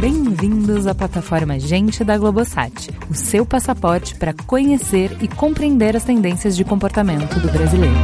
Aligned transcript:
Bem-vindos 0.00 0.86
à 0.86 0.94
plataforma 0.94 1.58
Gente 1.60 2.02
da 2.02 2.16
Globosat, 2.16 2.90
o 3.10 3.14
seu 3.14 3.44
passaporte 3.44 4.14
para 4.14 4.32
conhecer 4.32 5.14
e 5.20 5.28
compreender 5.28 5.94
as 5.94 6.04
tendências 6.04 6.56
de 6.56 6.64
comportamento 6.64 7.38
do 7.38 7.52
brasileiro. 7.52 7.94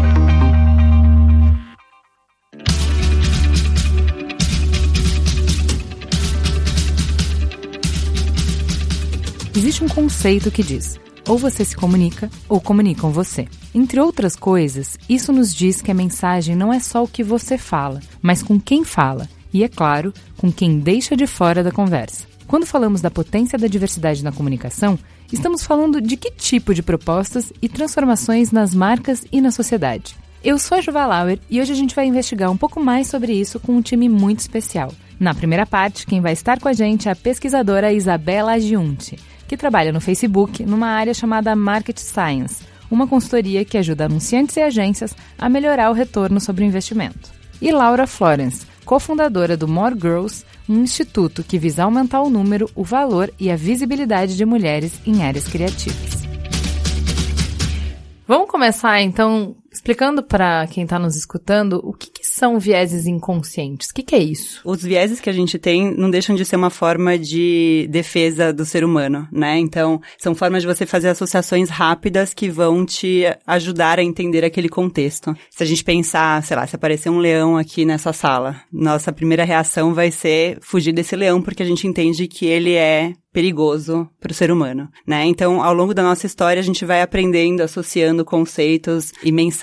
Existe 9.56 9.82
um 9.82 9.88
conceito 9.88 10.50
que 10.50 10.62
diz: 10.62 11.00
ou 11.28 11.36
você 11.36 11.64
se 11.64 11.76
comunica, 11.76 12.30
ou 12.48 12.60
comunicam 12.60 13.10
você. 13.10 13.46
Entre 13.74 14.00
outras 14.00 14.34
coisas, 14.34 14.98
isso 15.08 15.32
nos 15.32 15.54
diz 15.54 15.82
que 15.82 15.90
a 15.90 15.94
mensagem 15.94 16.56
não 16.56 16.72
é 16.72 16.80
só 16.80 17.04
o 17.04 17.08
que 17.08 17.22
você 17.22 17.58
fala, 17.58 18.00
mas 18.22 18.42
com 18.42 18.58
quem 18.58 18.82
fala 18.82 19.28
e, 19.52 19.62
é 19.62 19.68
claro, 19.68 20.12
com 20.36 20.50
quem 20.50 20.78
deixa 20.78 21.16
de 21.16 21.26
fora 21.26 21.62
da 21.62 21.70
conversa. 21.70 22.26
Quando 22.46 22.66
falamos 22.66 23.02
da 23.02 23.10
potência 23.10 23.58
da 23.58 23.66
diversidade 23.66 24.24
na 24.24 24.32
comunicação, 24.32 24.98
estamos 25.30 25.62
falando 25.62 26.00
de 26.00 26.16
que 26.16 26.30
tipo 26.30 26.72
de 26.72 26.82
propostas 26.82 27.52
e 27.60 27.68
transformações 27.68 28.50
nas 28.50 28.74
marcas 28.74 29.26
e 29.30 29.40
na 29.40 29.50
sociedade. 29.50 30.16
Eu 30.42 30.58
sou 30.58 30.78
a 30.78 30.80
Juva 30.80 31.04
Lauer 31.04 31.38
e 31.50 31.60
hoje 31.60 31.72
a 31.72 31.76
gente 31.76 31.94
vai 31.94 32.06
investigar 32.06 32.50
um 32.50 32.56
pouco 32.56 32.80
mais 32.80 33.08
sobre 33.08 33.32
isso 33.32 33.60
com 33.60 33.72
um 33.72 33.82
time 33.82 34.08
muito 34.08 34.40
especial. 34.40 34.92
Na 35.20 35.34
primeira 35.34 35.66
parte, 35.66 36.06
quem 36.06 36.20
vai 36.20 36.32
estar 36.32 36.60
com 36.60 36.68
a 36.68 36.72
gente 36.72 37.08
é 37.08 37.12
a 37.12 37.16
pesquisadora 37.16 37.92
Isabela 37.92 38.52
Agiunti, 38.52 39.18
que 39.48 39.56
trabalha 39.56 39.90
no 39.90 40.00
Facebook 40.00 40.64
numa 40.64 40.88
área 40.88 41.14
chamada 41.14 41.56
Market 41.56 41.98
Science, 41.98 42.62
uma 42.90 43.06
consultoria 43.06 43.64
que 43.64 43.78
ajuda 43.78 44.04
anunciantes 44.04 44.56
e 44.56 44.60
agências 44.60 45.16
a 45.38 45.48
melhorar 45.48 45.90
o 45.90 45.94
retorno 45.94 46.38
sobre 46.38 46.62
o 46.62 46.66
investimento. 46.66 47.30
E 47.60 47.72
Laura 47.72 48.06
Florence, 48.06 48.66
cofundadora 48.84 49.56
do 49.56 49.66
More 49.66 49.94
Girls, 49.94 50.44
um 50.68 50.82
instituto 50.82 51.42
que 51.42 51.58
visa 51.58 51.84
aumentar 51.84 52.20
o 52.20 52.30
número, 52.30 52.70
o 52.74 52.84
valor 52.84 53.32
e 53.40 53.50
a 53.50 53.56
visibilidade 53.56 54.36
de 54.36 54.44
mulheres 54.44 55.00
em 55.06 55.24
áreas 55.24 55.48
criativas. 55.48 56.28
Vamos 58.26 58.50
começar 58.50 59.00
então 59.00 59.56
explicando 59.72 60.22
para 60.22 60.66
quem 60.66 60.84
está 60.84 60.98
nos 60.98 61.16
escutando 61.16 61.80
o 61.84 61.92
que, 61.92 62.10
que 62.10 62.26
são 62.26 62.58
vieses 62.58 63.06
inconscientes. 63.06 63.90
O 63.90 63.94
que, 63.94 64.02
que, 64.02 64.14
é 64.14 64.18
isso? 64.18 64.60
Os 64.64 64.82
vieses 64.82 65.20
que 65.20 65.30
a 65.30 65.32
gente 65.32 65.58
tem 65.58 65.94
não 65.94 66.10
deixam 66.10 66.34
de 66.34 66.44
ser 66.44 66.56
uma 66.56 66.70
forma 66.70 67.18
de 67.18 67.86
defesa 67.90 68.52
do 68.52 68.64
ser 68.64 68.84
humano, 68.84 69.28
né? 69.30 69.58
Então, 69.58 70.00
são 70.18 70.34
formas 70.34 70.62
de 70.62 70.68
você 70.68 70.86
fazer 70.86 71.08
associações 71.08 71.68
rápidas 71.68 72.32
que 72.32 72.48
vão 72.48 72.84
te 72.84 73.24
ajudar 73.46 73.98
a 73.98 74.04
entender 74.04 74.44
aquele 74.44 74.68
contexto. 74.68 75.36
Se 75.50 75.62
a 75.62 75.66
gente 75.66 75.84
pensar, 75.84 76.42
sei 76.42 76.56
lá, 76.56 76.66
se 76.66 76.76
aparecer 76.76 77.10
um 77.10 77.18
leão 77.18 77.56
aqui 77.56 77.84
nessa 77.84 78.12
sala, 78.12 78.60
nossa 78.72 79.12
primeira 79.12 79.44
reação 79.44 79.94
vai 79.94 80.10
ser 80.10 80.58
fugir 80.60 80.92
desse 80.92 81.14
leão 81.16 81.42
porque 81.42 81.62
a 81.62 81.66
gente 81.66 81.86
entende 81.86 82.26
que 82.26 82.46
ele 82.46 82.74
é 82.74 83.12
perigoso 83.32 84.08
para 84.18 84.32
o 84.32 84.34
ser 84.34 84.50
humano, 84.50 84.88
né? 85.06 85.24
Então, 85.24 85.62
ao 85.62 85.72
longo 85.72 85.94
da 85.94 86.02
nossa 86.02 86.26
história, 86.26 86.58
a 86.58 86.64
gente 86.64 86.84
vai 86.84 87.02
aprendendo, 87.02 87.60
associando 87.60 88.24
conceitos 88.24 89.12
e 89.22 89.30
mensagens, 89.30 89.57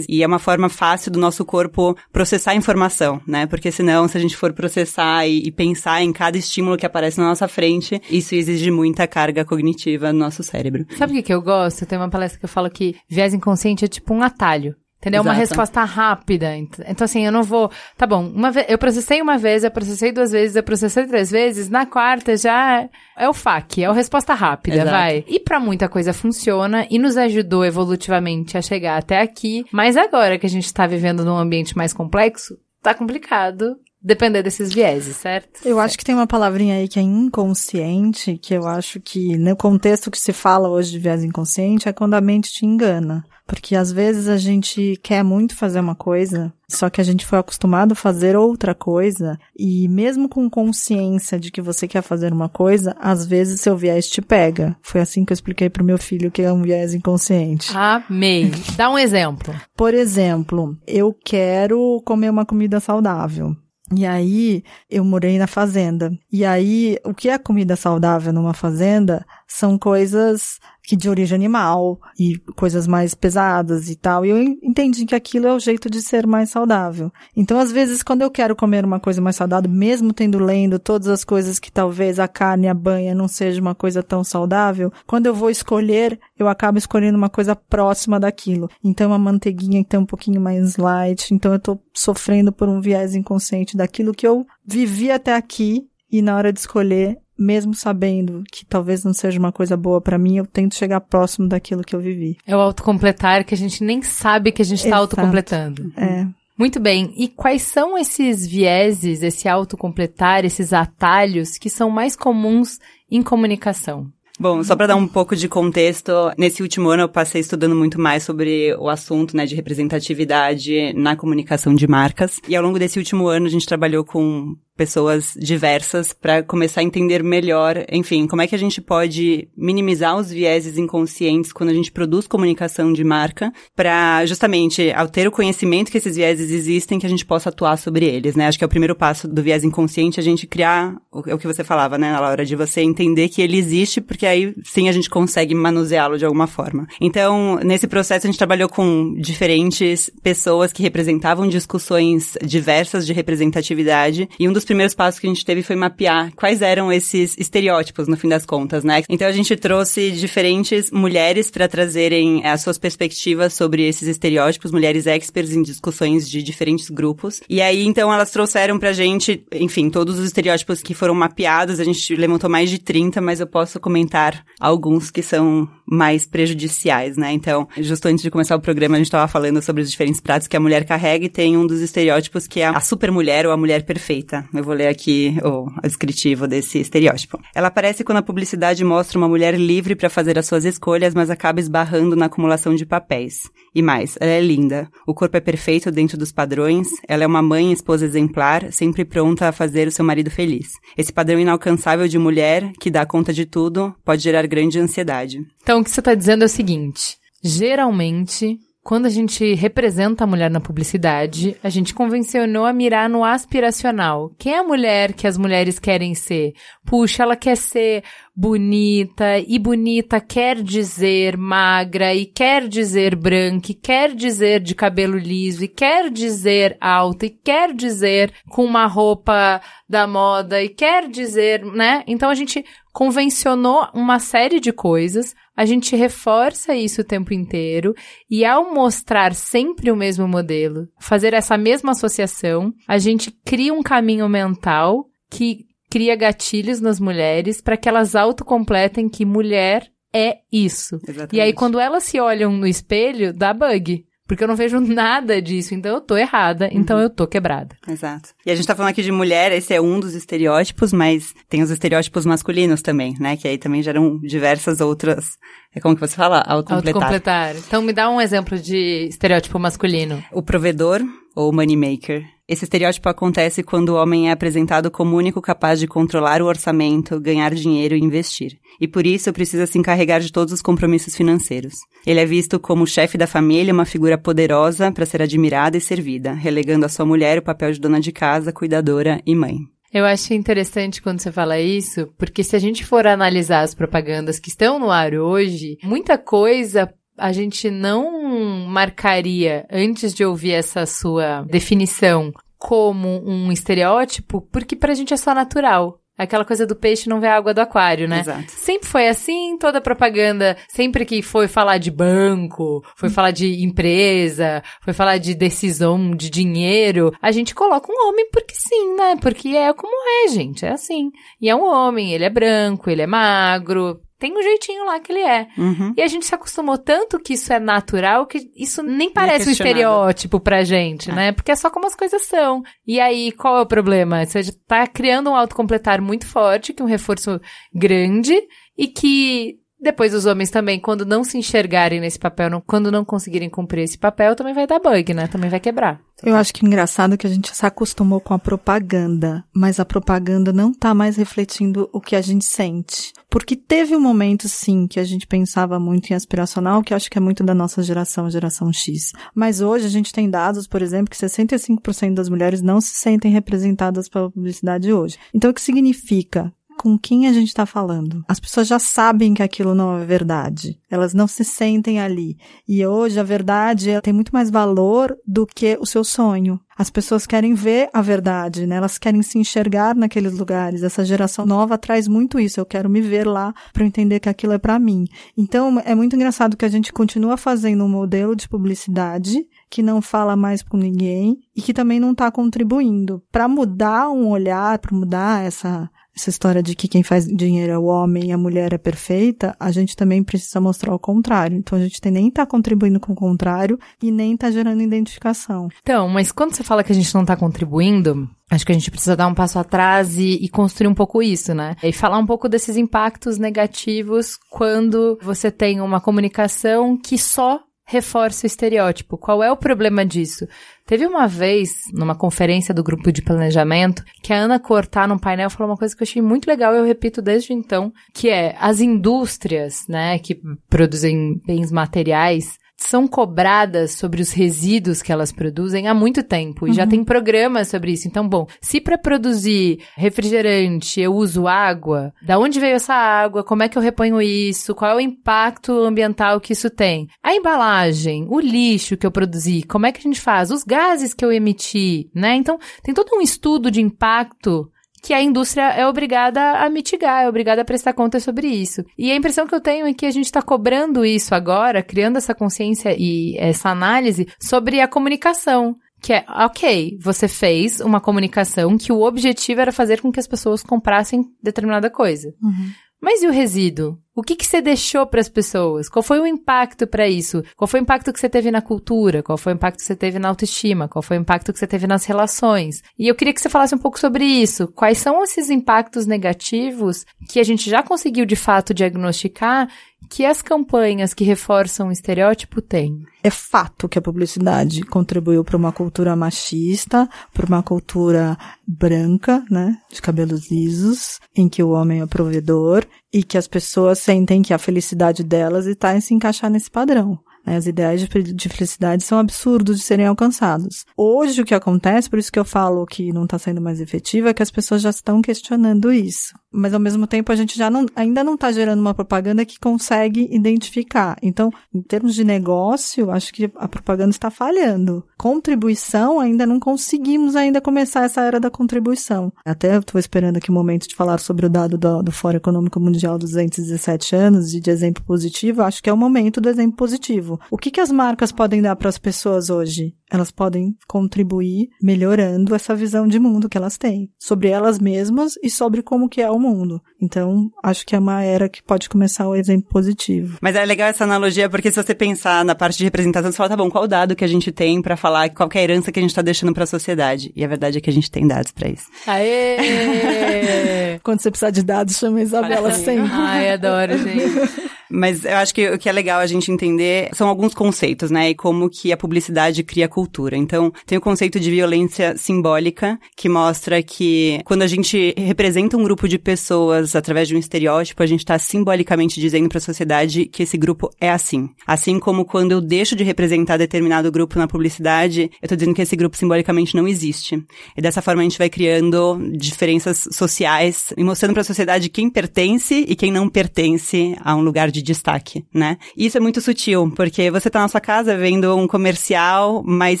e 0.08 0.22
é 0.22 0.26
uma 0.26 0.38
forma 0.38 0.68
fácil 0.68 1.10
do 1.10 1.18
nosso 1.18 1.44
corpo 1.44 1.96
processar 2.12 2.54
informação, 2.54 3.20
né? 3.26 3.46
Porque 3.46 3.70
senão, 3.70 4.08
se 4.08 4.16
a 4.16 4.20
gente 4.20 4.36
for 4.36 4.52
processar 4.52 5.26
e, 5.26 5.46
e 5.46 5.52
pensar 5.52 6.02
em 6.02 6.12
cada 6.12 6.36
estímulo 6.36 6.76
que 6.76 6.86
aparece 6.86 7.18
na 7.18 7.28
nossa 7.28 7.48
frente, 7.48 8.00
isso 8.10 8.34
exige 8.34 8.70
muita 8.70 9.06
carga 9.06 9.44
cognitiva 9.44 10.12
no 10.12 10.18
nosso 10.18 10.42
cérebro. 10.42 10.86
Sabe 10.96 11.12
o 11.12 11.16
que, 11.16 11.22
que 11.22 11.34
eu 11.34 11.42
gosto? 11.42 11.86
Tem 11.86 11.98
uma 11.98 12.10
palestra 12.10 12.38
que 12.38 12.44
eu 12.44 12.48
falo 12.48 12.70
que 12.70 12.96
viés 13.08 13.32
inconsciente 13.32 13.84
é 13.84 13.88
tipo 13.88 14.12
um 14.12 14.22
atalho. 14.22 14.74
Entendeu? 14.98 15.20
Exato. 15.20 15.28
Uma 15.28 15.38
resposta 15.38 15.84
rápida. 15.84 16.56
Então, 16.56 17.04
assim, 17.04 17.24
eu 17.24 17.30
não 17.30 17.44
vou. 17.44 17.70
Tá 17.96 18.04
bom, 18.04 18.26
uma 18.26 18.50
vez, 18.50 18.66
eu 18.68 18.76
processei 18.76 19.22
uma 19.22 19.38
vez, 19.38 19.62
eu 19.62 19.70
processei 19.70 20.10
duas 20.10 20.32
vezes, 20.32 20.56
eu 20.56 20.62
processei 20.62 21.06
três 21.06 21.30
vezes, 21.30 21.68
na 21.68 21.86
quarta 21.86 22.36
já 22.36 22.88
é, 23.16 23.28
o 23.28 23.32
FAQ, 23.32 23.84
é 23.84 23.90
o 23.90 23.92
resposta 23.92 24.34
rápida, 24.34 24.76
Exato. 24.76 24.90
vai. 24.90 25.24
E 25.28 25.38
para 25.38 25.60
muita 25.60 25.88
coisa 25.88 26.12
funciona 26.12 26.84
e 26.90 26.98
nos 26.98 27.16
ajudou 27.16 27.64
evolutivamente 27.64 28.58
a 28.58 28.62
chegar 28.62 28.98
até 28.98 29.20
aqui. 29.20 29.64
Mas 29.72 29.96
agora 29.96 30.36
que 30.36 30.46
a 30.46 30.50
gente 30.50 30.72
tá 30.74 30.84
vivendo 30.86 31.24
num 31.24 31.36
ambiente 31.36 31.76
mais 31.76 31.92
complexo, 31.92 32.58
tá 32.82 32.92
complicado 32.92 33.76
depender 34.08 34.42
desses 34.42 34.72
vieses, 34.72 35.16
certo? 35.16 35.60
Eu 35.64 35.78
acho 35.78 35.98
que 35.98 36.04
tem 36.04 36.14
uma 36.14 36.26
palavrinha 36.26 36.76
aí 36.76 36.88
que 36.88 36.98
é 36.98 37.02
inconsciente, 37.02 38.38
que 38.38 38.54
eu 38.54 38.66
acho 38.66 38.98
que 38.98 39.36
no 39.36 39.54
contexto 39.54 40.10
que 40.10 40.18
se 40.18 40.32
fala 40.32 40.68
hoje 40.68 40.90
de 40.90 40.98
viés 40.98 41.22
inconsciente 41.22 41.88
é 41.88 41.92
quando 41.92 42.14
a 42.14 42.20
mente 42.20 42.50
te 42.50 42.64
engana. 42.64 43.22
Porque 43.46 43.74
às 43.76 43.90
vezes 43.92 44.28
a 44.28 44.36
gente 44.36 44.98
quer 45.02 45.22
muito 45.22 45.56
fazer 45.56 45.80
uma 45.80 45.94
coisa, 45.94 46.52
só 46.68 46.90
que 46.90 47.00
a 47.00 47.04
gente 47.04 47.24
foi 47.24 47.38
acostumado 47.38 47.92
a 47.92 47.94
fazer 47.94 48.36
outra 48.36 48.74
coisa, 48.74 49.38
e 49.58 49.88
mesmo 49.88 50.28
com 50.28 50.50
consciência 50.50 51.38
de 51.40 51.50
que 51.50 51.62
você 51.62 51.88
quer 51.88 52.02
fazer 52.02 52.30
uma 52.30 52.48
coisa, 52.50 52.94
às 53.00 53.26
vezes 53.26 53.62
seu 53.62 53.74
viés 53.74 54.06
te 54.06 54.20
pega. 54.20 54.76
Foi 54.82 55.00
assim 55.00 55.24
que 55.24 55.32
eu 55.32 55.34
expliquei 55.34 55.70
pro 55.70 55.84
meu 55.84 55.96
filho 55.96 56.30
que 56.30 56.42
é 56.42 56.52
um 56.52 56.62
viés 56.62 56.92
inconsciente. 56.92 57.74
Amei. 57.74 58.52
Dá 58.76 58.90
um 58.90 58.98
exemplo. 58.98 59.54
Por 59.74 59.94
exemplo, 59.94 60.76
eu 60.86 61.14
quero 61.24 62.02
comer 62.04 62.30
uma 62.30 62.44
comida 62.44 62.80
saudável. 62.80 63.56
E 63.96 64.04
aí, 64.06 64.62
eu 64.90 65.04
morei 65.04 65.38
na 65.38 65.46
fazenda. 65.46 66.12
E 66.30 66.44
aí, 66.44 66.98
o 67.04 67.14
que 67.14 67.28
é 67.28 67.38
comida 67.38 67.74
saudável 67.74 68.32
numa 68.32 68.52
fazenda 68.52 69.24
são 69.46 69.78
coisas 69.78 70.58
que 70.88 70.96
de 70.96 71.10
origem 71.10 71.36
animal 71.36 72.00
e 72.18 72.38
coisas 72.56 72.86
mais 72.86 73.14
pesadas 73.14 73.90
e 73.90 73.94
tal. 73.94 74.24
E 74.24 74.30
eu 74.30 74.38
entendi 74.62 75.04
que 75.04 75.14
aquilo 75.14 75.46
é 75.46 75.52
o 75.52 75.60
jeito 75.60 75.90
de 75.90 76.00
ser 76.00 76.26
mais 76.26 76.48
saudável. 76.48 77.12
Então, 77.36 77.60
às 77.60 77.70
vezes, 77.70 78.02
quando 78.02 78.22
eu 78.22 78.30
quero 78.30 78.56
comer 78.56 78.86
uma 78.86 78.98
coisa 78.98 79.20
mais 79.20 79.36
saudável, 79.36 79.70
mesmo 79.70 80.14
tendo 80.14 80.38
lendo 80.38 80.78
todas 80.78 81.08
as 81.08 81.24
coisas 81.24 81.58
que 81.58 81.70
talvez 81.70 82.18
a 82.18 82.26
carne, 82.26 82.68
a 82.68 82.72
banha 82.72 83.14
não 83.14 83.28
seja 83.28 83.60
uma 83.60 83.74
coisa 83.74 84.02
tão 84.02 84.24
saudável, 84.24 84.90
quando 85.06 85.26
eu 85.26 85.34
vou 85.34 85.50
escolher, 85.50 86.18
eu 86.38 86.48
acabo 86.48 86.78
escolhendo 86.78 87.18
uma 87.18 87.28
coisa 87.28 87.54
próxima 87.54 88.18
daquilo. 88.18 88.70
Então, 88.82 89.10
uma 89.10 89.18
manteiguinha 89.18 89.78
então 89.78 90.00
um 90.00 90.06
pouquinho 90.06 90.40
mais 90.40 90.78
light. 90.78 91.34
Então, 91.34 91.52
eu 91.52 91.58
tô 91.58 91.78
sofrendo 91.92 92.50
por 92.50 92.66
um 92.66 92.80
viés 92.80 93.14
inconsciente 93.14 93.76
daquilo 93.76 94.14
que 94.14 94.26
eu 94.26 94.46
vivi 94.66 95.10
até 95.10 95.34
aqui 95.34 95.86
e 96.10 96.22
na 96.22 96.34
hora 96.34 96.50
de 96.50 96.60
escolher 96.60 97.18
mesmo 97.38 97.74
sabendo 97.74 98.42
que 98.50 98.66
talvez 98.66 99.04
não 99.04 99.12
seja 99.12 99.38
uma 99.38 99.52
coisa 99.52 99.76
boa 99.76 100.00
para 100.00 100.18
mim, 100.18 100.36
eu 100.36 100.46
tento 100.46 100.74
chegar 100.74 101.00
próximo 101.00 101.48
daquilo 101.48 101.84
que 101.84 101.94
eu 101.94 102.00
vivi. 102.00 102.36
É 102.46 102.56
o 102.56 102.60
autocompletar 102.60 103.44
que 103.44 103.54
a 103.54 103.58
gente 103.58 103.84
nem 103.84 104.02
sabe 104.02 104.52
que 104.52 104.62
a 104.62 104.64
gente 104.64 104.84
está 104.84 104.96
autocompletando. 104.96 105.92
É. 105.96 106.26
Muito 106.58 106.80
bem. 106.80 107.14
E 107.16 107.28
quais 107.28 107.62
são 107.62 107.96
esses 107.96 108.44
vieses, 108.44 109.22
esse 109.22 109.48
autocompletar, 109.48 110.44
esses 110.44 110.72
atalhos 110.72 111.56
que 111.56 111.70
são 111.70 111.88
mais 111.88 112.16
comuns 112.16 112.80
em 113.08 113.22
comunicação? 113.22 114.10
Bom, 114.40 114.62
só 114.62 114.76
para 114.76 114.88
dar 114.88 114.96
um 114.96 115.06
pouco 115.06 115.34
de 115.34 115.48
contexto, 115.48 116.12
nesse 116.38 116.62
último 116.62 116.88
ano 116.90 117.02
eu 117.02 117.08
passei 117.08 117.40
estudando 117.40 117.74
muito 117.74 118.00
mais 118.00 118.22
sobre 118.22 118.72
o 118.76 118.88
assunto, 118.88 119.36
né, 119.36 119.44
de 119.44 119.56
representatividade 119.56 120.92
na 120.94 121.16
comunicação 121.16 121.74
de 121.74 121.88
marcas. 121.88 122.40
E 122.48 122.54
ao 122.54 122.62
longo 122.62 122.78
desse 122.78 122.98
último 122.98 123.26
ano 123.26 123.46
a 123.46 123.50
gente 123.50 123.66
trabalhou 123.66 124.04
com 124.04 124.54
pessoas 124.78 125.36
diversas 125.36 126.12
para 126.12 126.40
começar 126.40 126.80
a 126.80 126.84
entender 126.84 127.20
melhor, 127.22 127.84
enfim, 127.90 128.28
como 128.28 128.40
é 128.40 128.46
que 128.46 128.54
a 128.54 128.58
gente 128.58 128.80
pode 128.80 129.48
minimizar 129.56 130.16
os 130.16 130.30
vieses 130.30 130.78
inconscientes 130.78 131.52
quando 131.52 131.70
a 131.70 131.74
gente 131.74 131.90
produz 131.90 132.28
comunicação 132.28 132.92
de 132.92 133.02
marca, 133.02 133.52
para 133.74 134.24
justamente 134.24 134.92
ao 134.92 135.08
ter 135.08 135.26
o 135.26 135.32
conhecimento 135.32 135.90
que 135.90 135.98
esses 135.98 136.14
vieses 136.14 136.52
existem, 136.52 137.00
que 137.00 137.06
a 137.06 137.08
gente 137.08 137.26
possa 137.26 137.48
atuar 137.48 137.76
sobre 137.76 138.06
eles, 138.06 138.36
né? 138.36 138.46
Acho 138.46 138.56
que 138.56 138.62
é 138.62 138.66
o 138.66 138.70
primeiro 138.70 138.94
passo 138.94 139.26
do 139.26 139.42
viés 139.42 139.64
inconsciente 139.64 140.20
a 140.20 140.22
gente 140.22 140.46
criar 140.46 140.96
o, 141.10 141.28
é 141.28 141.34
o 141.34 141.38
que 141.38 141.46
você 141.46 141.64
falava, 141.64 141.98
né, 141.98 142.12
na 142.12 142.20
hora 142.20 142.44
de 142.44 142.54
você 142.54 142.80
entender 142.80 143.28
que 143.28 143.42
ele 143.42 143.58
existe, 143.58 144.00
porque 144.00 144.26
aí 144.26 144.54
sim 144.62 144.88
a 144.88 144.92
gente 144.92 145.10
consegue 145.10 145.54
manuseá-lo 145.56 146.16
de 146.16 146.24
alguma 146.24 146.46
forma. 146.46 146.86
Então, 147.00 147.58
nesse 147.64 147.88
processo 147.88 148.26
a 148.26 148.30
gente 148.30 148.38
trabalhou 148.38 148.68
com 148.68 149.14
diferentes 149.14 150.08
pessoas 150.22 150.72
que 150.72 150.82
representavam 150.82 151.48
discussões 151.48 152.38
diversas 152.44 153.04
de 153.04 153.12
representatividade, 153.12 154.28
e 154.38 154.48
um 154.48 154.52
dos 154.52 154.64
primeiros 154.68 154.94
passos 154.94 155.18
que 155.18 155.26
a 155.26 155.30
gente 155.30 155.44
teve 155.44 155.62
foi 155.62 155.74
mapear 155.74 156.32
quais 156.36 156.62
eram 156.62 156.92
esses 156.92 157.36
estereótipos, 157.36 158.06
no 158.06 158.16
fim 158.16 158.28
das 158.28 158.46
contas, 158.46 158.84
né? 158.84 159.02
Então 159.08 159.26
a 159.26 159.32
gente 159.32 159.56
trouxe 159.56 160.12
diferentes 160.12 160.90
mulheres 160.90 161.50
para 161.50 161.66
trazerem 161.66 162.42
eh, 162.44 162.50
as 162.50 162.60
suas 162.60 162.78
perspectivas 162.78 163.54
sobre 163.54 163.86
esses 163.86 164.06
estereótipos, 164.06 164.70
mulheres 164.70 165.06
experts 165.06 165.52
em 165.52 165.62
discussões 165.62 166.28
de 166.30 166.42
diferentes 166.42 166.90
grupos. 166.90 167.40
E 167.48 167.60
aí, 167.60 167.84
então, 167.84 168.12
elas 168.12 168.30
trouxeram 168.30 168.78
pra 168.78 168.92
gente, 168.92 169.44
enfim, 169.52 169.90
todos 169.90 170.18
os 170.18 170.26
estereótipos 170.26 170.82
que 170.82 170.94
foram 170.94 171.14
mapeados. 171.14 171.80
A 171.80 171.84
gente 171.84 172.14
levantou 172.14 172.50
mais 172.50 172.70
de 172.70 172.78
30, 172.78 173.20
mas 173.20 173.40
eu 173.40 173.46
posso 173.46 173.80
comentar 173.80 174.44
alguns 174.60 175.10
que 175.10 175.22
são 175.22 175.68
mais 175.86 176.26
prejudiciais, 176.26 177.16
né? 177.16 177.32
Então, 177.32 177.66
justo 177.78 178.06
antes 178.06 178.22
de 178.22 178.30
começar 178.30 178.54
o 178.56 178.60
programa, 178.60 178.96
a 178.96 178.98
gente 178.98 179.06
estava 179.06 179.26
falando 179.26 179.62
sobre 179.62 179.82
os 179.82 179.90
diferentes 179.90 180.20
pratos 180.20 180.46
que 180.46 180.56
a 180.56 180.60
mulher 180.60 180.84
carrega 180.84 181.24
e 181.24 181.28
tem 181.30 181.56
um 181.56 181.66
dos 181.66 181.80
estereótipos 181.80 182.46
que 182.46 182.60
é 182.60 182.66
a 182.66 182.80
super 182.80 183.10
mulher 183.10 183.46
ou 183.46 183.52
a 183.52 183.56
mulher 183.56 183.84
perfeita. 183.84 184.44
Eu 184.58 184.64
vou 184.64 184.74
ler 184.74 184.88
aqui 184.88 185.38
o 185.44 185.70
descritivo 185.82 186.48
desse 186.48 186.80
estereótipo. 186.80 187.40
Ela 187.54 187.68
aparece 187.68 188.02
quando 188.02 188.18
a 188.18 188.22
publicidade 188.22 188.82
mostra 188.82 189.16
uma 189.16 189.28
mulher 189.28 189.54
livre 189.54 189.94
para 189.94 190.10
fazer 190.10 190.36
as 190.36 190.46
suas 190.46 190.64
escolhas, 190.64 191.14
mas 191.14 191.30
acaba 191.30 191.60
esbarrando 191.60 192.16
na 192.16 192.26
acumulação 192.26 192.74
de 192.74 192.84
papéis. 192.84 193.48
E 193.72 193.80
mais, 193.80 194.18
ela 194.20 194.32
é 194.32 194.40
linda. 194.40 194.90
O 195.06 195.14
corpo 195.14 195.36
é 195.36 195.40
perfeito 195.40 195.92
dentro 195.92 196.18
dos 196.18 196.32
padrões. 196.32 196.88
Ela 197.06 197.22
é 197.22 197.26
uma 197.26 197.40
mãe 197.40 197.70
e 197.70 197.72
esposa 197.72 198.04
exemplar, 198.04 198.72
sempre 198.72 199.04
pronta 199.04 199.46
a 199.46 199.52
fazer 199.52 199.86
o 199.86 199.92
seu 199.92 200.04
marido 200.04 200.28
feliz. 200.28 200.72
Esse 200.96 201.12
padrão 201.12 201.38
inalcançável 201.38 202.08
de 202.08 202.18
mulher, 202.18 202.72
que 202.80 202.90
dá 202.90 203.06
conta 203.06 203.32
de 203.32 203.46
tudo, 203.46 203.94
pode 204.04 204.24
gerar 204.24 204.44
grande 204.48 204.80
ansiedade. 204.80 205.38
Então, 205.62 205.80
o 205.80 205.84
que 205.84 205.90
você 205.90 206.00
está 206.00 206.14
dizendo 206.14 206.42
é 206.42 206.46
o 206.46 206.48
seguinte: 206.48 207.16
geralmente 207.44 208.58
quando 208.88 209.04
a 209.04 209.10
gente 209.10 209.52
representa 209.52 210.24
a 210.24 210.26
mulher 210.26 210.50
na 210.50 210.62
publicidade, 210.62 211.54
a 211.62 211.68
gente 211.68 211.92
convencionou 211.92 212.64
a 212.64 212.72
mirar 212.72 213.06
no 213.06 213.22
aspiracional. 213.22 214.32
Quem 214.38 214.54
é 214.54 214.60
a 214.60 214.64
mulher 214.64 215.12
que 215.12 215.26
as 215.26 215.36
mulheres 215.36 215.78
querem 215.78 216.14
ser? 216.14 216.54
Puxa, 216.86 217.22
ela 217.22 217.36
quer 217.36 217.58
ser 217.58 218.02
bonita, 218.34 219.38
e 219.46 219.58
bonita 219.58 220.22
quer 220.22 220.62
dizer 220.62 221.36
magra, 221.36 222.14
e 222.14 222.24
quer 222.24 222.66
dizer 222.66 223.14
branca, 223.14 223.72
e 223.72 223.74
quer 223.74 224.14
dizer 224.14 224.60
de 224.60 224.74
cabelo 224.74 225.18
liso, 225.18 225.64
e 225.64 225.68
quer 225.68 226.08
dizer 226.10 226.74
alta, 226.80 227.26
e 227.26 227.30
quer 227.30 227.74
dizer 227.74 228.32
com 228.48 228.64
uma 228.64 228.86
roupa 228.86 229.60
da 229.86 230.06
moda, 230.06 230.62
e 230.62 230.68
quer 230.70 231.10
dizer, 231.10 231.62
né? 231.62 232.04
Então 232.06 232.30
a 232.30 232.34
gente 232.34 232.64
convencionou 232.98 233.86
uma 233.94 234.18
série 234.18 234.58
de 234.58 234.72
coisas, 234.72 235.32
a 235.56 235.64
gente 235.64 235.94
reforça 235.94 236.74
isso 236.74 237.02
o 237.02 237.04
tempo 237.04 237.32
inteiro 237.32 237.94
e 238.28 238.44
ao 238.44 238.74
mostrar 238.74 239.36
sempre 239.36 239.92
o 239.92 239.96
mesmo 239.96 240.26
modelo, 240.26 240.88
fazer 240.98 241.32
essa 241.32 241.56
mesma 241.56 241.92
associação, 241.92 242.74
a 242.88 242.98
gente 242.98 243.30
cria 243.30 243.72
um 243.72 243.84
caminho 243.84 244.28
mental 244.28 245.06
que 245.30 245.58
cria 245.88 246.16
gatilhos 246.16 246.80
nas 246.80 246.98
mulheres 246.98 247.60
para 247.60 247.76
que 247.76 247.88
elas 247.88 248.16
autocompletem 248.16 249.08
que 249.08 249.24
mulher 249.24 249.86
é 250.12 250.38
isso. 250.50 250.98
Exatamente. 251.06 251.36
E 251.36 251.40
aí 251.40 251.52
quando 251.52 251.78
elas 251.78 252.02
se 252.02 252.18
olham 252.18 252.50
no 252.50 252.66
espelho, 252.66 253.32
dá 253.32 253.54
bug. 253.54 254.07
Porque 254.28 254.44
eu 254.44 254.48
não 254.48 254.54
vejo 254.54 254.78
nada 254.84 255.40
disso, 255.40 255.74
então 255.74 255.94
eu 255.94 256.00
tô 256.00 256.16
errada, 256.16 256.66
uhum. 256.66 256.80
então 256.80 257.00
eu 257.00 257.08
tô 257.08 257.26
quebrada. 257.26 257.74
Exato. 257.88 258.30
E 258.44 258.50
a 258.50 258.54
gente 258.54 258.66
tá 258.66 258.76
falando 258.76 258.90
aqui 258.90 259.02
de 259.02 259.10
mulher, 259.10 259.50
esse 259.52 259.74
é 259.74 259.80
um 259.80 259.98
dos 259.98 260.14
estereótipos, 260.14 260.92
mas 260.92 261.34
tem 261.48 261.62
os 261.62 261.70
estereótipos 261.70 262.26
masculinos 262.26 262.82
também, 262.82 263.16
né? 263.18 263.36
Que 263.36 263.48
aí 263.48 263.56
também 263.56 263.82
geram 263.82 264.18
diversas 264.18 264.80
outras. 264.80 265.30
É 265.74 265.80
como 265.80 265.94
que 265.94 266.00
você 266.00 266.14
fala? 266.14 266.42
Autocompletar. 266.46 266.94
Autocompletar. 266.94 267.56
Então 267.56 267.82
me 267.82 267.92
dá 267.92 268.10
um 268.10 268.20
exemplo 268.20 268.58
de 268.58 269.06
estereótipo 269.08 269.58
masculino. 269.58 270.22
O 270.30 270.42
provedor 270.42 271.00
ou 271.34 271.52
moneymaker. 271.52 272.37
Esse 272.48 272.64
estereótipo 272.64 273.10
acontece 273.10 273.62
quando 273.62 273.90
o 273.90 273.96
homem 273.96 274.30
é 274.30 274.32
apresentado 274.32 274.90
como 274.90 275.14
único 275.14 275.38
capaz 275.42 275.78
de 275.78 275.86
controlar 275.86 276.40
o 276.40 276.46
orçamento, 276.46 277.20
ganhar 277.20 277.54
dinheiro 277.54 277.94
e 277.94 278.00
investir. 278.00 278.58
E 278.80 278.88
por 278.88 279.06
isso 279.06 279.30
precisa 279.34 279.66
se 279.66 279.78
encarregar 279.78 280.22
de 280.22 280.32
todos 280.32 280.54
os 280.54 280.62
compromissos 280.62 281.14
financeiros. 281.14 281.74
Ele 282.06 282.20
é 282.20 282.24
visto 282.24 282.58
como 282.58 282.86
chefe 282.86 283.18
da 283.18 283.26
família, 283.26 283.74
uma 283.74 283.84
figura 283.84 284.16
poderosa 284.16 284.90
para 284.90 285.04
ser 285.04 285.20
admirada 285.20 285.76
e 285.76 285.80
servida, 285.80 286.32
relegando 286.32 286.86
à 286.86 286.88
sua 286.88 287.04
mulher 287.04 287.36
o 287.36 287.42
papel 287.42 287.70
de 287.70 287.80
dona 287.80 288.00
de 288.00 288.12
casa, 288.12 288.50
cuidadora 288.50 289.20
e 289.26 289.34
mãe. 289.34 289.58
Eu 289.92 290.06
acho 290.06 290.32
interessante 290.32 291.02
quando 291.02 291.20
você 291.20 291.30
fala 291.30 291.60
isso, 291.60 292.08
porque 292.16 292.42
se 292.42 292.56
a 292.56 292.58
gente 292.58 292.82
for 292.82 293.06
analisar 293.06 293.60
as 293.60 293.74
propagandas 293.74 294.38
que 294.38 294.48
estão 294.48 294.78
no 294.78 294.90
ar 294.90 295.12
hoje, 295.14 295.76
muita 295.82 296.16
coisa 296.16 296.90
a 297.18 297.32
gente 297.32 297.70
não 297.70 298.66
marcaria, 298.66 299.66
antes 299.70 300.14
de 300.14 300.24
ouvir 300.24 300.52
essa 300.52 300.86
sua 300.86 301.42
definição, 301.42 302.32
como 302.58 303.22
um 303.24 303.52
estereótipo, 303.52 304.40
porque 304.40 304.74
pra 304.74 304.94
gente 304.94 305.14
é 305.14 305.16
só 305.16 305.34
natural. 305.34 306.00
Aquela 306.18 306.44
coisa 306.44 306.66
do 306.66 306.74
peixe 306.74 307.08
não 307.08 307.20
ver 307.20 307.28
a 307.28 307.36
água 307.36 307.54
do 307.54 307.60
aquário, 307.60 308.08
né? 308.08 308.18
Exato. 308.18 308.50
Sempre 308.50 308.88
foi 308.88 309.06
assim, 309.06 309.56
toda 309.56 309.80
propaganda, 309.80 310.56
sempre 310.68 311.04
que 311.04 311.22
foi 311.22 311.46
falar 311.46 311.78
de 311.78 311.92
banco, 311.92 312.84
foi 312.96 313.08
falar 313.08 313.30
de 313.30 313.62
empresa, 313.62 314.60
foi 314.82 314.92
falar 314.92 315.18
de 315.18 315.32
decisão 315.32 316.10
de 316.10 316.28
dinheiro, 316.28 317.14
a 317.22 317.30
gente 317.30 317.54
coloca 317.54 317.92
um 317.92 318.08
homem 318.08 318.28
porque 318.32 318.54
sim, 318.56 318.96
né? 318.96 319.14
Porque 319.20 319.50
é 319.50 319.72
como 319.72 319.94
é, 320.24 320.28
gente, 320.28 320.66
é 320.66 320.72
assim. 320.72 321.12
E 321.40 321.48
é 321.48 321.54
um 321.54 321.64
homem, 321.64 322.12
ele 322.12 322.24
é 322.24 322.30
branco, 322.30 322.90
ele 322.90 323.02
é 323.02 323.06
magro, 323.06 324.00
tem 324.18 324.36
um 324.36 324.42
jeitinho 324.42 324.84
lá 324.84 324.98
que 324.98 325.12
ele 325.12 325.20
é. 325.20 325.46
Uhum. 325.56 325.94
E 325.96 326.02
a 326.02 326.08
gente 326.08 326.26
se 326.26 326.34
acostumou 326.34 326.76
tanto 326.76 327.18
que 327.18 327.34
isso 327.34 327.52
é 327.52 327.60
natural 327.60 328.26
que 328.26 328.50
isso 328.56 328.82
nem 328.82 329.10
parece 329.10 329.48
um 329.48 329.52
estereótipo 329.52 330.40
pra 330.40 330.64
gente, 330.64 331.10
é. 331.10 331.14
né? 331.14 331.32
Porque 331.32 331.52
é 331.52 331.56
só 331.56 331.70
como 331.70 331.86
as 331.86 331.94
coisas 331.94 332.22
são. 332.22 332.62
E 332.86 333.00
aí, 333.00 333.32
qual 333.32 333.58
é 333.58 333.60
o 333.62 333.66
problema? 333.66 334.24
Você 334.24 334.52
tá 334.66 334.86
criando 334.86 335.30
um 335.30 335.36
autocompletar 335.36 336.02
muito 336.02 336.26
forte, 336.26 336.72
que 336.72 336.82
é 336.82 336.84
um 336.84 336.88
reforço 336.88 337.40
grande 337.72 338.34
e 338.76 338.88
que 338.88 339.58
depois 339.80 340.12
os 340.12 340.26
homens 340.26 340.50
também, 340.50 340.80
quando 340.80 341.06
não 341.06 341.22
se 341.22 341.38
enxergarem 341.38 342.00
nesse 342.00 342.18
papel, 342.18 342.50
não, 342.50 342.60
quando 342.60 342.90
não 342.90 343.04
conseguirem 343.04 343.48
cumprir 343.48 343.82
esse 343.82 343.96
papel, 343.96 344.34
também 344.34 344.52
vai 344.52 344.66
dar 344.66 344.80
bug, 344.80 345.14
né? 345.14 345.28
Também 345.28 345.48
vai 345.48 345.60
quebrar. 345.60 346.00
Eu 346.22 346.34
acho 346.34 346.52
que 346.52 346.64
é 346.64 346.66
engraçado 346.66 347.16
que 347.16 347.26
a 347.26 347.30
gente 347.30 347.56
se 347.56 347.64
acostumou 347.64 348.20
com 348.20 348.34
a 348.34 348.38
propaganda, 348.38 349.44
mas 349.54 349.78
a 349.78 349.84
propaganda 349.84 350.52
não 350.52 350.72
tá 350.72 350.92
mais 350.92 351.16
refletindo 351.16 351.88
o 351.92 352.00
que 352.00 352.16
a 352.16 352.20
gente 352.20 352.44
sente. 352.44 353.12
Porque 353.30 353.54
teve 353.54 353.94
um 353.94 354.00
momento, 354.00 354.48
sim, 354.48 354.86
que 354.86 354.98
a 354.98 355.04
gente 355.04 355.26
pensava 355.26 355.78
muito 355.78 356.10
em 356.10 356.14
aspiracional, 356.14 356.82
que 356.82 356.94
acho 356.94 357.10
que 357.10 357.18
é 357.18 357.20
muito 357.20 357.44
da 357.44 357.54
nossa 357.54 357.82
geração, 357.82 358.30
geração 358.30 358.72
X. 358.72 359.12
Mas 359.34 359.60
hoje 359.60 359.86
a 359.86 359.90
gente 359.90 360.12
tem 360.12 360.30
dados, 360.30 360.66
por 360.66 360.80
exemplo, 360.80 361.10
que 361.10 361.16
65% 361.16 362.14
das 362.14 362.28
mulheres 362.28 362.62
não 362.62 362.80
se 362.80 362.94
sentem 362.94 363.30
representadas 363.30 364.08
pela 364.08 364.30
publicidade 364.30 364.92
hoje. 364.92 365.18
Então, 365.34 365.50
o 365.50 365.54
que 365.54 365.60
significa? 365.60 366.52
Com 366.78 366.96
quem 366.96 367.26
a 367.26 367.32
gente 367.32 367.48
está 367.48 367.66
falando. 367.66 368.24
As 368.28 368.38
pessoas 368.38 368.68
já 368.68 368.78
sabem 368.78 369.34
que 369.34 369.42
aquilo 369.42 369.74
não 369.74 369.98
é 369.98 370.04
verdade. 370.04 370.78
Elas 370.88 371.12
não 371.12 371.26
se 371.26 371.44
sentem 371.44 372.00
ali. 372.00 372.38
E 372.66 372.86
hoje 372.86 373.18
a 373.18 373.24
verdade 373.24 374.00
tem 374.00 374.12
muito 374.12 374.32
mais 374.32 374.48
valor 374.48 375.14
do 375.26 375.44
que 375.44 375.76
o 375.80 375.84
seu 375.84 376.04
sonho. 376.04 376.60
As 376.78 376.90
pessoas 376.90 377.26
querem 377.26 377.54
ver 377.54 377.90
a 377.92 378.00
verdade, 378.00 378.64
né? 378.64 378.76
Elas 378.76 378.98
querem 378.98 379.20
se 379.20 379.36
enxergar 379.36 379.96
naqueles 379.96 380.38
lugares. 380.38 380.84
Essa 380.84 381.04
geração 381.04 381.44
nova 381.44 381.76
traz 381.76 382.06
muito 382.06 382.38
isso. 382.38 382.60
Eu 382.60 382.64
quero 382.64 382.88
me 382.88 383.00
ver 383.00 383.26
lá 383.26 383.52
para 383.72 383.84
entender 383.84 384.20
que 384.20 384.28
aquilo 384.28 384.52
é 384.52 384.58
para 384.58 384.78
mim. 384.78 385.04
Então 385.36 385.82
é 385.84 385.92
muito 385.96 386.14
engraçado 386.14 386.56
que 386.56 386.64
a 386.64 386.68
gente 386.68 386.92
continua 386.92 387.36
fazendo 387.36 387.82
um 387.84 387.88
modelo 387.88 388.36
de 388.36 388.48
publicidade 388.48 389.44
que 389.68 389.82
não 389.82 390.00
fala 390.00 390.36
mais 390.36 390.62
com 390.62 390.76
ninguém 390.76 391.40
e 391.54 391.60
que 391.60 391.74
também 391.74 391.98
não 391.98 392.12
está 392.12 392.30
contribuindo 392.30 393.22
para 393.32 393.48
mudar 393.48 394.08
um 394.10 394.28
olhar, 394.28 394.78
para 394.78 394.96
mudar 394.96 395.44
essa 395.44 395.90
essa 396.18 396.30
história 396.30 396.62
de 396.62 396.74
que 396.74 396.88
quem 396.88 397.02
faz 397.02 397.26
dinheiro 397.26 397.72
é 397.72 397.78
o 397.78 397.84
homem 397.84 398.26
e 398.26 398.32
a 398.32 398.38
mulher 398.38 398.72
é 398.72 398.78
perfeita, 398.78 399.56
a 399.58 399.70
gente 399.70 399.96
também 399.96 400.22
precisa 400.22 400.60
mostrar 400.60 400.94
o 400.94 400.98
contrário. 400.98 401.56
Então 401.56 401.78
a 401.78 401.82
gente 401.82 402.00
tem, 402.00 402.10
nem 402.10 402.30
tá 402.30 402.44
contribuindo 402.44 402.98
com 402.98 403.12
o 403.12 403.16
contrário 403.16 403.78
e 404.02 404.10
nem 404.10 404.36
tá 404.36 404.50
gerando 404.50 404.82
identificação. 404.82 405.68
Então, 405.80 406.08
mas 406.08 406.32
quando 406.32 406.54
você 406.54 406.64
fala 406.64 406.82
que 406.82 406.92
a 406.92 406.94
gente 406.94 407.14
não 407.14 407.24
tá 407.24 407.36
contribuindo, 407.36 408.28
Acho 408.50 408.64
que 408.64 408.72
a 408.72 408.74
gente 408.74 408.90
precisa 408.90 409.14
dar 409.14 409.26
um 409.26 409.34
passo 409.34 409.58
atrás 409.58 410.16
e, 410.16 410.38
e, 410.42 410.48
construir 410.48 410.88
um 410.88 410.94
pouco 410.94 411.22
isso, 411.22 411.52
né? 411.52 411.76
E 411.82 411.92
falar 411.92 412.16
um 412.16 412.24
pouco 412.24 412.48
desses 412.48 412.78
impactos 412.78 413.36
negativos 413.36 414.38
quando 414.48 415.18
você 415.20 415.50
tem 415.50 415.82
uma 415.82 416.00
comunicação 416.00 416.96
que 416.96 417.18
só 417.18 417.60
reforça 417.88 418.44
o 418.44 418.46
estereótipo. 418.46 419.16
Qual 419.16 419.42
é 419.42 419.50
o 419.50 419.56
problema 419.56 420.04
disso? 420.04 420.46
Teve 420.84 421.06
uma 421.06 421.26
vez, 421.26 421.84
numa 421.90 422.14
conferência 422.14 422.74
do 422.74 422.84
grupo 422.84 423.10
de 423.10 423.22
planejamento, 423.22 424.04
que 424.22 424.30
a 424.30 424.36
Ana 424.36 424.60
Cortar, 424.60 425.08
num 425.08 425.18
painel, 425.18 425.48
falou 425.48 425.70
uma 425.70 425.76
coisa 425.78 425.96
que 425.96 426.02
eu 426.02 426.06
achei 426.06 426.20
muito 426.20 426.46
legal 426.46 426.74
e 426.74 426.78
eu 426.78 426.84
repito 426.84 427.22
desde 427.22 427.54
então, 427.54 427.90
que 428.12 428.28
é 428.28 428.54
as 428.60 428.80
indústrias, 428.80 429.86
né, 429.88 430.18
que 430.18 430.38
produzem 430.68 431.40
bens 431.46 431.72
materiais, 431.72 432.58
são 432.78 433.08
cobradas 433.08 433.92
sobre 433.92 434.22
os 434.22 434.30
resíduos 434.30 435.02
que 435.02 435.12
elas 435.12 435.32
produzem 435.32 435.88
há 435.88 435.94
muito 435.94 436.22
tempo 436.22 436.66
e 436.66 436.70
uhum. 436.70 436.74
já 436.74 436.86
tem 436.86 437.02
programas 437.04 437.68
sobre 437.68 437.92
isso. 437.92 438.06
Então, 438.06 438.26
bom, 438.26 438.46
se 438.60 438.80
para 438.80 438.96
produzir 438.96 439.80
refrigerante 439.96 441.00
eu 441.00 441.12
uso 441.12 441.48
água, 441.48 442.14
da 442.22 442.38
onde 442.38 442.60
veio 442.60 442.76
essa 442.76 442.94
água? 442.94 443.42
Como 443.42 443.62
é 443.62 443.68
que 443.68 443.76
eu 443.76 443.82
reponho 443.82 444.22
isso? 444.22 444.74
Qual 444.74 444.92
é 444.92 444.94
o 444.94 445.00
impacto 445.00 445.72
ambiental 445.72 446.40
que 446.40 446.52
isso 446.52 446.70
tem? 446.70 447.08
A 447.22 447.34
embalagem, 447.34 448.26
o 448.30 448.38
lixo 448.38 448.96
que 448.96 449.06
eu 449.06 449.10
produzi, 449.10 449.64
como 449.64 449.86
é 449.86 449.92
que 449.92 449.98
a 449.98 450.02
gente 450.02 450.20
faz? 450.20 450.50
Os 450.50 450.62
gases 450.62 451.12
que 451.12 451.24
eu 451.24 451.32
emiti, 451.32 452.08
né? 452.14 452.36
Então, 452.36 452.58
tem 452.82 452.94
todo 452.94 453.16
um 453.16 453.20
estudo 453.20 453.70
de 453.70 453.82
impacto 453.82 454.70
que 455.02 455.14
a 455.14 455.22
indústria 455.22 455.70
é 455.70 455.86
obrigada 455.86 456.52
a 456.52 456.68
mitigar, 456.68 457.24
é 457.24 457.28
obrigada 457.28 457.62
a 457.62 457.64
prestar 457.64 457.92
contas 457.92 458.22
sobre 458.22 458.48
isso. 458.48 458.84
E 458.96 459.10
a 459.10 459.16
impressão 459.16 459.46
que 459.46 459.54
eu 459.54 459.60
tenho 459.60 459.86
é 459.86 459.94
que 459.94 460.06
a 460.06 460.10
gente 460.10 460.26
está 460.26 460.42
cobrando 460.42 461.04
isso 461.04 461.34
agora, 461.34 461.82
criando 461.82 462.16
essa 462.16 462.34
consciência 462.34 462.94
e 462.98 463.36
essa 463.38 463.70
análise 463.70 464.26
sobre 464.40 464.80
a 464.80 464.88
comunicação. 464.88 465.74
Que 466.00 466.12
é, 466.12 466.24
ok, 466.28 466.96
você 467.00 467.26
fez 467.26 467.80
uma 467.80 468.00
comunicação 468.00 468.78
que 468.78 468.92
o 468.92 469.02
objetivo 469.02 469.60
era 469.60 469.72
fazer 469.72 470.00
com 470.00 470.12
que 470.12 470.20
as 470.20 470.28
pessoas 470.28 470.62
comprassem 470.62 471.24
determinada 471.42 471.90
coisa. 471.90 472.32
Uhum. 472.40 472.70
Mas 473.00 473.22
e 473.22 473.26
o 473.26 473.32
resíduo? 473.32 473.98
O 474.18 474.22
que, 474.24 474.34
que 474.34 474.44
você 474.44 474.60
deixou 474.60 475.06
para 475.06 475.20
as 475.20 475.28
pessoas? 475.28 475.88
Qual 475.88 476.02
foi 476.02 476.18
o 476.18 476.26
impacto 476.26 476.88
para 476.88 477.06
isso? 477.08 477.40
Qual 477.56 477.68
foi 477.68 477.78
o 477.78 477.84
impacto 477.84 478.12
que 478.12 478.18
você 478.18 478.28
teve 478.28 478.50
na 478.50 478.60
cultura? 478.60 479.22
Qual 479.22 479.38
foi 479.38 479.52
o 479.52 479.54
impacto 479.54 479.76
que 479.76 479.84
você 479.84 479.94
teve 479.94 480.18
na 480.18 480.28
autoestima? 480.28 480.88
Qual 480.88 481.04
foi 481.04 481.16
o 481.16 481.20
impacto 481.20 481.52
que 481.52 481.58
você 481.60 481.68
teve 481.68 481.86
nas 481.86 482.04
relações? 482.04 482.82
E 482.98 483.06
eu 483.06 483.14
queria 483.14 483.32
que 483.32 483.40
você 483.40 483.48
falasse 483.48 483.76
um 483.76 483.78
pouco 483.78 483.96
sobre 483.96 484.24
isso. 484.24 484.66
Quais 484.74 484.98
são 484.98 485.22
esses 485.22 485.50
impactos 485.50 486.04
negativos 486.04 487.06
que 487.28 487.38
a 487.38 487.44
gente 487.44 487.70
já 487.70 487.80
conseguiu 487.80 488.26
de 488.26 488.34
fato 488.34 488.74
diagnosticar 488.74 489.68
que 490.10 490.24
as 490.24 490.42
campanhas 490.42 491.14
que 491.14 491.22
reforçam 491.22 491.88
o 491.88 491.92
estereótipo 491.92 492.60
têm? 492.60 493.04
É 493.22 493.30
fato 493.30 493.88
que 493.88 493.98
a 493.98 494.02
publicidade 494.02 494.82
contribuiu 494.82 495.44
para 495.44 495.56
uma 495.56 495.72
cultura 495.72 496.16
machista, 496.16 497.08
para 497.32 497.46
uma 497.46 497.62
cultura 497.62 498.36
branca, 498.66 499.44
né, 499.50 499.76
de 499.92 500.00
cabelos 500.00 500.50
lisos, 500.50 501.20
em 501.36 501.48
que 501.48 501.62
o 501.62 501.70
homem 501.70 502.00
é 502.00 502.06
provedor 502.06 502.86
e 503.12 503.22
que 503.22 503.38
as 503.38 503.48
pessoas 503.48 503.98
sentem 503.98 504.42
que 504.42 504.52
a 504.52 504.58
felicidade 504.58 505.24
delas 505.24 505.66
está 505.66 505.96
em 505.96 506.00
se 506.00 506.14
encaixar 506.14 506.50
nesse 506.50 506.70
padrão. 506.70 507.18
Né? 507.44 507.56
As 507.56 507.66
ideais 507.66 508.00
de, 508.00 508.08
de 508.34 508.48
felicidade 508.48 509.02
são 509.02 509.18
absurdos 509.18 509.78
de 509.78 509.82
serem 509.82 510.06
alcançados. 510.06 510.84
Hoje 510.96 511.40
o 511.40 511.44
que 511.44 511.54
acontece, 511.54 512.10
por 512.10 512.18
isso 512.18 512.30
que 512.30 512.38
eu 512.38 512.44
falo 512.44 512.84
que 512.86 513.12
não 513.12 513.24
está 513.24 513.38
sendo 513.38 513.60
mais 513.60 513.80
efetivo, 513.80 514.28
é 514.28 514.34
que 514.34 514.42
as 514.42 514.50
pessoas 514.50 514.82
já 514.82 514.90
estão 514.90 515.22
questionando 515.22 515.92
isso. 515.92 516.34
Mas 516.58 516.74
ao 516.74 516.80
mesmo 516.80 517.06
tempo 517.06 517.30
a 517.30 517.36
gente 517.36 517.56
já 517.56 517.70
não, 517.70 517.86
ainda 517.94 518.24
não 518.24 518.34
está 518.34 518.50
gerando 518.50 518.80
uma 518.80 518.92
propaganda 518.92 519.44
que 519.44 519.60
consegue 519.60 520.28
identificar. 520.30 521.16
Então, 521.22 521.50
em 521.72 521.80
termos 521.80 522.14
de 522.14 522.24
negócio, 522.24 523.10
acho 523.10 523.32
que 523.32 523.50
a 523.54 523.68
propaganda 523.68 524.10
está 524.10 524.28
falhando. 524.30 525.04
Contribuição, 525.16 526.18
ainda 526.18 526.44
não 526.44 526.58
conseguimos 526.58 527.36
ainda 527.36 527.60
começar 527.60 528.04
essa 528.04 528.22
era 528.22 528.40
da 528.40 528.50
contribuição. 528.50 529.32
Até 529.44 529.76
estou 529.76 529.98
esperando 529.98 530.38
aqui 530.38 530.50
o 530.50 530.54
momento 530.54 530.88
de 530.88 530.96
falar 530.96 531.18
sobre 531.18 531.46
o 531.46 531.50
dado 531.50 531.78
do, 531.78 532.02
do 532.02 532.10
Fórum 532.10 532.38
Econômico 532.38 532.80
Mundial 532.80 533.18
dos 533.18 533.30
217 533.30 534.16
anos, 534.16 534.50
de, 534.50 534.60
de 534.60 534.70
exemplo 534.70 535.04
positivo. 535.04 535.62
Acho 535.62 535.82
que 535.82 535.88
é 535.88 535.92
o 535.92 535.96
momento 535.96 536.40
do 536.40 536.48
exemplo 536.48 536.76
positivo. 536.76 537.38
O 537.50 537.56
que, 537.56 537.70
que 537.70 537.80
as 537.80 537.92
marcas 537.92 538.32
podem 538.32 538.60
dar 538.60 538.74
para 538.74 538.88
as 538.88 538.98
pessoas 538.98 539.48
hoje? 539.48 539.94
Elas 540.10 540.30
podem 540.30 540.74
contribuir 540.86 541.68
melhorando 541.82 542.54
essa 542.54 542.74
visão 542.74 543.06
de 543.06 543.18
mundo 543.18 543.48
que 543.48 543.56
elas 543.58 543.76
têm, 543.76 544.10
sobre 544.18 544.48
elas 544.48 544.78
mesmas 544.78 545.34
e 545.42 545.50
sobre 545.50 545.82
como 545.82 546.08
que 546.08 546.20
é 546.20 546.30
o 546.30 546.38
mundo. 546.38 546.80
Então, 547.00 547.50
acho 547.62 547.86
que 547.86 547.94
é 547.94 547.98
uma 547.98 548.22
era 548.22 548.48
que 548.48 548.62
pode 548.62 548.88
começar 548.88 549.28
o 549.28 549.36
exemplo 549.36 549.68
positivo. 549.68 550.38
Mas 550.40 550.56
é 550.56 550.64
legal 550.64 550.88
essa 550.88 551.04
analogia, 551.04 551.48
porque 551.48 551.70
se 551.70 551.82
você 551.82 551.94
pensar 551.94 552.44
na 552.44 552.54
parte 552.54 552.78
de 552.78 552.84
representação, 552.84 553.30
você 553.30 553.36
fala, 553.36 553.50
tá 553.50 553.56
bom, 553.56 553.70
qual 553.70 553.84
o 553.84 553.88
dado 553.88 554.16
que 554.16 554.24
a 554.24 554.28
gente 554.28 554.50
tem 554.50 554.80
para 554.82 554.96
falar 554.96 555.28
qual 555.30 555.48
é 555.54 555.58
a 555.58 555.62
herança 555.62 555.92
que 555.92 555.98
a 555.98 556.02
gente 556.02 556.10
está 556.10 556.22
deixando 556.22 556.52
para 556.52 556.64
a 556.64 556.66
sociedade? 556.66 557.32
E 557.36 557.44
a 557.44 557.48
verdade 557.48 557.78
é 557.78 557.80
que 557.80 557.90
a 557.90 557.92
gente 557.92 558.10
tem 558.10 558.26
dados 558.26 558.50
para 558.50 558.68
isso. 558.68 558.86
Aê! 559.06 560.98
Quando 561.02 561.20
você 561.20 561.30
precisar 561.30 561.50
de 561.50 561.62
dados, 561.62 561.96
chama 561.96 562.18
a 562.18 562.22
Isabela 562.22 562.72
sempre. 562.72 563.10
Ai, 563.12 563.52
adoro, 563.52 563.96
gente. 563.98 564.67
Mas 564.90 565.24
eu 565.24 565.36
acho 565.36 565.54
que 565.54 565.68
o 565.70 565.78
que 565.78 565.88
é 565.88 565.92
legal 565.92 566.20
a 566.20 566.26
gente 566.26 566.50
entender 566.50 567.10
são 567.12 567.28
alguns 567.28 567.54
conceitos, 567.54 568.10
né? 568.10 568.30
E 568.30 568.34
como 568.34 568.70
que 568.70 568.92
a 568.92 568.96
publicidade 568.96 569.62
cria 569.62 569.88
cultura. 569.88 570.36
Então, 570.36 570.72
tem 570.86 570.98
o 570.98 571.00
conceito 571.00 571.38
de 571.38 571.50
violência 571.50 572.16
simbólica, 572.16 572.98
que 573.16 573.28
mostra 573.28 573.82
que 573.82 574.40
quando 574.44 574.62
a 574.62 574.66
gente 574.66 575.14
representa 575.16 575.76
um 575.76 575.82
grupo 575.82 576.08
de 576.08 576.18
pessoas 576.18 576.94
através 576.94 577.28
de 577.28 577.34
um 577.34 577.38
estereótipo, 577.38 578.02
a 578.02 578.06
gente 578.06 578.20
está 578.20 578.38
simbolicamente 578.38 579.20
dizendo 579.20 579.48
para 579.48 579.58
a 579.58 579.62
sociedade 579.62 580.26
que 580.26 580.42
esse 580.42 580.56
grupo 580.56 580.90
é 581.00 581.10
assim. 581.10 581.50
Assim 581.66 581.98
como 581.98 582.24
quando 582.24 582.52
eu 582.52 582.60
deixo 582.60 582.96
de 582.96 583.04
representar 583.04 583.56
determinado 583.56 584.10
grupo 584.10 584.38
na 584.38 584.48
publicidade, 584.48 585.30
eu 585.40 585.48
tô 585.48 585.56
dizendo 585.56 585.74
que 585.74 585.82
esse 585.82 585.96
grupo 585.96 586.16
simbolicamente 586.16 586.76
não 586.76 586.86
existe. 586.86 587.42
E 587.76 587.82
dessa 587.82 588.02
forma 588.02 588.22
a 588.22 588.24
gente 588.24 588.38
vai 588.38 588.48
criando 588.48 589.18
diferenças 589.32 590.08
sociais 590.12 590.92
e 590.96 591.04
mostrando 591.04 591.32
para 591.32 591.42
a 591.42 591.44
sociedade 591.44 591.88
quem 591.88 592.10
pertence 592.10 592.84
e 592.88 592.94
quem 592.94 593.12
não 593.12 593.28
pertence 593.28 594.16
a 594.20 594.34
um 594.34 594.42
lugar 594.42 594.70
de 594.70 594.77
de 594.78 594.82
destaque, 594.82 595.44
né? 595.52 595.76
Isso 595.96 596.16
é 596.16 596.20
muito 596.20 596.40
sutil, 596.40 596.92
porque 596.94 597.30
você 597.30 597.50
tá 597.50 597.60
na 597.60 597.68
sua 597.68 597.80
casa 597.80 598.16
vendo 598.16 598.56
um 598.56 598.66
comercial, 598.66 599.62
mas 599.66 600.00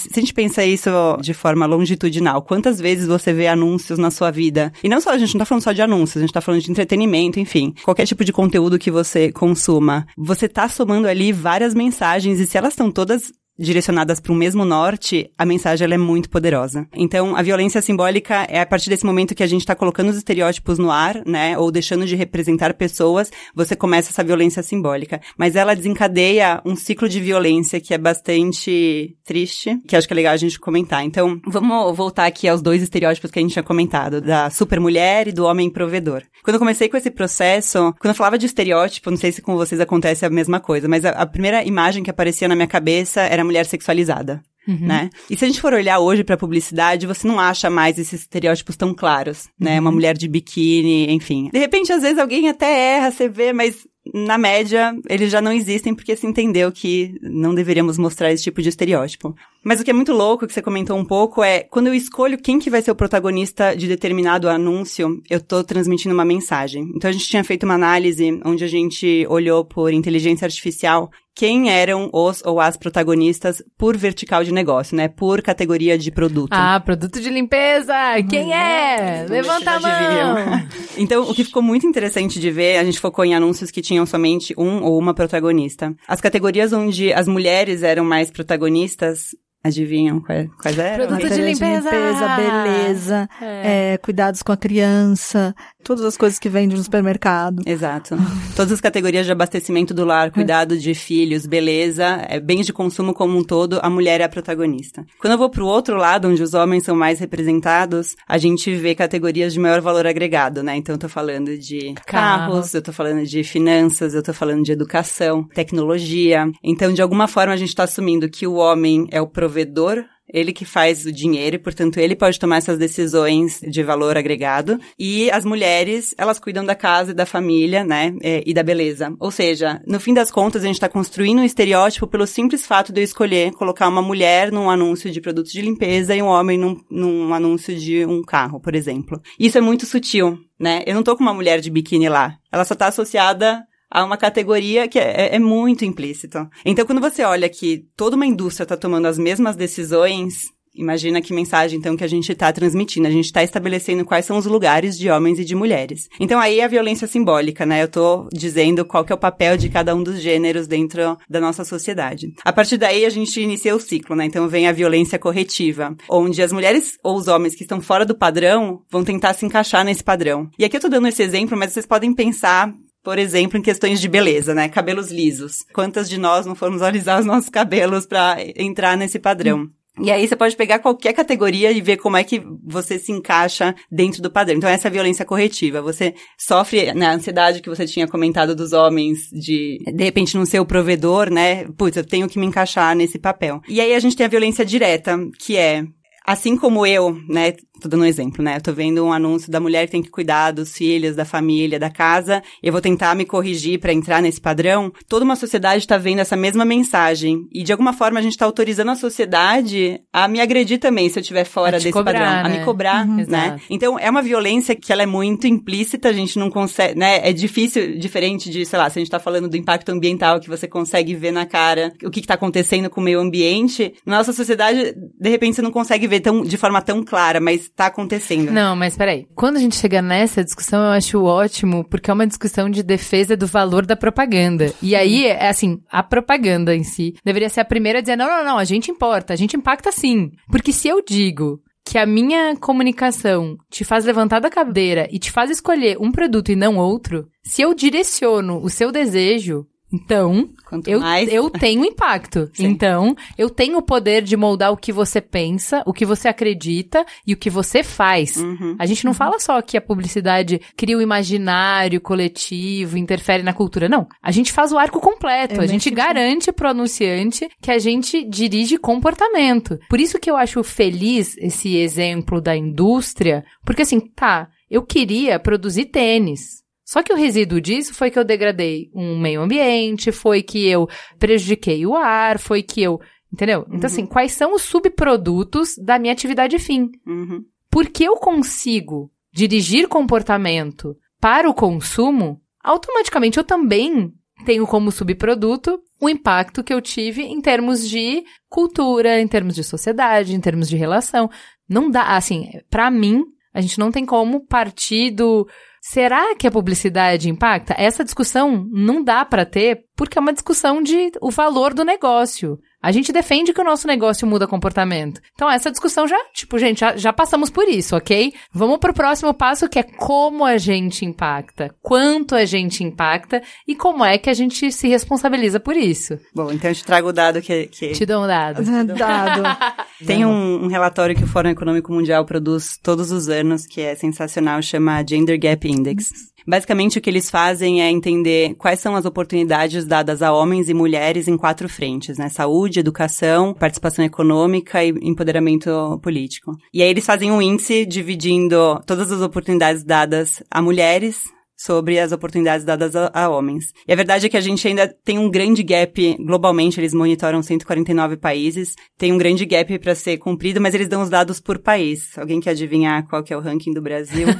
se 0.00 0.18
a 0.18 0.20
gente 0.20 0.34
pensa 0.34 0.64
isso 0.64 0.90
de 1.20 1.34
forma 1.34 1.66
longitudinal, 1.66 2.42
quantas 2.42 2.80
vezes 2.80 3.06
você 3.06 3.32
vê 3.32 3.48
anúncios 3.48 3.98
na 3.98 4.10
sua 4.10 4.30
vida? 4.30 4.72
E 4.82 4.88
não 4.88 5.00
só, 5.00 5.10
a 5.10 5.18
gente 5.18 5.34
não 5.34 5.40
tá 5.40 5.44
falando 5.44 5.64
só 5.64 5.72
de 5.72 5.82
anúncios, 5.82 6.18
a 6.18 6.20
gente 6.20 6.32
tá 6.32 6.40
falando 6.40 6.62
de 6.62 6.70
entretenimento, 6.70 7.40
enfim, 7.40 7.74
qualquer 7.84 8.06
tipo 8.06 8.24
de 8.24 8.32
conteúdo 8.32 8.78
que 8.78 8.90
você 8.90 9.32
consuma. 9.32 10.06
Você 10.16 10.48
tá 10.48 10.68
somando 10.68 11.08
ali 11.08 11.32
várias 11.32 11.74
mensagens 11.74 12.40
e 12.40 12.46
se 12.46 12.56
elas 12.56 12.72
estão 12.72 12.90
todas 12.90 13.32
direcionadas 13.58 14.20
para 14.20 14.32
o 14.32 14.34
mesmo 14.34 14.64
norte, 14.64 15.30
a 15.36 15.44
mensagem 15.44 15.92
é 15.92 15.98
muito 15.98 16.30
poderosa. 16.30 16.86
Então, 16.94 17.34
a 17.34 17.42
violência 17.42 17.82
simbólica 17.82 18.46
é 18.48 18.60
a 18.60 18.66
partir 18.66 18.90
desse 18.90 19.04
momento 19.04 19.34
que 19.34 19.42
a 19.42 19.46
gente 19.46 19.62
está 19.62 19.74
colocando 19.74 20.10
os 20.10 20.16
estereótipos 20.16 20.78
no 20.78 20.90
ar, 20.90 21.22
né, 21.26 21.58
ou 21.58 21.70
deixando 21.70 22.06
de 22.06 22.14
representar 22.14 22.74
pessoas, 22.74 23.30
você 23.54 23.74
começa 23.74 24.10
essa 24.10 24.22
violência 24.22 24.62
simbólica. 24.62 25.20
Mas 25.36 25.56
ela 25.56 25.74
desencadeia 25.74 26.60
um 26.64 26.76
ciclo 26.76 27.08
de 27.08 27.20
violência 27.20 27.80
que 27.80 27.92
é 27.92 27.98
bastante 27.98 29.16
triste, 29.24 29.78
que 29.86 29.96
acho 29.96 30.06
que 30.06 30.14
é 30.14 30.16
legal 30.16 30.34
a 30.34 30.36
gente 30.36 30.58
comentar. 30.58 31.04
Então, 31.04 31.40
vamos 31.46 31.96
voltar 31.96 32.26
aqui 32.26 32.46
aos 32.46 32.62
dois 32.62 32.82
estereótipos 32.82 33.30
que 33.30 33.38
a 33.38 33.42
gente 33.42 33.52
tinha 33.52 33.62
comentado, 33.62 34.20
da 34.20 34.50
super 34.50 34.78
mulher 34.78 35.28
e 35.28 35.32
do 35.32 35.44
homem 35.44 35.70
provedor. 35.70 36.22
Quando 36.42 36.54
eu 36.54 36.60
comecei 36.60 36.88
com 36.88 36.96
esse 36.96 37.10
processo, 37.10 37.94
quando 37.98 38.10
eu 38.10 38.14
falava 38.14 38.38
de 38.38 38.46
estereótipo, 38.46 39.10
não 39.10 39.16
sei 39.16 39.32
se 39.32 39.42
com 39.42 39.56
vocês 39.56 39.80
acontece 39.80 40.24
a 40.24 40.30
mesma 40.30 40.60
coisa, 40.60 40.88
mas 40.88 41.04
a, 41.04 41.10
a 41.10 41.26
primeira 41.26 41.64
imagem 41.64 42.02
que 42.02 42.10
aparecia 42.10 42.48
na 42.48 42.54
minha 42.54 42.68
cabeça 42.68 43.22
era 43.22 43.47
mulher 43.48 43.66
sexualizada. 43.66 44.40
Uhum. 44.68 44.86
Né? 44.86 45.08
E 45.30 45.36
se 45.36 45.46
a 45.46 45.48
gente 45.48 45.62
for 45.62 45.72
olhar 45.72 45.98
hoje 45.98 46.22
para 46.22 46.36
publicidade, 46.36 47.06
você 47.06 47.26
não 47.26 47.40
acha 47.40 47.70
mais 47.70 47.98
esses 47.98 48.20
estereótipos 48.20 48.76
tão 48.76 48.92
claros, 48.92 49.48
né? 49.58 49.74
Uhum. 49.74 49.80
Uma 49.80 49.92
mulher 49.92 50.16
de 50.16 50.28
biquíni, 50.28 51.10
enfim. 51.10 51.48
De 51.50 51.58
repente, 51.58 51.90
às 51.90 52.02
vezes 52.02 52.18
alguém 52.18 52.50
até 52.50 52.96
erra, 52.96 53.10
você 53.10 53.30
vê, 53.30 53.50
mas 53.50 53.86
na 54.12 54.38
média, 54.38 54.94
eles 55.08 55.30
já 55.30 55.40
não 55.40 55.52
existem 55.52 55.94
porque 55.94 56.16
se 56.16 56.26
entendeu 56.26 56.70
que 56.70 57.14
não 57.22 57.54
deveríamos 57.54 57.98
mostrar 57.98 58.32
esse 58.32 58.42
tipo 58.42 58.62
de 58.62 58.68
estereótipo. 58.68 59.34
Mas 59.68 59.82
o 59.82 59.84
que 59.84 59.90
é 59.90 59.92
muito 59.92 60.14
louco, 60.14 60.46
que 60.46 60.54
você 60.54 60.62
comentou 60.62 60.96
um 60.96 61.04
pouco, 61.04 61.44
é 61.44 61.60
quando 61.60 61.88
eu 61.88 61.94
escolho 61.94 62.38
quem 62.38 62.58
que 62.58 62.70
vai 62.70 62.80
ser 62.80 62.90
o 62.90 62.94
protagonista 62.94 63.76
de 63.76 63.86
determinado 63.86 64.48
anúncio, 64.48 65.22
eu 65.28 65.42
tô 65.42 65.62
transmitindo 65.62 66.14
uma 66.14 66.24
mensagem. 66.24 66.90
Então 66.96 67.06
a 67.06 67.12
gente 67.12 67.28
tinha 67.28 67.44
feito 67.44 67.64
uma 67.64 67.74
análise 67.74 68.40
onde 68.46 68.64
a 68.64 68.66
gente 68.66 69.26
olhou 69.28 69.66
por 69.66 69.92
inteligência 69.92 70.46
artificial 70.46 71.10
quem 71.34 71.70
eram 71.70 72.08
os 72.14 72.42
ou 72.46 72.62
as 72.62 72.78
protagonistas 72.78 73.62
por 73.76 73.94
vertical 73.94 74.42
de 74.42 74.52
negócio, 74.52 74.96
né? 74.96 75.06
Por 75.06 75.42
categoria 75.42 75.98
de 75.98 76.10
produto. 76.10 76.50
Ah, 76.50 76.80
produto 76.80 77.20
de 77.20 77.28
limpeza! 77.28 77.94
Quem 78.28 78.54
é? 78.54 79.26
Levanta 79.28 79.72
a 79.72 79.80
mão! 79.80 80.66
então, 80.96 81.28
o 81.28 81.34
que 81.34 81.44
ficou 81.44 81.62
muito 81.62 81.86
interessante 81.86 82.40
de 82.40 82.50
ver, 82.50 82.78
a 82.78 82.84
gente 82.84 82.98
focou 82.98 83.22
em 83.22 83.34
anúncios 83.34 83.70
que 83.70 83.82
tinham 83.82 84.06
somente 84.06 84.54
um 84.56 84.82
ou 84.82 84.98
uma 84.98 85.12
protagonista. 85.12 85.94
As 86.08 86.22
categorias 86.22 86.72
onde 86.72 87.12
as 87.12 87.28
mulheres 87.28 87.82
eram 87.82 88.04
mais 88.04 88.30
protagonistas 88.30 89.36
Adivinham 89.62 90.20
quais, 90.20 90.48
quais 90.62 90.78
eram? 90.78 91.08
Produto 91.08 91.28
de 91.28 91.42
limpeza. 91.42 91.90
de 91.90 91.96
limpeza, 91.96 92.36
beleza, 92.36 93.28
é. 93.40 93.92
É, 93.92 93.98
cuidados 93.98 94.40
com 94.40 94.52
a 94.52 94.56
criança, 94.56 95.54
todas 95.82 96.04
as 96.04 96.16
coisas 96.16 96.38
que 96.38 96.48
vendem 96.48 96.76
no 96.76 96.84
supermercado. 96.84 97.62
Exato. 97.66 98.16
todas 98.54 98.72
as 98.72 98.80
categorias 98.80 99.26
de 99.26 99.32
abastecimento 99.32 99.92
do 99.92 100.04
lar, 100.04 100.30
cuidado 100.30 100.78
de 100.78 100.94
filhos, 100.94 101.44
beleza, 101.44 102.24
é, 102.28 102.38
bens 102.38 102.66
de 102.66 102.72
consumo 102.72 103.12
como 103.12 103.36
um 103.36 103.42
todo, 103.42 103.80
a 103.82 103.90
mulher 103.90 104.20
é 104.20 104.24
a 104.24 104.28
protagonista. 104.28 105.04
Quando 105.20 105.32
eu 105.32 105.38
vou 105.38 105.50
pro 105.50 105.66
outro 105.66 105.96
lado, 105.96 106.28
onde 106.28 106.42
os 106.42 106.54
homens 106.54 106.84
são 106.84 106.94
mais 106.94 107.18
representados, 107.18 108.14
a 108.28 108.38
gente 108.38 108.72
vê 108.76 108.94
categorias 108.94 109.52
de 109.52 109.58
maior 109.58 109.80
valor 109.80 110.06
agregado, 110.06 110.62
né? 110.62 110.76
Então 110.76 110.94
eu 110.94 110.98
tô 110.98 111.08
falando 111.08 111.58
de 111.58 111.94
carros, 112.06 112.66
Carro. 112.66 112.70
eu 112.74 112.82
tô 112.82 112.92
falando 112.92 113.24
de 113.24 113.42
finanças, 113.42 114.14
eu 114.14 114.22
tô 114.22 114.32
falando 114.32 114.62
de 114.62 114.70
educação, 114.70 115.44
tecnologia. 115.54 116.48
Então, 116.62 116.92
de 116.92 117.02
alguma 117.02 117.26
forma, 117.26 117.52
a 117.52 117.56
gente 117.56 117.74
tá 117.74 117.84
assumindo 117.84 118.28
que 118.28 118.46
o 118.46 118.54
homem 118.54 119.06
é 119.10 119.20
o 119.20 119.26
provedor 119.48 120.04
ele 120.30 120.52
que 120.52 120.66
faz 120.66 121.06
o 121.06 121.12
dinheiro 121.12 121.56
e, 121.56 121.58
portanto, 121.58 121.98
ele 121.98 122.14
pode 122.14 122.38
tomar 122.38 122.58
essas 122.58 122.76
decisões 122.76 123.60
de 123.62 123.82
valor 123.82 124.14
agregado. 124.14 124.78
E 124.98 125.30
as 125.30 125.42
mulheres, 125.42 126.14
elas 126.18 126.38
cuidam 126.38 126.66
da 126.66 126.74
casa 126.74 127.12
e 127.12 127.14
da 127.14 127.24
família, 127.24 127.82
né? 127.82 128.14
É, 128.22 128.42
e 128.44 128.52
da 128.52 128.62
beleza. 128.62 129.10
Ou 129.18 129.30
seja, 129.30 129.80
no 129.86 129.98
fim 129.98 130.12
das 130.12 130.30
contas, 130.30 130.62
a 130.62 130.66
gente 130.66 130.74
está 130.74 130.86
construindo 130.86 131.38
um 131.38 131.44
estereótipo 131.44 132.06
pelo 132.06 132.26
simples 132.26 132.66
fato 132.66 132.92
de 132.92 133.00
eu 133.00 133.04
escolher 133.04 133.52
colocar 133.52 133.88
uma 133.88 134.02
mulher 134.02 134.52
num 134.52 134.68
anúncio 134.68 135.10
de 135.10 135.18
produtos 135.18 135.50
de 135.50 135.62
limpeza 135.62 136.14
e 136.14 136.22
um 136.22 136.26
homem 136.26 136.58
num, 136.58 136.78
num 136.90 137.32
anúncio 137.32 137.74
de 137.74 138.04
um 138.04 138.22
carro, 138.22 138.60
por 138.60 138.74
exemplo. 138.74 139.22
Isso 139.40 139.56
é 139.56 139.62
muito 139.62 139.86
sutil, 139.86 140.38
né? 140.60 140.82
Eu 140.86 140.94
não 140.94 141.02
tô 141.02 141.16
com 141.16 141.22
uma 141.22 141.32
mulher 141.32 141.58
de 141.60 141.70
biquíni 141.70 142.10
lá. 142.10 142.36
Ela 142.52 142.66
só 142.66 142.74
tá 142.74 142.88
associada 142.88 143.64
a 143.90 144.04
uma 144.04 144.16
categoria 144.16 144.88
que 144.88 144.98
é, 144.98 145.34
é, 145.34 145.38
muito 145.38 145.84
implícito. 145.84 146.48
Então, 146.64 146.84
quando 146.84 147.00
você 147.00 147.22
olha 147.22 147.48
que 147.48 147.86
toda 147.96 148.16
uma 148.16 148.26
indústria 148.26 148.64
está 148.64 148.76
tomando 148.76 149.06
as 149.06 149.18
mesmas 149.18 149.56
decisões, 149.56 150.52
imagina 150.78 151.20
que 151.20 151.34
mensagem, 151.34 151.78
então, 151.78 151.96
que 151.96 152.04
a 152.04 152.08
gente 152.08 152.30
está 152.30 152.52
transmitindo. 152.52 153.08
A 153.08 153.10
gente 153.10 153.24
está 153.26 153.42
estabelecendo 153.42 154.04
quais 154.04 154.24
são 154.24 154.38
os 154.38 154.46
lugares 154.46 154.96
de 154.96 155.10
homens 155.10 155.38
e 155.38 155.44
de 155.44 155.54
mulheres. 155.54 156.08
Então, 156.20 156.38
aí 156.38 156.60
é 156.60 156.64
a 156.64 156.68
violência 156.68 157.06
simbólica, 157.06 157.66
né? 157.66 157.82
Eu 157.82 157.86
estou 157.86 158.28
dizendo 158.32 158.84
qual 158.84 159.04
que 159.04 159.12
é 159.12 159.14
o 159.14 159.18
papel 159.18 159.56
de 159.56 159.68
cada 159.68 159.94
um 159.94 160.02
dos 160.02 160.20
gêneros 160.20 160.66
dentro 160.66 161.16
da 161.28 161.40
nossa 161.40 161.64
sociedade. 161.64 162.32
A 162.44 162.52
partir 162.52 162.76
daí, 162.76 163.04
a 163.04 163.10
gente 163.10 163.40
inicia 163.40 163.74
o 163.74 163.80
ciclo, 163.80 164.14
né? 164.14 164.24
Então, 164.24 164.48
vem 164.48 164.68
a 164.68 164.72
violência 164.72 165.18
corretiva, 165.18 165.96
onde 166.08 166.42
as 166.42 166.52
mulheres 166.52 166.96
ou 167.02 167.16
os 167.16 167.26
homens 167.26 167.54
que 167.54 167.62
estão 167.62 167.80
fora 167.80 168.06
do 168.06 168.16
padrão 168.16 168.82
vão 168.90 169.02
tentar 169.02 169.34
se 169.34 169.44
encaixar 169.44 169.84
nesse 169.84 170.04
padrão. 170.04 170.48
E 170.58 170.64
aqui 170.64 170.76
eu 170.76 170.78
estou 170.78 170.90
dando 170.90 171.08
esse 171.08 171.22
exemplo, 171.22 171.56
mas 171.56 171.72
vocês 171.72 171.86
podem 171.86 172.14
pensar 172.14 172.72
por 173.08 173.18
exemplo, 173.18 173.58
em 173.58 173.62
questões 173.62 174.02
de 174.02 174.06
beleza, 174.06 174.54
né? 174.54 174.68
Cabelos 174.68 175.10
lisos. 175.10 175.64
Quantas 175.72 176.10
de 176.10 176.18
nós 176.18 176.44
não 176.44 176.54
fomos 176.54 176.82
alisar 176.82 177.18
os 177.18 177.24
nossos 177.24 177.48
cabelos 177.48 178.04
para 178.04 178.36
entrar 178.54 178.98
nesse 178.98 179.18
padrão? 179.18 179.70
E 179.98 180.10
aí 180.10 180.28
você 180.28 180.36
pode 180.36 180.54
pegar 180.54 180.78
qualquer 180.78 181.14
categoria 181.14 181.72
e 181.72 181.80
ver 181.80 181.96
como 181.96 182.18
é 182.18 182.22
que 182.22 182.42
você 182.62 182.98
se 182.98 183.10
encaixa 183.10 183.74
dentro 183.90 184.20
do 184.20 184.30
padrão. 184.30 184.58
Então 184.58 184.68
essa 184.68 184.88
é 184.88 184.90
a 184.90 184.92
violência 184.92 185.24
corretiva. 185.24 185.80
Você 185.80 186.14
sofre 186.36 186.92
na 186.92 187.14
ansiedade 187.14 187.62
que 187.62 187.70
você 187.70 187.86
tinha 187.86 188.06
comentado 188.06 188.54
dos 188.54 188.74
homens 188.74 189.30
de 189.32 189.78
de 189.90 190.04
repente 190.04 190.36
não 190.36 190.44
ser 190.44 190.60
o 190.60 190.66
provedor, 190.66 191.30
né? 191.30 191.64
Putz, 191.78 191.96
eu 191.96 192.04
tenho 192.04 192.28
que 192.28 192.38
me 192.38 192.44
encaixar 192.44 192.94
nesse 192.94 193.18
papel. 193.18 193.62
E 193.66 193.80
aí 193.80 193.94
a 193.94 194.00
gente 194.00 194.16
tem 194.16 194.26
a 194.26 194.28
violência 194.28 194.66
direta, 194.66 195.18
que 195.40 195.56
é 195.56 195.82
assim 196.28 196.56
como 196.56 196.86
eu, 196.86 197.18
né, 197.28 197.52
tô 197.80 197.88
dando 197.88 198.02
um 198.02 198.04
exemplo, 198.06 198.42
né? 198.44 198.56
Eu 198.56 198.60
tô 198.60 198.72
vendo 198.72 199.04
um 199.04 199.12
anúncio 199.12 199.50
da 199.50 199.60
mulher 199.60 199.86
que 199.86 199.92
tem 199.92 200.02
que 200.02 200.10
cuidar 200.10 200.50
dos 200.50 200.72
filhos, 200.76 201.14
da 201.16 201.24
família, 201.24 201.78
da 201.78 201.88
casa, 201.88 202.42
eu 202.62 202.72
vou 202.72 202.80
tentar 202.80 203.14
me 203.14 203.24
corrigir 203.24 203.78
para 203.78 203.92
entrar 203.92 204.20
nesse 204.20 204.40
padrão. 204.40 204.92
Toda 205.08 205.24
uma 205.24 205.36
sociedade 205.36 205.86
tá 205.86 205.96
vendo 205.96 206.18
essa 206.18 206.36
mesma 206.36 206.64
mensagem 206.64 207.46
e 207.52 207.62
de 207.62 207.72
alguma 207.72 207.92
forma 207.92 208.18
a 208.18 208.22
gente 208.22 208.36
tá 208.36 208.44
autorizando 208.44 208.90
a 208.90 208.96
sociedade 208.96 210.00
a 210.12 210.26
me 210.28 210.40
agredir 210.40 210.78
também 210.78 211.08
se 211.08 211.18
eu 211.18 211.20
estiver 211.20 211.44
fora 211.44 211.72
desse 211.78 211.92
cobrar, 211.92 212.12
padrão, 212.12 212.50
né? 212.50 212.56
a 212.56 212.58
me 212.58 212.64
cobrar, 212.64 213.06
Uhum. 213.06 213.16
né? 213.16 213.22
Exato. 213.22 213.62
Então 213.70 213.98
é 213.98 214.10
uma 214.10 214.22
violência 214.22 214.74
que 214.74 214.92
ela 214.92 215.02
é 215.02 215.06
muito 215.06 215.46
implícita, 215.46 216.08
a 216.08 216.12
gente 216.12 216.38
não 216.38 216.50
consegue, 216.50 216.98
né? 216.98 217.20
É 217.28 217.32
difícil, 217.32 217.96
diferente 217.98 218.50
de, 218.50 218.66
sei 218.66 218.78
lá, 218.78 218.90
se 218.90 218.98
a 218.98 219.00
gente 219.00 219.10
tá 219.10 219.20
falando 219.20 219.48
do 219.48 219.56
impacto 219.56 219.90
ambiental 219.90 220.40
que 220.40 220.48
você 220.48 220.66
consegue 220.66 221.14
ver 221.14 221.30
na 221.30 221.46
cara 221.46 221.92
o 222.04 222.10
que, 222.10 222.20
que 222.20 222.26
tá 222.26 222.34
acontecendo 222.34 222.90
com 222.90 223.00
o 223.00 223.04
meio 223.04 223.20
ambiente, 223.20 223.94
na 224.04 224.18
nossa 224.18 224.32
sociedade, 224.32 224.94
de 225.20 225.28
repente 225.30 225.54
você 225.56 225.62
não 225.62 225.70
consegue 225.70 226.06
ver 226.08 226.17
tão, 226.20 226.42
de 226.42 226.56
forma 226.56 226.80
tão 226.82 227.04
clara, 227.04 227.40
mas 227.40 227.68
tá 227.68 227.86
acontecendo. 227.86 228.50
Não, 228.50 228.74
mas 228.76 228.96
peraí. 228.96 229.26
Quando 229.34 229.56
a 229.56 229.60
gente 229.60 229.76
chega 229.76 230.02
nessa 230.02 230.44
discussão, 230.44 230.84
eu 230.84 230.90
acho 230.90 231.22
ótimo, 231.22 231.84
porque 231.84 232.10
é 232.10 232.14
uma 232.14 232.26
discussão 232.26 232.68
de 232.68 232.82
defesa 232.82 233.36
do 233.36 233.46
valor 233.46 233.86
da 233.86 233.96
propaganda. 233.96 234.72
E 234.82 234.94
aí, 234.94 235.26
é 235.26 235.48
assim, 235.48 235.80
a 235.90 236.02
propaganda 236.02 236.74
em 236.74 236.84
si 236.84 237.14
deveria 237.24 237.48
ser 237.48 237.60
a 237.60 237.64
primeira 237.64 237.98
a 237.98 238.02
dizer: 238.02 238.16
não, 238.16 238.28
não, 238.28 238.44
não, 238.44 238.58
a 238.58 238.64
gente 238.64 238.90
importa, 238.90 239.32
a 239.32 239.36
gente 239.36 239.56
impacta 239.56 239.92
sim. 239.92 240.30
Porque 240.50 240.72
se 240.72 240.88
eu 240.88 241.02
digo 241.06 241.60
que 241.84 241.96
a 241.96 242.04
minha 242.04 242.54
comunicação 242.56 243.56
te 243.70 243.82
faz 243.82 244.04
levantar 244.04 244.40
da 244.40 244.50
cadeira 244.50 245.08
e 245.10 245.18
te 245.18 245.30
faz 245.30 245.50
escolher 245.50 245.96
um 245.98 246.12
produto 246.12 246.52
e 246.52 246.56
não 246.56 246.76
outro, 246.76 247.26
se 247.42 247.62
eu 247.62 247.72
direciono 247.72 248.62
o 248.62 248.68
seu 248.68 248.92
desejo, 248.92 249.66
então 249.92 250.48
Quanto 250.68 250.86
eu, 250.88 251.00
mais. 251.00 251.32
eu 251.32 251.48
tenho 251.48 251.84
impacto. 251.84 252.50
Sim. 252.52 252.66
Então, 252.66 253.16
eu 253.38 253.48
tenho 253.48 253.78
o 253.78 253.82
poder 253.82 254.22
de 254.22 254.36
moldar 254.36 254.70
o 254.70 254.76
que 254.76 254.92
você 254.92 255.20
pensa, 255.20 255.82
o 255.86 255.92
que 255.92 256.04
você 256.04 256.28
acredita 256.28 257.04
e 257.26 257.32
o 257.32 257.36
que 257.36 257.48
você 257.48 257.82
faz. 257.82 258.36
Uhum. 258.36 258.76
A 258.78 258.84
gente 258.84 259.04
não 259.04 259.14
fala 259.14 259.40
só 259.40 259.62
que 259.62 259.76
a 259.76 259.80
publicidade 259.80 260.60
cria 260.76 260.98
o 260.98 261.02
imaginário 261.02 262.00
coletivo, 262.00 262.98
interfere 262.98 263.42
na 263.42 263.54
cultura. 263.54 263.88
Não. 263.88 264.06
A 264.22 264.30
gente 264.30 264.52
faz 264.52 264.72
o 264.72 264.78
arco 264.78 265.00
completo. 265.00 265.54
Eu 265.54 265.62
a 265.62 265.66
gente 265.66 265.90
garante 265.90 266.52
pro 266.52 266.68
anunciante 266.68 267.48
que 267.62 267.70
a 267.70 267.78
gente 267.78 268.24
dirige 268.28 268.76
comportamento. 268.76 269.78
Por 269.88 270.00
isso 270.00 270.18
que 270.18 270.30
eu 270.30 270.36
acho 270.36 270.62
feliz 270.62 271.34
esse 271.38 271.76
exemplo 271.76 272.40
da 272.40 272.54
indústria, 272.54 273.44
porque 273.64 273.82
assim, 273.82 274.00
tá, 274.00 274.48
eu 274.70 274.82
queria 274.82 275.38
produzir 275.38 275.86
tênis. 275.86 276.62
Só 276.88 277.02
que 277.02 277.12
o 277.12 277.16
resíduo 277.16 277.60
disso 277.60 277.92
foi 277.92 278.10
que 278.10 278.18
eu 278.18 278.24
degradei 278.24 278.90
um 278.94 279.20
meio 279.20 279.42
ambiente, 279.42 280.10
foi 280.10 280.42
que 280.42 280.66
eu 280.66 280.88
prejudiquei 281.18 281.84
o 281.84 281.94
ar, 281.94 282.38
foi 282.38 282.62
que 282.62 282.82
eu. 282.82 282.98
Entendeu? 283.30 283.66
Então, 283.70 283.88
assim, 283.88 284.06
quais 284.06 284.32
são 284.32 284.54
os 284.54 284.62
subprodutos 284.62 285.74
da 285.76 285.98
minha 285.98 286.14
atividade 286.14 286.58
fim? 286.58 286.90
Uhum. 287.06 287.44
Porque 287.70 288.04
eu 288.04 288.16
consigo 288.16 289.10
dirigir 289.30 289.86
comportamento 289.86 290.96
para 291.20 291.50
o 291.50 291.52
consumo, 291.52 292.40
automaticamente 292.64 293.36
eu 293.36 293.44
também 293.44 294.10
tenho 294.46 294.66
como 294.66 294.90
subproduto 294.90 295.78
o 296.00 296.08
impacto 296.08 296.64
que 296.64 296.72
eu 296.72 296.80
tive 296.80 297.22
em 297.22 297.42
termos 297.42 297.86
de 297.86 298.24
cultura, 298.48 299.20
em 299.20 299.28
termos 299.28 299.54
de 299.54 299.62
sociedade, 299.62 300.34
em 300.34 300.40
termos 300.40 300.66
de 300.70 300.76
relação. 300.76 301.28
Não 301.68 301.90
dá, 301.90 302.16
assim, 302.16 302.48
pra 302.70 302.90
mim, 302.90 303.24
a 303.52 303.60
gente 303.60 303.78
não 303.78 303.92
tem 303.92 304.06
como 304.06 304.46
partir 304.46 305.10
do 305.10 305.46
será 305.80 306.34
que 306.34 306.46
a 306.46 306.50
publicidade 306.50 307.28
impacta? 307.28 307.74
Essa 307.76 308.04
discussão 308.04 308.66
não 308.70 309.02
dá 309.02 309.24
pra 309.24 309.44
ter 309.44 309.84
porque 309.96 310.18
é 310.18 310.20
uma 310.20 310.32
discussão 310.32 310.82
de 310.82 311.10
o 311.20 311.30
valor 311.30 311.74
do 311.74 311.84
negócio. 311.84 312.58
A 312.80 312.92
gente 312.92 313.12
defende 313.12 313.52
que 313.52 313.60
o 313.60 313.64
nosso 313.64 313.88
negócio 313.88 314.26
muda 314.26 314.46
comportamento. 314.46 315.20
Então, 315.34 315.50
essa 315.50 315.70
discussão 315.70 316.06
já, 316.06 316.18
tipo, 316.32 316.58
gente, 316.58 316.80
já, 316.80 316.96
já 316.96 317.12
passamos 317.12 317.50
por 317.50 317.68
isso, 317.68 317.96
ok? 317.96 318.32
Vamos 318.52 318.78
pro 318.78 318.94
próximo 318.94 319.34
passo, 319.34 319.68
que 319.68 319.80
é 319.80 319.82
como 319.82 320.44
a 320.44 320.56
gente 320.58 321.04
impacta, 321.04 321.74
quanto 321.82 322.36
a 322.36 322.44
gente 322.44 322.84
impacta 322.84 323.42
e 323.66 323.74
como 323.74 324.04
é 324.04 324.16
que 324.16 324.30
a 324.30 324.34
gente 324.34 324.70
se 324.70 324.86
responsabiliza 324.86 325.58
por 325.58 325.76
isso. 325.76 326.18
Bom, 326.34 326.52
então 326.52 326.70
eu 326.70 326.74
te 326.74 326.84
trago 326.84 327.08
o 327.08 327.12
dado 327.12 327.42
que, 327.42 327.66
que 327.66 327.92
Te 327.92 328.06
dou 328.06 328.22
um 328.22 328.26
dado. 328.26 328.62
Dado. 328.96 329.42
Tem 330.06 330.24
um, 330.24 330.64
um 330.64 330.66
relatório 330.68 331.16
que 331.16 331.24
o 331.24 331.26
Fórum 331.26 331.50
Econômico 331.50 331.92
Mundial 331.92 332.24
produz 332.24 332.78
todos 332.82 333.10
os 333.10 333.28
anos, 333.28 333.66
que 333.66 333.80
é 333.80 333.94
sensacional, 333.94 334.62
chama 334.62 335.04
Gender 335.06 335.38
Gap 335.38 335.68
Index. 335.68 336.10
Basicamente, 336.48 336.98
o 336.98 337.02
que 337.02 337.10
eles 337.10 337.28
fazem 337.28 337.82
é 337.82 337.90
entender 337.90 338.54
quais 338.54 338.80
são 338.80 338.96
as 338.96 339.04
oportunidades 339.04 339.84
dadas 339.84 340.22
a 340.22 340.32
homens 340.32 340.70
e 340.70 340.74
mulheres 340.74 341.28
em 341.28 341.36
quatro 341.36 341.68
frentes, 341.68 342.16
né? 342.16 342.30
Saúde, 342.30 342.67
educação, 342.76 343.54
participação 343.54 344.04
econômica 344.04 344.84
e 344.84 344.90
empoderamento 345.02 345.98
político. 346.02 346.56
E 346.74 346.82
aí 346.82 346.88
eles 346.88 347.06
fazem 347.06 347.30
um 347.30 347.40
índice 347.40 347.86
dividindo 347.86 348.80
todas 348.86 349.12
as 349.12 349.20
oportunidades 349.20 349.84
dadas 349.84 350.42
a 350.50 350.60
mulheres, 350.60 351.22
sobre 351.58 351.98
as 351.98 352.12
oportunidades 352.12 352.64
dadas 352.64 352.94
a, 352.94 353.10
a 353.12 353.28
homens. 353.28 353.72
E 353.86 353.92
a 353.92 353.96
verdade 353.96 354.26
é 354.26 354.28
que 354.28 354.36
a 354.36 354.40
gente 354.40 354.66
ainda 354.66 354.86
tem 355.04 355.18
um 355.18 355.28
grande 355.28 355.62
gap 355.62 356.16
globalmente, 356.20 356.78
eles 356.80 356.94
monitoram 356.94 357.42
149 357.42 358.16
países, 358.16 358.76
tem 358.96 359.12
um 359.12 359.18
grande 359.18 359.44
gap 359.44 359.76
para 359.80 359.94
ser 359.94 360.16
cumprido, 360.18 360.60
mas 360.60 360.72
eles 360.74 360.86
dão 360.88 361.02
os 361.02 361.10
dados 361.10 361.40
por 361.40 361.58
país. 361.58 362.16
Alguém 362.16 362.40
quer 362.40 362.50
adivinhar 362.50 363.06
qual 363.08 363.22
que 363.24 363.32
é 363.34 363.36
o 363.36 363.40
ranking 363.40 363.74
do 363.74 363.82
Brasil? 363.82 364.28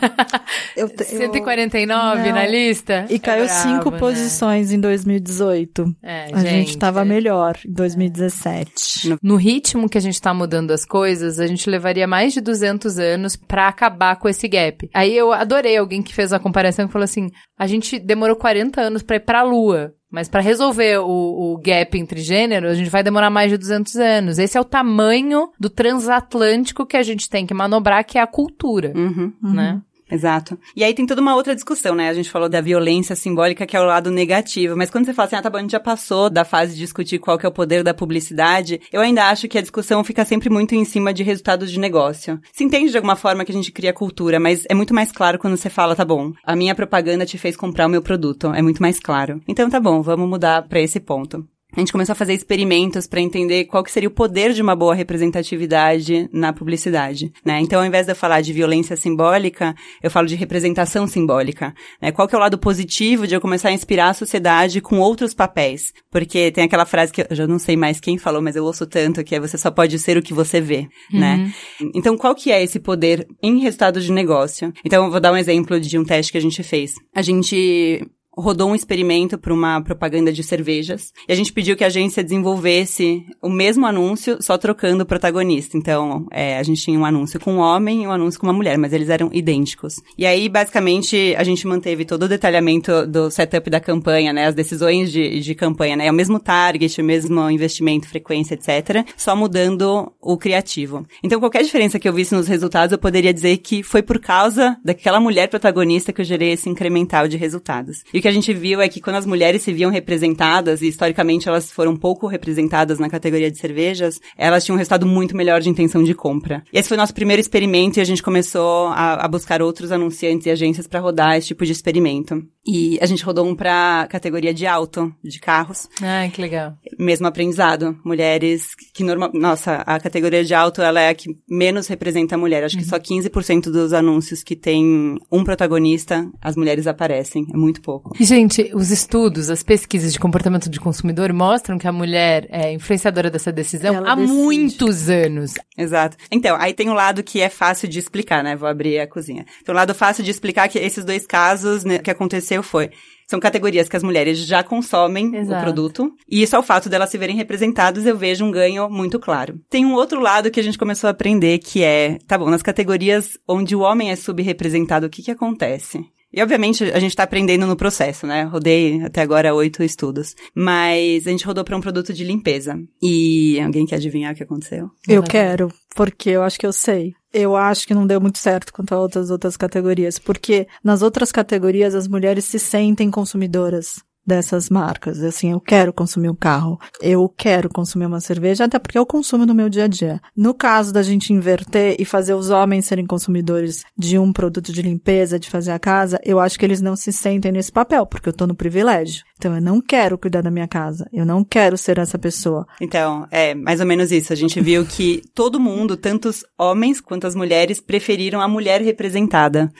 Eu 0.77 0.87
eu- 0.89 1.05
149 1.05 2.23
Não. 2.23 2.33
na 2.35 2.47
lista? 2.47 3.05
E 3.11 3.19
caiu 3.19 3.45
É 3.45 3.47
brabo, 3.49 3.63
cinco 3.69 3.91
né? 3.91 3.99
posições 3.99 4.71
em 4.71 4.79
2018. 4.79 5.85
É, 6.03 6.29
A 6.33 6.45
gente 6.45 6.79
tava 6.79 7.03
é. 7.03 7.05
melhor 7.05 7.57
em 7.67 7.73
2017. 7.73 9.19
No 9.23 9.37
ritmo 9.37 9.89
que 9.89 9.99
a 9.99 10.01
gente 10.01 10.21
tá 10.21 10.33
mudando 10.33 10.71
as 10.71 10.85
coisas, 10.85 11.41
a 11.41 11.47
gente 11.47 11.69
levaria 11.69 12.07
mais 12.07 12.33
de 12.33 12.41
200 12.41 12.99
anos 12.99 13.35
pra 13.35 13.67
acabar 13.69 14.17
com 14.17 14.29
esse 14.29 14.47
gap. 14.47 14.89
Aí 14.95 15.17
eu 15.17 15.33
adorei 15.33 15.77
alguém 15.77 16.03
que 16.03 16.15
fez 16.15 16.33
a 16.33 16.39
comparação 16.39 16.87
que 16.87 16.93
falou 16.93 17.05
assim: 17.09 17.31
a 17.59 17.66
gente 17.66 17.99
demorou 17.99 18.37
40 18.37 18.81
anos 18.81 19.03
pra 19.03 19.16
ir 19.16 19.21
pra 19.21 19.42
lua. 19.42 19.92
Mas 20.11 20.27
pra 20.27 20.40
resolver 20.40 21.01
o, 21.01 21.53
o 21.53 21.59
gap 21.59 21.99
entre 21.99 22.21
gêneros, 22.23 22.71
a 22.71 22.75
gente 22.75 22.88
vai 22.88 23.03
demorar 23.03 23.29
mais 23.29 23.51
de 23.51 23.59
200 23.59 23.97
anos. 23.97 24.38
Esse 24.38 24.57
é 24.57 24.61
o 24.61 24.64
tamanho 24.64 25.51
do 25.61 25.68
transatlântico 25.68 26.87
que 26.87 26.97
a 26.97 27.03
gente 27.03 27.29
tem 27.29 27.44
que 27.47 27.53
manobrar, 27.53 28.03
que 28.07 28.16
é 28.16 28.23
a 28.23 28.27
cultura, 28.27 28.92
Uhum. 28.97 29.33
né? 29.42 29.83
Exato. 30.11 30.59
E 30.75 30.83
aí 30.83 30.94
tem 30.94 31.07
toda 31.07 31.21
uma 31.21 31.35
outra 31.35 31.55
discussão, 31.55 31.94
né? 31.94 32.09
A 32.09 32.14
gente 32.14 32.31
falou 32.31 32.49
da 32.49 32.61
violência 32.61 33.14
simbólica, 33.14 33.66
que 33.66 33.77
é 33.77 33.81
o 33.81 33.85
lado 33.85 34.11
negativo. 34.11 34.77
Mas 34.77 34.90
quando 34.90 35.05
você 35.05 35.14
fala 35.14 35.27
assim, 35.27 35.37
ah, 35.37 35.42
tá 35.42 35.51
bom, 35.51 35.59
a 35.59 35.61
gente 35.61 35.73
já 35.73 35.81
passou 35.81 36.31
da 36.31 36.44
fase 36.44 36.75
de 36.75 36.81
discutir 36.81 37.18
qual 37.18 37.38
que 37.38 37.44
é 37.44 37.49
o 37.49 37.53
poder 37.53 37.83
da 37.83 37.92
publicidade, 37.92 38.81
eu 38.92 39.01
ainda 39.01 39.29
acho 39.29 39.49
que 39.49 39.59
a 39.59 39.62
discussão 39.62 40.03
fica 40.03 40.25
sempre 40.25 40.49
muito 40.49 40.75
em 40.75 40.85
cima 40.85 41.12
de 41.12 41.23
resultados 41.23 41.71
de 41.71 41.79
negócio. 41.79 42.40
Se 42.53 42.64
entende 42.64 42.90
de 42.90 42.97
alguma 42.97 43.16
forma 43.16 43.44
que 43.44 43.53
a 43.53 43.55
gente 43.55 43.73
cria 43.73 43.92
cultura, 43.92 44.40
mas 44.40 44.64
é 44.68 44.75
muito 44.75 44.94
mais 44.94 45.12
claro 45.12 45.38
quando 45.38 45.57
você 45.57 45.68
fala, 45.68 45.97
tá 45.97 46.05
bom, 46.05 46.33
a 46.44 46.57
minha 46.57 46.75
propaganda 46.75 47.27
te 47.27 47.38
fez 47.38 47.57
comprar 47.57 47.87
o 47.87 47.90
meu 47.90 48.03
produto. 48.03 48.53
É 48.55 48.62
muito 48.62 48.81
mais 48.83 48.99
claro. 48.99 49.40
Então 49.47 49.68
tá 49.68 49.81
bom, 49.81 50.03
vamos 50.03 50.29
mudar 50.29 50.62
pra 50.62 50.81
esse 50.81 51.01
ponto. 51.01 51.47
A 51.77 51.81
gente 51.81 51.93
começou 51.93 52.15
a 52.15 52.17
fazer 52.17 52.33
experimentos 52.33 53.07
para 53.07 53.21
entender 53.21 53.67
qual 53.67 53.85
que 53.85 53.91
seria 53.91 54.09
o 54.09 54.13
poder 54.13 54.55
de 54.55 54.63
uma 54.63 54.75
boa 54.75 54.95
representatividade 54.95 56.29
na 56.33 56.51
publicidade, 56.51 57.31
né? 57.45 57.61
Então, 57.61 57.79
ao 57.79 57.87
invés 57.87 58.07
de 58.07 58.13
eu 58.13 58.17
falar 58.17 58.41
de 58.41 58.55
violência 58.55 58.97
simbólica, 58.97 59.75
eu 60.03 60.11
falo 60.11 60.27
de 60.27 60.35
representação 60.35 61.07
simbólica, 61.07 61.75
né? 62.01 62.11
Qual 62.11 62.27
que 62.27 62.35
é 62.35 62.39
o 62.39 62.41
lado 62.41 62.59
positivo 62.59 63.27
de 63.27 63.35
eu 63.35 63.41
começar 63.41 63.69
a 63.69 63.73
inspirar 63.73 64.09
a 64.09 64.15
sociedade 64.15 64.81
com 64.81 64.99
outros 64.99 65.35
papéis? 65.35 65.93
Porque 66.11 66.51
tem 66.51 66.65
aquela 66.65 66.87
frase 66.87 67.13
que 67.13 67.21
eu 67.21 67.37
já 67.37 67.47
não 67.47 67.59
sei 67.59 67.77
mais 67.77 68.01
quem 68.01 68.17
falou, 68.17 68.41
mas 68.41 68.57
eu 68.57 68.65
ouço 68.65 68.87
tanto, 68.87 69.23
que 69.23 69.35
é 69.35 69.41
você 69.41 69.59
só 69.59 69.71
pode 69.71 69.99
ser 69.99 70.17
o 70.17 70.23
que 70.23 70.33
você 70.33 70.63
vê, 70.63 70.89
né? 71.13 71.53
Então, 71.95 72.17
qual 72.17 72.35
que 72.35 72.51
é 72.51 72.63
esse 72.63 72.81
poder 72.81 73.27
em 73.43 73.59
resultados 73.61 74.05
de 74.05 74.13
negócio? 74.13 74.73
Então, 74.85 75.05
eu 75.05 75.11
vou 75.11 75.21
dar 75.21 75.33
um 75.33 75.37
exemplo 75.37 75.79
de 75.79 75.99
um 75.99 76.05
teste 76.05 76.33
que 76.33 76.39
a 76.39 76.43
gente 76.43 76.63
fez. 76.63 76.95
A 77.15 77.21
gente 77.21 78.09
rodou 78.40 78.70
um 78.70 78.74
experimento 78.74 79.37
para 79.37 79.53
uma 79.53 79.81
propaganda 79.81 80.33
de 80.33 80.42
cervejas 80.42 81.12
e 81.29 81.33
a 81.33 81.37
gente 81.37 81.53
pediu 81.53 81.77
que 81.77 81.85
a 81.85 81.88
agência 81.88 82.22
desenvolvesse 82.22 83.24
o 83.42 83.48
mesmo 83.48 83.85
anúncio, 83.87 84.38
só 84.40 84.57
trocando 84.57 85.03
o 85.03 85.07
protagonista. 85.07 85.77
Então, 85.77 86.27
é, 86.31 86.59
a 86.59 86.62
gente 86.62 86.83
tinha 86.83 86.98
um 86.98 87.05
anúncio 87.05 87.40
com 87.40 87.55
um 87.55 87.59
homem 87.59 88.05
e 88.05 88.07
um 88.07 88.12
anúncio 88.12 88.40
com 88.40 88.46
uma 88.46 88.53
mulher, 88.53 88.79
mas 88.79 88.92
eles 88.92 89.09
eram 89.09 89.31
idênticos. 89.33 89.96
E 90.16 90.24
aí, 90.24 90.48
basicamente, 90.48 91.35
a 91.37 91.42
gente 91.42 91.66
manteve 91.66 92.05
todo 92.05 92.24
o 92.24 92.29
detalhamento 92.29 93.07
do 93.07 93.31
setup 93.31 93.68
da 93.68 93.81
campanha, 93.81 94.33
né? 94.33 94.46
As 94.46 94.55
decisões 94.55 95.11
de, 95.11 95.40
de 95.40 95.55
campanha, 95.55 95.96
né? 95.96 96.07
É 96.07 96.11
o 96.11 96.14
mesmo 96.14 96.38
target, 96.38 97.01
o 97.01 97.05
mesmo 97.05 97.51
investimento, 97.51 98.09
frequência, 98.09 98.55
etc. 98.55 99.07
Só 99.16 99.35
mudando 99.35 100.12
o 100.20 100.37
criativo. 100.37 101.07
Então, 101.22 101.40
qualquer 101.40 101.62
diferença 101.62 101.98
que 101.98 102.09
eu 102.09 102.12
visse 102.12 102.35
nos 102.35 102.46
resultados, 102.46 102.92
eu 102.92 102.98
poderia 102.98 103.35
dizer 103.35 103.59
que 103.59 103.83
foi 103.83 104.03
por 104.03 104.18
causa 104.18 104.77
daquela 104.85 105.20
mulher 105.20 105.48
protagonista 105.48 106.12
que 106.12 106.20
eu 106.20 106.24
gerei 106.24 106.53
esse 106.53 106.68
incremental 106.68 107.27
de 107.27 107.37
resultados. 107.37 108.05
E 108.12 108.18
o 108.18 108.22
que 108.22 108.28
que 108.29 108.31
a 108.31 108.35
gente 108.35 108.53
viu 108.53 108.81
é 108.81 108.88
que 108.88 109.01
quando 109.01 109.17
as 109.17 109.25
mulheres 109.25 109.62
se 109.62 109.73
viam 109.73 109.91
representadas, 109.91 110.83
e 110.83 110.88
historicamente 110.88 111.49
elas 111.49 111.73
foram 111.73 111.97
pouco 111.97 112.27
representadas 112.27 112.99
na 112.99 113.09
categoria 113.09 113.51
de 113.51 113.59
cervejas, 113.59 114.21
elas 114.37 114.64
tinham 114.64 114.75
um 114.75 114.79
resultado 114.79 115.07
muito 115.07 115.35
melhor 115.35 115.62
de 115.62 115.71
intenção 115.71 116.05
de 116.05 116.14
compra. 116.14 116.62
E 116.73 116.79
esse 116.79 116.88
foi 116.88 116.97
o 116.97 117.01
nosso 117.01 117.14
primeiro 117.14 117.41
experimento 117.41 117.99
e 117.99 118.03
a 118.03 118.05
gente 118.05 118.23
começou 118.23 118.88
a, 118.88 119.25
a 119.25 119.29
buscar 119.29 119.62
outros 119.62 119.91
anunciantes 119.91 120.47
e 120.47 120.51
agências 120.51 120.87
para 120.87 121.01
rodar 121.01 121.37
esse 121.37 121.49
tipo 121.49 121.64
de 121.64 121.73
experimento. 121.73 122.43
E 122.67 122.99
a 123.01 123.07
gente 123.07 123.25
rodou 123.25 123.47
um 123.47 123.55
para 123.55 124.07
categoria 124.11 124.53
de 124.53 124.67
auto, 124.67 125.11
de 125.25 125.41
carros. 125.41 125.88
Ah, 126.03 126.29
que 126.31 126.38
legal. 126.38 126.75
Mesmo 126.99 127.27
aprendizado. 127.27 127.99
Mulheres 128.05 128.75
que 128.93 129.03
normal, 129.03 129.31
nossa, 129.33 129.77
a 129.87 129.99
categoria 129.99 130.45
de 130.45 130.53
auto 130.53 130.83
ela 130.83 131.01
é 131.01 131.09
a 131.09 131.14
que 131.14 131.31
menos 131.49 131.87
representa 131.87 132.35
a 132.35 132.38
mulher. 132.38 132.62
Acho 132.62 132.77
uhum. 132.77 132.83
que 132.83 132.88
só 132.88 132.99
15% 132.99 133.71
dos 133.71 133.95
anúncios 133.95 134.43
que 134.43 134.55
tem 134.55 135.17
um 135.33 135.45
protagonista, 135.45 136.31
as 136.43 136.57
mulheres 136.57 136.87
aparecem. 136.87 137.47
É 137.51 137.57
muito 137.57 137.81
pouco. 137.81 138.08
E, 138.18 138.25
gente, 138.25 138.71
os 138.75 138.90
estudos, 138.90 139.51
as 139.51 139.62
pesquisas 139.62 140.12
de 140.12 140.18
comportamento 140.18 140.68
de 140.68 140.81
consumidor 140.81 141.33
mostram 141.33 141.79
que 141.79 141.88
a 141.88 141.92
mulher 141.92 142.47
é 142.51 142.73
influenciadora 142.73 143.31
dessa 143.31 143.53
decisão 143.53 143.94
ela 143.94 144.12
há 144.12 144.14
decide. 144.14 144.33
muitos 144.33 145.09
anos. 145.09 145.55
Exato. 145.77 146.16
Então, 146.31 146.57
aí 146.59 146.73
tem 146.73 146.88
um 146.88 146.94
lado 146.94 147.23
que 147.23 147.40
é 147.40 147.49
fácil 147.49 147.88
de 147.88 147.99
explicar, 147.99 148.42
né? 148.42 148.57
Vou 148.57 148.68
abrir 148.68 148.99
a 148.99 149.07
cozinha. 149.07 149.44
Tem 149.64 149.75
um 149.75 149.77
lado 149.77 149.94
fácil 149.94 150.25
de 150.25 150.31
explicar 150.31 150.68
que 150.68 150.79
esses 150.79 151.05
dois 151.05 151.27
casos 151.27 151.85
né, 151.85 151.99
que 151.99 152.11
aconteceu 152.11 152.62
foi 152.62 152.90
são 153.29 153.38
categorias 153.38 153.88
que 153.88 153.97
as 153.97 154.03
mulheres 154.03 154.38
já 154.38 154.62
consomem 154.64 155.37
Exato. 155.37 155.61
o 155.61 155.62
produto. 155.62 156.12
E 156.27 156.42
isso 156.42 156.57
é 156.57 156.59
o 156.59 156.62
fato 156.62 156.88
delas 156.88 157.11
se 157.11 157.18
verem 157.18 157.37
representadas, 157.37 158.07
eu 158.07 158.16
vejo 158.16 158.44
um 158.44 158.51
ganho 158.51 158.88
muito 158.88 159.21
claro. 159.21 159.61
Tem 159.68 159.85
um 159.85 159.92
outro 159.92 160.18
lado 160.18 160.51
que 160.51 160.59
a 160.59 160.62
gente 160.62 160.79
começou 160.79 161.09
a 161.09 161.11
aprender 161.11 161.59
que 161.59 161.83
é, 161.83 162.18
tá 162.27 162.38
bom, 162.38 162.49
nas 162.49 162.62
categorias 162.62 163.38
onde 163.47 163.77
o 163.77 163.81
homem 163.81 164.11
é 164.11 164.16
subrepresentado, 164.16 165.07
o 165.07 165.11
que 165.11 165.23
que 165.23 165.31
acontece? 165.31 166.03
E, 166.33 166.43
obviamente, 166.43 166.85
a 166.85 166.99
gente 166.99 167.11
está 167.11 167.23
aprendendo 167.23 167.67
no 167.67 167.77
processo, 167.77 168.27
né? 168.27 168.43
Rodei 168.43 169.03
até 169.03 169.23
agora 169.23 169.55
oito 169.55 169.83
estudos. 169.83 170.35
Mas 170.55 171.27
a 171.27 171.31
gente 171.31 171.47
rodou 171.47 171.64
para 171.64 171.77
um 171.77 171.81
produto 171.81 172.12
de 172.12 172.25
limpeza. 172.25 172.79
E 173.03 173.59
alguém 173.61 173.87
quer 173.87 173.97
adivinhar 173.97 174.33
o 174.33 174.37
que 174.37 174.43
aconteceu? 174.43 174.91
Eu 175.07 175.23
quero, 175.23 175.73
porque 175.97 176.31
eu 176.31 176.43
acho 176.43 176.59
que 176.59 176.67
eu 176.67 176.73
sei. 176.73 177.14
Eu 177.33 177.57
acho 177.57 177.87
que 177.87 177.95
não 177.95 178.07
deu 178.07 178.21
muito 178.21 178.38
certo 178.38 178.73
quanto 178.73 178.95
a 178.95 178.99
outras 178.99 179.31
outras 179.31 179.57
categorias, 179.57 180.19
porque 180.19 180.67
nas 180.83 181.03
outras 181.03 181.31
categorias 181.31 181.95
as 181.95 182.09
mulheres 182.09 182.45
se 182.45 182.59
sentem 182.59 183.11
consumidoras 183.11 184.03
dessas 184.29 184.69
marcas. 184.69 185.23
Assim, 185.23 185.53
eu 185.53 185.61
quero 185.61 185.93
consumir 185.93 186.29
um 186.29 186.35
carro, 186.35 186.79
eu 187.01 187.27
quero 187.29 187.71
consumir 187.71 188.05
uma 188.05 188.21
cerveja, 188.21 188.64
até 188.64 188.79
porque 188.79 188.99
eu 188.99 189.07
consumo 189.07 189.47
no 189.47 189.55
meu 189.55 189.71
dia 189.71 189.85
a 189.85 189.88
dia. 189.88 190.21
No 190.37 190.53
caso 190.53 190.93
da 190.93 191.03
gente 191.03 191.33
inverter 191.33 191.97
e 191.99 192.05
fazer 192.05 192.35
os 192.35 192.51
homens 192.51 192.85
serem 192.85 193.07
consumidores 193.07 193.85
de 193.97 194.19
um 194.19 194.33
produto 194.33 194.71
de 194.71 194.83
limpeza, 194.83 195.38
de 195.38 195.49
fazer 195.49 195.73
a 195.73 195.79
casa, 195.79 196.21
eu 196.23 196.38
acho 196.38 196.59
que 196.59 196.64
eles 196.64 196.83
não 196.83 196.95
se 196.95 197.11
sentem 197.11 197.51
nesse 197.51 197.73
papel, 197.73 198.05
porque 198.05 198.29
eu 198.29 198.33
tô 198.33 198.47
no 198.47 198.55
privilégio. 198.55 199.25
Então 199.38 199.55
eu 199.55 199.62
não 199.62 199.81
quero 199.81 200.18
cuidar 200.18 200.42
da 200.42 200.51
minha 200.51 200.66
casa, 200.66 201.09
eu 201.12 201.24
não 201.24 201.44
quero 201.44 201.79
ser 201.79 201.98
essa 201.98 202.18
pessoa. 202.18 202.66
Então, 202.81 203.27
é 203.31 203.55
mais 203.55 203.79
ou 203.79 203.87
menos 203.87 204.11
isso. 204.11 204.33
A 204.33 204.37
gente 204.37 204.61
viu 204.61 204.85
que 204.85 205.22
todo 205.33 205.61
mundo, 205.61 205.96
tanto 205.96 206.29
os 206.29 206.44
homens 206.59 207.01
quanto 207.01 207.27
as 207.27 207.37
mulheres, 207.37 207.81
preferiram 207.81 208.40
a 208.40 208.48
mulher 208.48 208.83
representada. 208.83 209.72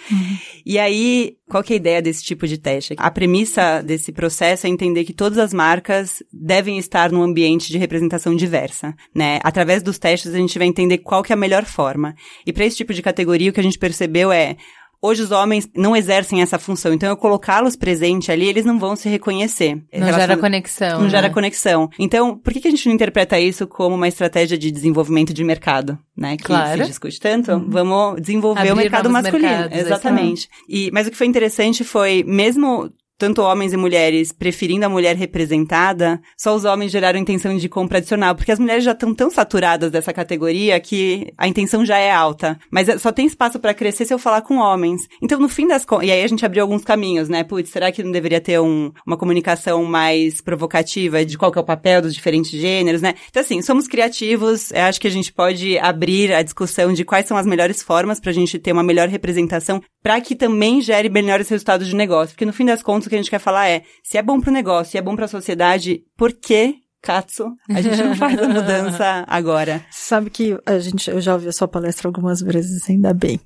E 0.65 0.79
aí, 0.79 1.37
qual 1.49 1.63
que 1.63 1.73
é 1.73 1.77
a 1.77 1.79
ideia 1.79 2.03
desse 2.03 2.23
tipo 2.23 2.47
de 2.47 2.57
teste? 2.57 2.95
A 2.99 3.11
premissa 3.11 3.83
desse 3.83 4.13
processo 4.13 4.67
é 4.67 4.71
entender 4.71 5.05
que 5.05 5.13
todas 5.13 5.39
as 5.39 5.53
marcas 5.53 6.23
devem 6.33 6.79
estar 6.79 7.11
num 7.11 7.23
ambiente 7.23 7.73
de 7.73 7.79
representação 7.79 8.37
diversa, 8.37 8.95
né? 9.15 9.41
Através 9.43 9.83
dos 9.83 9.99
testes 9.99 10.33
a 10.33 10.39
gente 10.39 10.59
vai 10.59 10.69
entender 10.69 10.99
qual 10.99 11.23
que 11.23 11.33
é 11.33 11.35
a 11.35 11.39
melhor 11.39 11.65
forma. 11.65 12.15
E 12.47 12.53
para 12.53 12.65
esse 12.65 12.77
tipo 12.77 12.95
de 12.95 13.03
categoria 13.03 13.51
o 13.51 13.53
que 13.53 13.61
a 13.61 13.63
gente 13.63 13.79
percebeu 13.79 14.31
é 14.31 14.57
Hoje 15.01 15.23
os 15.23 15.31
homens 15.31 15.69
não 15.77 15.95
exercem 15.95 16.43
essa 16.43 16.59
função, 16.59 16.93
então 16.93 17.09
eu 17.09 17.17
colocá-los 17.17 17.77
presente 17.77 18.33
ali, 18.33 18.49
eles 18.49 18.65
não 18.65 18.79
vão 18.79 18.97
se 18.97 19.09
reconhecer. 19.09 19.81
Não 19.93 20.13
gera 20.13 20.37
conexão. 20.37 20.99
Não 20.99 21.05
né? 21.05 21.11
gera 21.11 21.31
conexão. 21.31 21.89
Então, 21.99 22.37
por 22.37 22.53
que, 22.53 22.61
que 22.61 22.69
a 22.69 22.71
gente 22.71 22.87
não 22.87 22.95
interpreta 22.95 23.39
isso 23.39 23.67
como 23.67 23.95
uma 23.95 24.09
estratégia 24.09 24.59
de 24.59 24.73
desenvolvimento 24.73 25.33
de 25.33 25.45
mercado, 25.45 25.97
né? 26.17 26.37
Que 26.37 26.45
claro. 26.45 26.83
se 26.83 26.89
discute 26.89 27.21
tanto. 27.21 27.53
Uhum. 27.53 27.71
Vamos 27.71 28.21
desenvolver 28.21 28.61
Abrir 28.61 28.73
o 28.73 28.77
mercado 28.77 29.09
masculino. 29.09 29.49
Mercados, 29.49 29.79
Exatamente. 29.79 30.49
E, 30.69 30.91
mas 30.93 31.07
o 31.07 31.11
que 31.11 31.17
foi 31.17 31.29
interessante 31.29 31.85
foi, 31.85 32.25
mesmo 32.27 32.91
tanto 33.19 33.43
homens 33.43 33.73
e 33.73 33.77
mulheres 33.77 34.31
preferindo 34.31 34.87
a 34.87 34.89
mulher 34.89 35.17
representada, 35.17 36.21
só 36.37 36.55
os 36.55 36.65
homens 36.65 36.93
geraram 36.93 37.19
intenção 37.19 37.57
de 37.57 37.69
compra 37.69 37.99
adicional, 37.99 38.35
porque 38.35 38.53
as 38.53 38.59
mulheres 38.59 38.85
já 38.85 38.93
estão 38.93 39.13
tão 39.13 39.29
saturadas 39.29 39.91
dessa 39.91 40.13
categoria 40.13 40.79
que 40.79 41.33
a 41.37 41.49
intenção 41.49 41.85
já 41.85 41.99
é 41.99 42.13
alta. 42.13 42.59
Mas 42.71 42.89
é, 42.89 42.97
só 42.97 43.11
tem 43.11 43.27
espaço 43.27 43.59
para 43.59 43.75
crescer 43.75 44.05
se 44.05 44.15
eu 44.15 44.19
falar 44.19 44.43
com 44.43 44.59
homens. 44.59 45.09
Então, 45.21 45.41
no 45.41 45.49
fim 45.49 45.67
das 45.67 45.85
contas, 45.85 46.07
e 46.07 46.13
aí 46.13 46.23
a 46.23 46.29
gente 46.29 46.47
abriu 46.47 46.63
alguns 46.63 46.85
caminhos, 46.85 47.29
né? 47.29 47.43
Putz, 47.43 47.71
será 47.71 47.91
que 47.91 48.03
não 48.03 48.13
deveria 48.13 48.41
ter 48.41 48.61
um, 48.61 48.93
uma 49.05 49.17
comunicação 49.17 49.85
mais 49.85 50.41
provocativa 50.41 51.25
de 51.25 51.37
qual 51.37 51.51
que 51.51 51.59
é 51.59 51.63
o 51.63 51.65
papel 51.65 52.01
dos 52.01 52.15
diferentes 52.15 52.53
gêneros, 52.53 53.03
né? 53.03 53.15
Então, 53.29 53.43
assim, 53.43 53.61
somos 53.63 53.89
criativos, 53.89 54.73
acho 54.73 55.01
que 55.01 55.09
a 55.09 55.11
gente 55.11 55.33
pode 55.33 55.77
abrir 55.79 56.33
a 56.33 56.43
discussão 56.43 56.93
de 56.93 57.05
quais 57.05 57.27
são 57.27 57.37
as 57.37 57.47
melhores 57.47 57.83
formas 57.83 58.21
para 58.21 58.31
a 58.31 58.35
gente 58.35 58.59
ter 58.59 58.73
uma 58.73 58.83
melhor 58.83 59.09
representação, 59.09 59.83
para 60.03 60.21
que 60.21 60.35
também 60.35 60.81
gere 60.81 61.09
melhores 61.09 61.49
resultados 61.49 61.89
de 61.89 61.97
negócio. 61.97 62.35
Porque 62.35 62.47
no 62.47 62.53
fim 62.53 62.65
das 62.65 62.83
contas, 62.83 63.07
o 63.07 63.11
que 63.11 63.17
a 63.17 63.19
gente 63.19 63.31
quer 63.31 63.41
falar 63.41 63.69
é, 63.69 63.83
se 64.03 64.17
é 64.19 64.23
bom 64.23 64.41
pro 64.41 64.53
negócio, 64.53 64.93
se 64.93 64.99
é 64.99 65.03
bom 65.03 65.17
pra 65.17 65.29
sociedade, 65.29 66.03
por 66.17 66.33
que 66.33 66.77
Katsu, 67.01 67.57
a 67.71 67.81
gente 67.81 68.03
não 68.03 68.15
faz 68.17 68.39
a 68.41 68.49
mudança 68.49 69.25
agora. 69.27 69.85
Sabe 69.91 70.31
que 70.31 70.59
a 70.67 70.79
gente, 70.79 71.09
eu 71.09 71.21
já 71.21 71.35
ouvi 71.35 71.49
a 71.49 71.53
sua 71.53 71.69
palestra 71.69 72.09
algumas 72.09 72.41
vezes, 72.41 72.89
ainda 72.89 73.15
bem. 73.15 73.41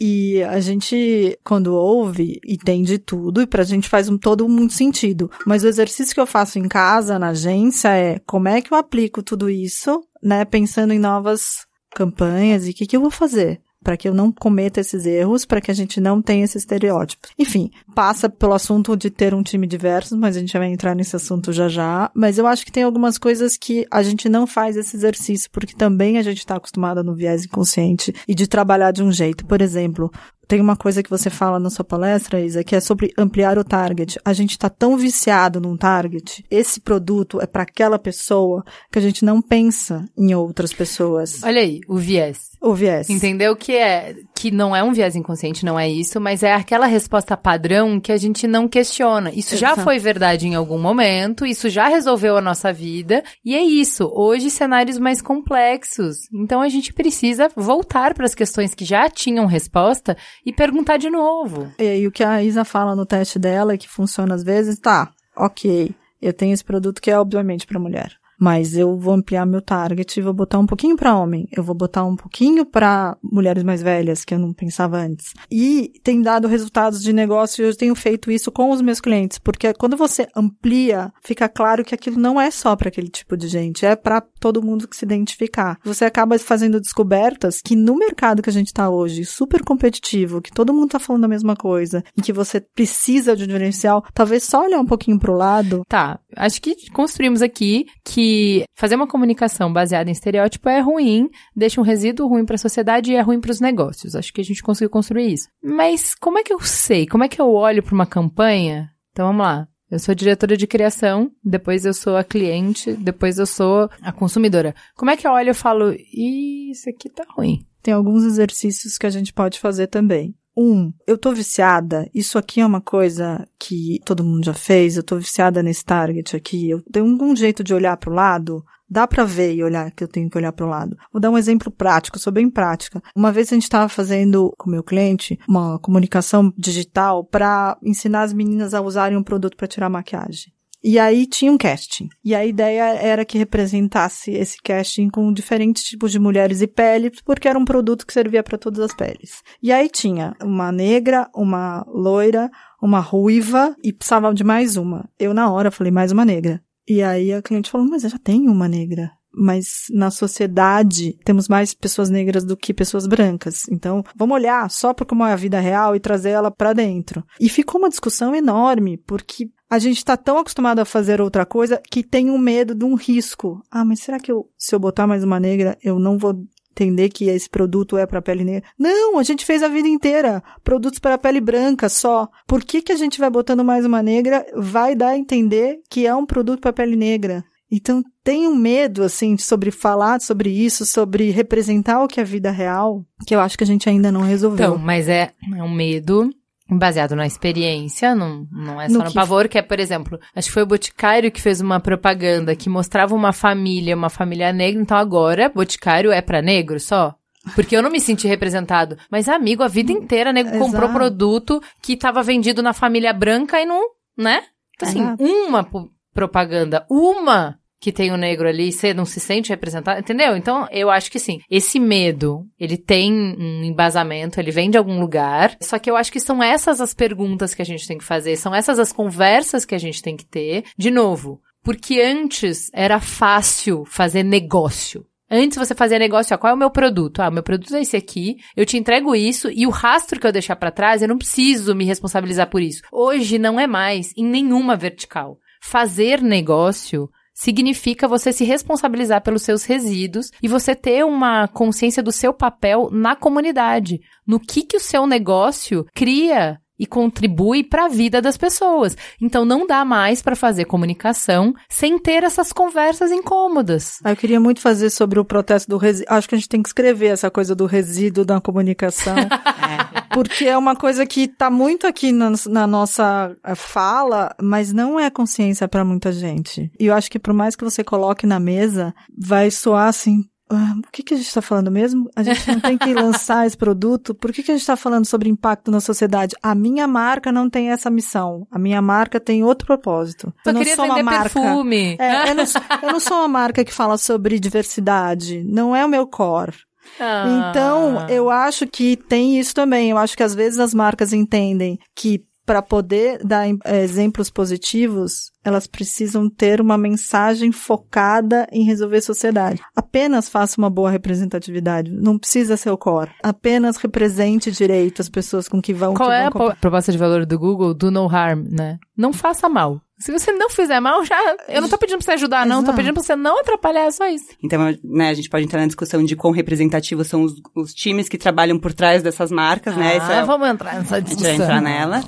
e 0.00 0.42
a 0.42 0.58
gente, 0.60 1.38
quando 1.44 1.74
ouve, 1.74 2.40
entende 2.46 2.98
tudo 2.98 3.42
e 3.42 3.46
pra 3.46 3.62
gente 3.62 3.88
faz 3.88 4.08
um, 4.08 4.16
todo 4.16 4.48
muito 4.48 4.72
sentido. 4.72 5.30
Mas 5.46 5.62
o 5.62 5.68
exercício 5.68 6.14
que 6.14 6.20
eu 6.20 6.26
faço 6.26 6.58
em 6.58 6.66
casa, 6.66 7.18
na 7.18 7.28
agência, 7.28 7.88
é 7.88 8.18
como 8.26 8.48
é 8.48 8.60
que 8.60 8.72
eu 8.72 8.78
aplico 8.78 9.22
tudo 9.22 9.50
isso, 9.50 10.02
né, 10.22 10.44
pensando 10.44 10.92
em 10.92 10.98
novas 10.98 11.66
campanhas 11.94 12.66
e 12.66 12.70
o 12.70 12.74
que, 12.74 12.86
que 12.86 12.96
eu 12.96 13.00
vou 13.00 13.10
fazer 13.10 13.60
para 13.84 13.96
que 13.96 14.08
eu 14.08 14.14
não 14.14 14.32
cometa 14.32 14.80
esses 14.80 15.04
erros, 15.04 15.44
para 15.44 15.60
que 15.60 15.70
a 15.70 15.74
gente 15.74 16.00
não 16.00 16.22
tenha 16.22 16.44
esse 16.44 16.56
estereótipo. 16.56 17.28
Enfim, 17.38 17.70
passa 17.94 18.28
pelo 18.28 18.54
assunto 18.54 18.96
de 18.96 19.10
ter 19.10 19.34
um 19.34 19.42
time 19.42 19.66
diverso, 19.66 20.16
mas 20.16 20.36
a 20.36 20.40
gente 20.40 20.56
vai 20.56 20.68
entrar 20.68 20.96
nesse 20.96 21.14
assunto 21.14 21.52
já 21.52 21.68
já. 21.68 22.10
Mas 22.14 22.38
eu 22.38 22.46
acho 22.46 22.64
que 22.64 22.72
tem 22.72 22.82
algumas 22.82 23.18
coisas 23.18 23.56
que 23.56 23.86
a 23.90 24.02
gente 24.02 24.28
não 24.28 24.46
faz 24.46 24.76
esse 24.76 24.96
exercício, 24.96 25.50
porque 25.52 25.76
também 25.76 26.16
a 26.16 26.22
gente 26.22 26.38
está 26.38 26.56
acostumada 26.56 27.02
no 27.02 27.14
viés 27.14 27.44
inconsciente 27.44 28.14
e 28.26 28.34
de 28.34 28.46
trabalhar 28.46 28.90
de 28.90 29.02
um 29.02 29.12
jeito. 29.12 29.44
Por 29.44 29.60
exemplo, 29.60 30.10
tem 30.46 30.60
uma 30.60 30.76
coisa 30.76 31.02
que 31.02 31.10
você 31.10 31.30
fala 31.30 31.58
na 31.58 31.70
sua 31.70 31.84
palestra, 31.84 32.40
Isa, 32.40 32.64
que 32.64 32.76
é 32.76 32.80
sobre 32.80 33.12
ampliar 33.16 33.58
o 33.58 33.64
target. 33.64 34.18
A 34.24 34.32
gente 34.32 34.52
está 34.52 34.68
tão 34.68 34.96
viciado 34.96 35.60
num 35.60 35.76
target, 35.76 36.44
esse 36.50 36.80
produto 36.80 37.40
é 37.40 37.46
para 37.46 37.62
aquela 37.62 37.98
pessoa 37.98 38.64
que 38.90 38.98
a 38.98 39.02
gente 39.02 39.24
não 39.24 39.40
pensa 39.40 40.04
em 40.16 40.34
outras 40.34 40.72
pessoas. 40.72 41.42
Olha 41.42 41.60
aí, 41.60 41.80
o 41.88 41.96
viés. 41.96 42.54
O 42.60 42.74
viés. 42.74 43.10
Entendeu 43.10 43.54
que 43.54 43.72
é 43.72 44.14
que 44.34 44.50
não 44.50 44.74
é 44.74 44.82
um 44.82 44.92
viés 44.92 45.14
inconsciente, 45.14 45.64
não 45.64 45.78
é 45.78 45.88
isso, 45.88 46.20
mas 46.20 46.42
é 46.42 46.52
aquela 46.52 46.86
resposta 46.86 47.36
padrão 47.36 48.00
que 48.00 48.10
a 48.10 48.16
gente 48.16 48.46
não 48.46 48.66
questiona. 48.66 49.30
Isso 49.30 49.54
Exato. 49.54 49.76
já 49.76 49.84
foi 49.84 49.98
verdade 49.98 50.46
em 50.46 50.54
algum 50.54 50.78
momento, 50.78 51.44
isso 51.44 51.68
já 51.68 51.88
resolveu 51.88 52.36
a 52.36 52.40
nossa 52.40 52.72
vida, 52.72 53.22
e 53.44 53.54
é 53.54 53.62
isso. 53.62 54.10
Hoje 54.14 54.50
cenários 54.50 54.98
mais 54.98 55.20
complexos. 55.20 56.16
Então 56.32 56.62
a 56.62 56.68
gente 56.68 56.92
precisa 56.92 57.50
voltar 57.54 58.14
para 58.14 58.24
as 58.24 58.34
questões 58.34 58.74
que 58.74 58.84
já 58.84 59.08
tinham 59.10 59.46
resposta 59.46 60.16
e 60.44 60.52
perguntar 60.52 60.96
de 60.96 61.10
novo. 61.10 61.72
E 61.78 61.86
aí, 61.86 62.06
o 62.06 62.12
que 62.12 62.22
a 62.24 62.42
Isa 62.42 62.64
fala 62.64 62.94
no 62.94 63.06
teste 63.06 63.38
dela, 63.38 63.76
que 63.76 63.88
funciona 63.88 64.34
às 64.34 64.42
vezes, 64.42 64.78
tá, 64.78 65.10
ok, 65.36 65.94
eu 66.20 66.32
tenho 66.32 66.52
esse 66.52 66.64
produto 66.64 67.00
que 67.00 67.10
é 67.10 67.18
obviamente 67.18 67.66
para 67.66 67.78
mulher 67.78 68.16
mas 68.38 68.76
eu 68.76 68.96
vou 68.96 69.14
ampliar 69.14 69.44
meu 69.44 69.60
target 69.60 70.18
e 70.18 70.22
vou 70.22 70.32
botar 70.32 70.58
um 70.58 70.66
pouquinho 70.66 70.96
para 70.96 71.16
homem, 71.16 71.48
eu 71.52 71.62
vou 71.62 71.74
botar 71.74 72.04
um 72.04 72.16
pouquinho 72.16 72.64
para 72.64 73.16
mulheres 73.22 73.62
mais 73.62 73.82
velhas 73.82 74.24
que 74.24 74.34
eu 74.34 74.38
não 74.38 74.52
pensava 74.52 74.98
antes. 74.98 75.34
E 75.50 75.92
tem 76.02 76.22
dado 76.22 76.48
resultados 76.48 77.02
de 77.02 77.12
negócio 77.12 77.64
e 77.64 77.68
eu 77.68 77.76
tenho 77.76 77.94
feito 77.94 78.30
isso 78.30 78.52
com 78.52 78.70
os 78.70 78.80
meus 78.80 79.00
clientes, 79.00 79.38
porque 79.38 79.72
quando 79.74 79.96
você 79.96 80.28
amplia, 80.36 81.12
fica 81.22 81.48
claro 81.48 81.84
que 81.84 81.94
aquilo 81.94 82.18
não 82.18 82.40
é 82.40 82.50
só 82.50 82.76
para 82.76 82.88
aquele 82.88 83.08
tipo 83.08 83.36
de 83.36 83.48
gente, 83.48 83.84
é 83.84 83.96
para 83.96 84.20
todo 84.20 84.62
mundo 84.62 84.86
que 84.86 84.96
se 84.96 85.04
identificar. 85.04 85.78
Você 85.84 86.04
acaba 86.04 86.38
fazendo 86.38 86.80
descobertas 86.80 87.60
que 87.60 87.74
no 87.76 87.96
mercado 87.96 88.42
que 88.42 88.50
a 88.50 88.52
gente 88.52 88.68
está 88.68 88.88
hoje, 88.88 89.24
super 89.24 89.62
competitivo, 89.64 90.40
que 90.40 90.52
todo 90.52 90.72
mundo 90.72 90.90
tá 90.90 90.98
falando 90.98 91.24
a 91.24 91.28
mesma 91.28 91.56
coisa, 91.56 92.04
e 92.16 92.22
que 92.22 92.32
você 92.32 92.60
precisa 92.60 93.36
de 93.36 93.44
um 93.44 93.46
diferencial, 93.46 94.04
talvez 94.12 94.44
só 94.44 94.64
olhar 94.64 94.80
um 94.80 94.86
pouquinho 94.86 95.18
pro 95.18 95.36
lado. 95.36 95.82
Tá, 95.88 96.18
acho 96.36 96.60
que 96.60 96.90
construímos 96.90 97.42
aqui 97.42 97.86
que 98.04 98.64
fazer 98.74 98.94
uma 98.94 99.06
comunicação 99.06 99.72
baseada 99.72 100.10
em 100.10 100.12
estereótipo 100.12 100.68
é 100.68 100.80
ruim, 100.80 101.28
deixa 101.54 101.80
um 101.80 101.84
resíduo 101.84 102.28
ruim 102.28 102.44
para 102.44 102.56
a 102.56 102.58
sociedade 102.58 103.12
e 103.12 103.16
é 103.16 103.20
ruim 103.20 103.40
para 103.40 103.50
os 103.50 103.60
negócios. 103.60 104.14
Acho 104.14 104.32
que 104.32 104.40
a 104.40 104.44
gente 104.44 104.62
conseguiu 104.62 104.90
construir 104.90 105.32
isso. 105.32 105.48
Mas 105.62 106.14
como 106.14 106.38
é 106.38 106.42
que 106.42 106.52
eu 106.52 106.60
sei? 106.60 107.06
Como 107.06 107.24
é 107.24 107.28
que 107.28 107.40
eu 107.40 107.52
olho 107.52 107.82
para 107.82 107.94
uma 107.94 108.06
campanha? 108.06 108.90
Então 109.12 109.26
vamos 109.26 109.42
lá. 109.42 109.68
Eu 109.90 109.98
sou 109.98 110.14
diretora 110.14 110.56
de 110.56 110.66
criação, 110.66 111.30
depois 111.44 111.84
eu 111.84 111.94
sou 111.94 112.16
a 112.16 112.24
cliente, 112.24 112.94
depois 112.94 113.38
eu 113.38 113.46
sou 113.46 113.88
a 114.02 114.10
consumidora. 114.10 114.74
Como 114.96 115.10
é 115.10 115.16
que 115.16 115.26
eu 115.26 115.30
olho 115.30 115.50
e 115.50 115.54
falo, 115.54 115.92
isso 115.92 116.88
aqui 116.88 117.08
tá 117.08 117.24
ruim? 117.36 117.64
Tem 117.82 117.92
alguns 117.92 118.24
exercícios 118.24 118.96
que 118.98 119.06
a 119.06 119.10
gente 119.10 119.32
pode 119.32 119.60
fazer 119.60 119.86
também. 119.86 120.34
Um, 120.56 120.92
eu 121.06 121.18
tô 121.18 121.32
viciada. 121.32 122.08
Isso 122.14 122.38
aqui 122.38 122.60
é 122.60 122.66
uma 122.66 122.80
coisa 122.80 123.46
que 123.58 124.00
todo 124.04 124.24
mundo 124.24 124.44
já 124.44 124.54
fez. 124.54 124.96
Eu 124.96 125.02
tô 125.02 125.16
viciada 125.16 125.62
nesse 125.62 125.84
target 125.84 126.36
aqui. 126.36 126.70
Eu 126.70 126.82
tenho 126.92 127.06
um 127.06 127.36
jeito 127.36 127.64
de 127.64 127.74
olhar 127.74 127.96
pro 127.96 128.12
lado. 128.12 128.64
Dá 128.88 129.08
para 129.08 129.24
ver 129.24 129.54
e 129.54 129.64
olhar 129.64 129.90
que 129.90 130.04
eu 130.04 130.08
tenho 130.08 130.30
que 130.30 130.38
olhar 130.38 130.52
para 130.52 130.66
o 130.66 130.68
lado. 130.68 130.96
Vou 131.12 131.20
dar 131.20 131.30
um 131.30 131.38
exemplo 131.38 131.70
prático, 131.70 132.18
sou 132.18 132.32
bem 132.32 132.48
prática. 132.48 133.02
Uma 133.16 133.32
vez 133.32 133.50
a 133.50 133.54
gente 133.54 133.64
estava 133.64 133.88
fazendo 133.88 134.54
com 134.56 134.70
meu 134.70 134.84
cliente 134.84 135.38
uma 135.48 135.78
comunicação 135.80 136.52
digital 136.56 137.24
para 137.24 137.76
ensinar 137.82 138.22
as 138.22 138.32
meninas 138.32 138.74
a 138.74 138.80
usarem 138.80 139.16
um 139.16 139.22
produto 139.22 139.56
para 139.56 139.66
tirar 139.66 139.88
maquiagem. 139.88 140.53
E 140.84 140.98
aí 140.98 141.26
tinha 141.26 141.50
um 141.50 141.56
casting. 141.56 142.10
E 142.22 142.34
a 142.34 142.44
ideia 142.44 142.94
era 142.94 143.24
que 143.24 143.38
representasse 143.38 144.32
esse 144.32 144.58
casting 144.62 145.08
com 145.08 145.32
diferentes 145.32 145.82
tipos 145.82 146.12
de 146.12 146.18
mulheres 146.18 146.60
e 146.60 146.66
peles, 146.66 147.22
porque 147.24 147.48
era 147.48 147.58
um 147.58 147.64
produto 147.64 148.06
que 148.06 148.12
servia 148.12 148.42
para 148.42 148.58
todas 148.58 148.80
as 148.80 148.94
peles. 148.94 149.42
E 149.62 149.72
aí 149.72 149.88
tinha 149.88 150.36
uma 150.42 150.70
negra, 150.70 151.26
uma 151.34 151.82
loira, 151.88 152.50
uma 152.82 153.00
ruiva 153.00 153.74
e 153.82 153.94
precisava 153.94 154.34
de 154.34 154.44
mais 154.44 154.76
uma. 154.76 155.08
Eu 155.18 155.32
na 155.32 155.50
hora 155.50 155.70
falei 155.70 155.90
mais 155.90 156.12
uma 156.12 156.24
negra. 156.24 156.62
E 156.86 157.02
aí 157.02 157.32
a 157.32 157.40
cliente 157.40 157.70
falou, 157.70 157.88
mas 157.88 158.04
eu 158.04 158.10
já 158.10 158.18
tenho 158.18 158.52
uma 158.52 158.68
negra 158.68 159.10
mas 159.36 159.86
na 159.90 160.10
sociedade 160.10 161.18
temos 161.24 161.48
mais 161.48 161.74
pessoas 161.74 162.08
negras 162.08 162.44
do 162.44 162.56
que 162.56 162.72
pessoas 162.72 163.06
brancas. 163.06 163.68
Então, 163.68 164.04
vamos 164.14 164.34
olhar 164.36 164.70
só 164.70 164.94
para 164.94 165.04
como 165.04 165.24
é 165.24 165.32
a 165.32 165.36
vida 165.36 165.58
real 165.58 165.96
e 165.96 166.00
trazer 166.00 166.30
ela 166.30 166.50
para 166.50 166.72
dentro. 166.72 167.24
E 167.40 167.48
ficou 167.48 167.80
uma 167.80 167.88
discussão 167.88 168.34
enorme, 168.34 168.96
porque 168.96 169.50
a 169.74 169.78
gente 169.78 169.98
está 169.98 170.16
tão 170.16 170.38
acostumado 170.38 170.78
a 170.78 170.84
fazer 170.84 171.20
outra 171.20 171.44
coisa 171.44 171.82
que 171.90 172.02
tem 172.02 172.30
um 172.30 172.38
medo 172.38 172.74
de 172.74 172.84
um 172.84 172.94
risco. 172.94 173.60
Ah, 173.70 173.84
mas 173.84 174.00
será 174.00 174.20
que 174.20 174.30
eu, 174.30 174.48
se 174.56 174.74
eu 174.74 174.78
botar 174.78 175.06
mais 175.06 175.24
uma 175.24 175.40
negra, 175.40 175.76
eu 175.82 175.98
não 175.98 176.16
vou 176.16 176.44
entender 176.70 177.08
que 177.08 177.28
esse 177.28 177.48
produto 177.48 177.96
é 177.96 178.06
para 178.06 178.22
pele 178.22 178.44
negra. 178.44 178.68
Não, 178.78 179.18
a 179.18 179.22
gente 179.22 179.44
fez 179.44 179.62
a 179.62 179.68
vida 179.68 179.88
inteira 179.88 180.42
produtos 180.62 180.98
para 180.98 181.18
pele 181.18 181.40
branca 181.40 181.88
só. 181.88 182.28
Por 182.46 182.62
que 182.62 182.82
que 182.82 182.92
a 182.92 182.96
gente 182.96 183.18
vai 183.18 183.30
botando 183.30 183.64
mais 183.64 183.84
uma 183.84 184.02
negra? 184.02 184.46
Vai 184.56 184.94
dar 184.94 185.08
a 185.08 185.18
entender 185.18 185.80
que 185.90 186.06
é 186.06 186.14
um 186.14 186.26
produto 186.26 186.60
para 186.60 186.72
pele 186.72 186.96
negra. 186.96 187.44
Então, 187.70 188.04
tenho 188.22 188.54
medo, 188.54 189.02
assim, 189.02 189.36
sobre 189.36 189.72
falar 189.72 190.20
sobre 190.20 190.48
isso, 190.50 190.86
sobre 190.86 191.30
representar 191.30 192.04
o 192.04 192.06
que 192.06 192.20
é 192.20 192.22
a 192.22 192.26
vida 192.26 192.50
real, 192.50 193.04
que 193.26 193.34
eu 193.34 193.40
acho 193.40 193.58
que 193.58 193.64
a 193.64 193.66
gente 193.66 193.88
ainda 193.88 194.12
não 194.12 194.20
resolveu. 194.20 194.74
Então, 194.74 194.78
mas 194.78 195.08
é, 195.08 195.32
é 195.56 195.62
um 195.62 195.74
medo 195.74 196.30
baseado 196.68 197.14
na 197.14 197.26
experiência, 197.26 198.14
não, 198.14 198.46
não 198.50 198.80
é 198.80 198.88
só 198.88 198.98
no, 198.98 199.04
no 199.04 199.12
pavor, 199.12 199.48
que 199.48 199.58
é, 199.58 199.62
por 199.62 199.78
exemplo, 199.78 200.18
acho 200.34 200.48
que 200.48 200.54
foi 200.54 200.62
o 200.62 200.66
Boticário 200.66 201.30
que 201.30 201.40
fez 201.40 201.60
uma 201.60 201.78
propaganda 201.78 202.56
que 202.56 202.70
mostrava 202.70 203.14
uma 203.14 203.32
família, 203.32 203.94
uma 203.94 204.08
família 204.08 204.52
negra, 204.52 204.80
então 204.80 204.96
agora 204.96 205.48
Boticário 205.48 206.10
é 206.10 206.22
para 206.22 206.40
negro 206.40 206.80
só? 206.80 207.14
Porque 207.54 207.76
eu 207.76 207.82
não 207.82 207.90
me 207.90 208.00
senti 208.00 208.26
representado. 208.26 208.96
Mas, 209.10 209.28
amigo, 209.28 209.62
a 209.62 209.68
vida 209.68 209.92
inteira, 209.92 210.32
nego 210.32 210.48
Exato. 210.48 210.64
comprou 210.64 210.88
produto 210.88 211.62
que 211.82 211.92
estava 211.92 212.22
vendido 212.22 212.62
na 212.62 212.72
família 212.72 213.12
branca 213.12 213.60
e 213.60 213.66
não, 213.66 213.82
né? 214.16 214.44
Então, 214.74 214.88
assim, 214.88 215.02
Exato. 215.02 215.22
uma 215.22 215.68
propaganda, 216.14 216.86
uma 216.88 217.58
que 217.84 217.92
tem 217.92 218.10
o 218.10 218.14
um 218.14 218.16
negro 218.16 218.48
ali, 218.48 218.72
você 218.72 218.94
não 218.94 219.04
se 219.04 219.20
sente 219.20 219.50
representado, 219.50 220.00
entendeu? 220.00 220.34
Então, 220.34 220.66
eu 220.70 220.88
acho 220.88 221.10
que 221.10 221.18
sim. 221.18 221.40
Esse 221.50 221.78
medo, 221.78 222.46
ele 222.58 222.78
tem 222.78 223.12
um 223.12 223.62
embasamento, 223.62 224.40
ele 224.40 224.50
vem 224.50 224.70
de 224.70 224.78
algum 224.78 224.98
lugar. 224.98 225.54
Só 225.60 225.78
que 225.78 225.90
eu 225.90 225.94
acho 225.94 226.10
que 226.10 226.18
são 226.18 226.42
essas 226.42 226.80
as 226.80 226.94
perguntas 226.94 227.54
que 227.54 227.60
a 227.60 227.64
gente 227.64 227.86
tem 227.86 227.98
que 227.98 228.04
fazer, 228.04 228.36
são 228.36 228.54
essas 228.54 228.78
as 228.78 228.90
conversas 228.90 229.66
que 229.66 229.74
a 229.74 229.78
gente 229.78 230.00
tem 230.00 230.16
que 230.16 230.24
ter. 230.24 230.64
De 230.78 230.90
novo, 230.90 231.42
porque 231.62 232.00
antes 232.00 232.70
era 232.72 232.98
fácil 233.00 233.84
fazer 233.84 234.22
negócio. 234.22 235.04
Antes 235.30 235.58
você 235.58 235.74
fazia 235.74 235.98
negócio, 235.98 236.34
ó, 236.34 236.38
qual 236.38 236.52
é 236.52 236.54
o 236.54 236.58
meu 236.58 236.70
produto? 236.70 237.20
Ah, 237.20 237.28
o 237.28 237.32
meu 237.32 237.42
produto 237.42 237.76
é 237.76 237.82
esse 237.82 237.98
aqui, 237.98 238.36
eu 238.56 238.64
te 238.64 238.78
entrego 238.78 239.14
isso 239.14 239.50
e 239.50 239.66
o 239.66 239.70
rastro 239.70 240.18
que 240.18 240.26
eu 240.26 240.32
deixar 240.32 240.56
para 240.56 240.70
trás, 240.70 241.02
eu 241.02 241.08
não 241.08 241.18
preciso 241.18 241.74
me 241.74 241.84
responsabilizar 241.84 242.48
por 242.48 242.62
isso. 242.62 242.80
Hoje 242.90 243.38
não 243.38 243.60
é 243.60 243.66
mais 243.66 244.10
em 244.16 244.24
nenhuma 244.24 244.74
vertical. 244.74 245.36
Fazer 245.60 246.22
negócio 246.22 247.10
significa 247.34 248.06
você 248.06 248.32
se 248.32 248.44
responsabilizar 248.44 249.22
pelos 249.22 249.42
seus 249.42 249.64
resíduos 249.64 250.30
e 250.40 250.46
você 250.46 250.74
ter 250.74 251.04
uma 251.04 251.48
consciência 251.48 252.02
do 252.02 252.12
seu 252.12 252.32
papel 252.32 252.88
na 252.92 253.16
comunidade, 253.16 254.00
no 254.26 254.38
que 254.38 254.62
que 254.62 254.76
o 254.76 254.80
seu 254.80 255.06
negócio 255.06 255.84
cria 255.92 256.60
e 256.78 256.86
contribui 256.86 257.62
para 257.62 257.86
a 257.86 257.88
vida 257.88 258.20
das 258.20 258.36
pessoas. 258.36 258.96
Então 259.20 259.44
não 259.44 259.66
dá 259.66 259.84
mais 259.84 260.22
para 260.22 260.36
fazer 260.36 260.64
comunicação 260.64 261.54
sem 261.68 261.98
ter 261.98 262.22
essas 262.22 262.52
conversas 262.52 263.10
incômodas. 263.10 263.98
Ah, 264.04 264.12
eu 264.12 264.16
queria 264.16 264.40
muito 264.40 264.60
fazer 264.60 264.90
sobre 264.90 265.18
o 265.18 265.24
protesto 265.24 265.68
do 265.70 265.76
resíduo. 265.76 266.14
Acho 266.14 266.28
que 266.28 266.34
a 266.34 266.38
gente 266.38 266.48
tem 266.48 266.62
que 266.62 266.68
escrever 266.68 267.08
essa 267.08 267.30
coisa 267.30 267.54
do 267.54 267.66
resíduo 267.66 268.24
da 268.24 268.40
comunicação. 268.40 269.16
é. 269.16 270.04
Porque 270.14 270.44
é 270.44 270.56
uma 270.56 270.76
coisa 270.76 271.04
que 271.04 271.22
está 271.22 271.50
muito 271.50 271.86
aqui 271.88 272.12
na, 272.12 272.30
na, 272.48 272.66
nossa 272.68 273.34
eh, 273.44 273.54
fala, 273.56 274.32
mas 274.40 274.72
não 274.72 274.98
é 274.98 275.10
consciência 275.10 275.66
para 275.66 275.84
muita 275.84 276.12
gente. 276.12 276.70
E 276.78 276.86
eu 276.86 276.94
acho 276.94 277.10
que 277.10 277.18
por 277.18 277.34
mais 277.34 277.56
que 277.56 277.64
você 277.64 277.82
coloque 277.82 278.24
na 278.24 278.38
mesa, 278.38 278.94
vai 279.18 279.50
soar 279.50 279.88
assim, 279.88 280.24
ah, 280.50 280.74
o 280.76 280.90
que, 280.92 281.02
que 281.02 281.14
a 281.14 281.16
gente 281.16 281.26
está 281.26 281.40
falando 281.40 281.70
mesmo? 281.70 282.10
A 282.14 282.22
gente 282.22 282.46
não 282.46 282.60
tem 282.60 282.76
que 282.76 282.92
lançar 282.94 283.46
esse 283.46 283.56
produto? 283.56 284.14
Por 284.14 284.32
que, 284.32 284.42
que 284.42 284.50
a 284.50 284.54
gente 284.54 284.62
está 284.62 284.76
falando 284.76 285.06
sobre 285.06 285.28
impacto 285.28 285.70
na 285.70 285.80
sociedade? 285.80 286.36
A 286.42 286.54
minha 286.54 286.86
marca 286.86 287.32
não 287.32 287.48
tem 287.48 287.70
essa 287.70 287.90
missão. 287.90 288.46
A 288.50 288.58
minha 288.58 288.82
marca 288.82 289.18
tem 289.18 289.42
outro 289.42 289.66
propósito. 289.66 290.32
Eu, 290.44 290.52
eu 290.52 290.54
não 290.54 290.64
sou 290.64 290.84
uma 290.84 291.02
marca. 291.02 291.40
Perfume. 291.40 291.96
É, 291.98 292.30
eu, 292.30 292.34
não, 292.34 292.44
eu 292.82 292.92
não 292.92 293.00
sou 293.00 293.18
uma 293.18 293.28
marca 293.28 293.64
que 293.64 293.72
fala 293.72 293.96
sobre 293.96 294.38
diversidade. 294.38 295.42
Não 295.44 295.74
é 295.74 295.84
o 295.84 295.88
meu 295.88 296.06
core. 296.06 296.56
Ah. 297.00 297.50
Então, 297.50 298.06
eu 298.08 298.28
acho 298.30 298.66
que 298.66 298.96
tem 298.96 299.38
isso 299.38 299.54
também. 299.54 299.90
Eu 299.90 299.98
acho 299.98 300.16
que 300.16 300.22
às 300.22 300.34
vezes 300.34 300.58
as 300.58 300.74
marcas 300.74 301.12
entendem 301.12 301.78
que 301.94 302.22
para 302.44 302.62
poder 302.62 303.24
dar 303.24 303.46
eh, 303.46 303.82
exemplos 303.82 304.30
positivos, 304.30 305.32
elas 305.44 305.66
precisam 305.66 306.28
ter 306.28 306.60
uma 306.60 306.76
mensagem 306.76 307.52
focada 307.52 308.46
em 308.50 308.64
resolver 308.64 308.98
a 308.98 309.02
sociedade. 309.02 309.62
Apenas 309.74 310.28
faça 310.28 310.60
uma 310.60 310.70
boa 310.70 310.90
representatividade, 310.90 311.90
não 311.90 312.18
precisa 312.18 312.56
ser 312.56 312.70
o 312.70 312.78
core. 312.78 313.10
Apenas 313.22 313.76
represente 313.76 314.50
direito 314.50 315.00
as 315.00 315.08
pessoas 315.08 315.48
com 315.48 315.60
que 315.60 315.72
vão. 315.72 315.94
Qual 315.94 316.08
que 316.08 316.14
é 316.14 316.30
vão 316.30 316.48
a 316.48 316.56
proposta 316.56 316.92
de 316.92 316.98
valor 316.98 317.26
do 317.26 317.38
Google? 317.38 317.74
Do 317.74 317.90
no 317.90 318.08
harm, 318.08 318.44
né? 318.50 318.78
Não 318.96 319.12
faça 319.12 319.48
mal. 319.48 319.80
Se 319.98 320.10
você 320.10 320.32
não 320.32 320.50
fizer 320.50 320.80
mal, 320.80 321.04
já. 321.04 321.16
Eu 321.48 321.62
não 321.62 321.68
tô 321.68 321.78
pedindo 321.78 321.98
pra 321.98 322.04
você 322.04 322.12
ajudar, 322.12 322.44
não. 322.44 322.56
Exato. 322.56 322.72
Tô 322.72 322.76
pedindo 322.76 322.94
pra 322.94 323.02
você 323.02 323.14
não 323.14 323.40
atrapalhar, 323.40 323.86
é 323.86 323.90
só 323.90 324.06
isso. 324.08 324.26
Então, 324.42 324.60
né, 324.82 325.08
a 325.08 325.14
gente 325.14 325.30
pode 325.30 325.44
entrar 325.44 325.60
na 325.60 325.66
discussão 325.66 326.04
de 326.04 326.16
quão 326.16 326.32
representativos 326.32 327.06
são 327.06 327.22
os, 327.22 327.34
os 327.54 327.72
times 327.72 328.08
que 328.08 328.18
trabalham 328.18 328.58
por 328.58 328.72
trás 328.72 329.02
dessas 329.02 329.30
marcas, 329.30 329.76
né? 329.76 329.98
ah, 330.00 330.08
né? 330.08 330.18
é, 330.18 330.24
vamos 330.24 330.48
entrar 330.48 330.74
nessa 330.74 331.00
discussão. 331.00 331.34
entrar 331.34 331.62
nela. 331.62 332.04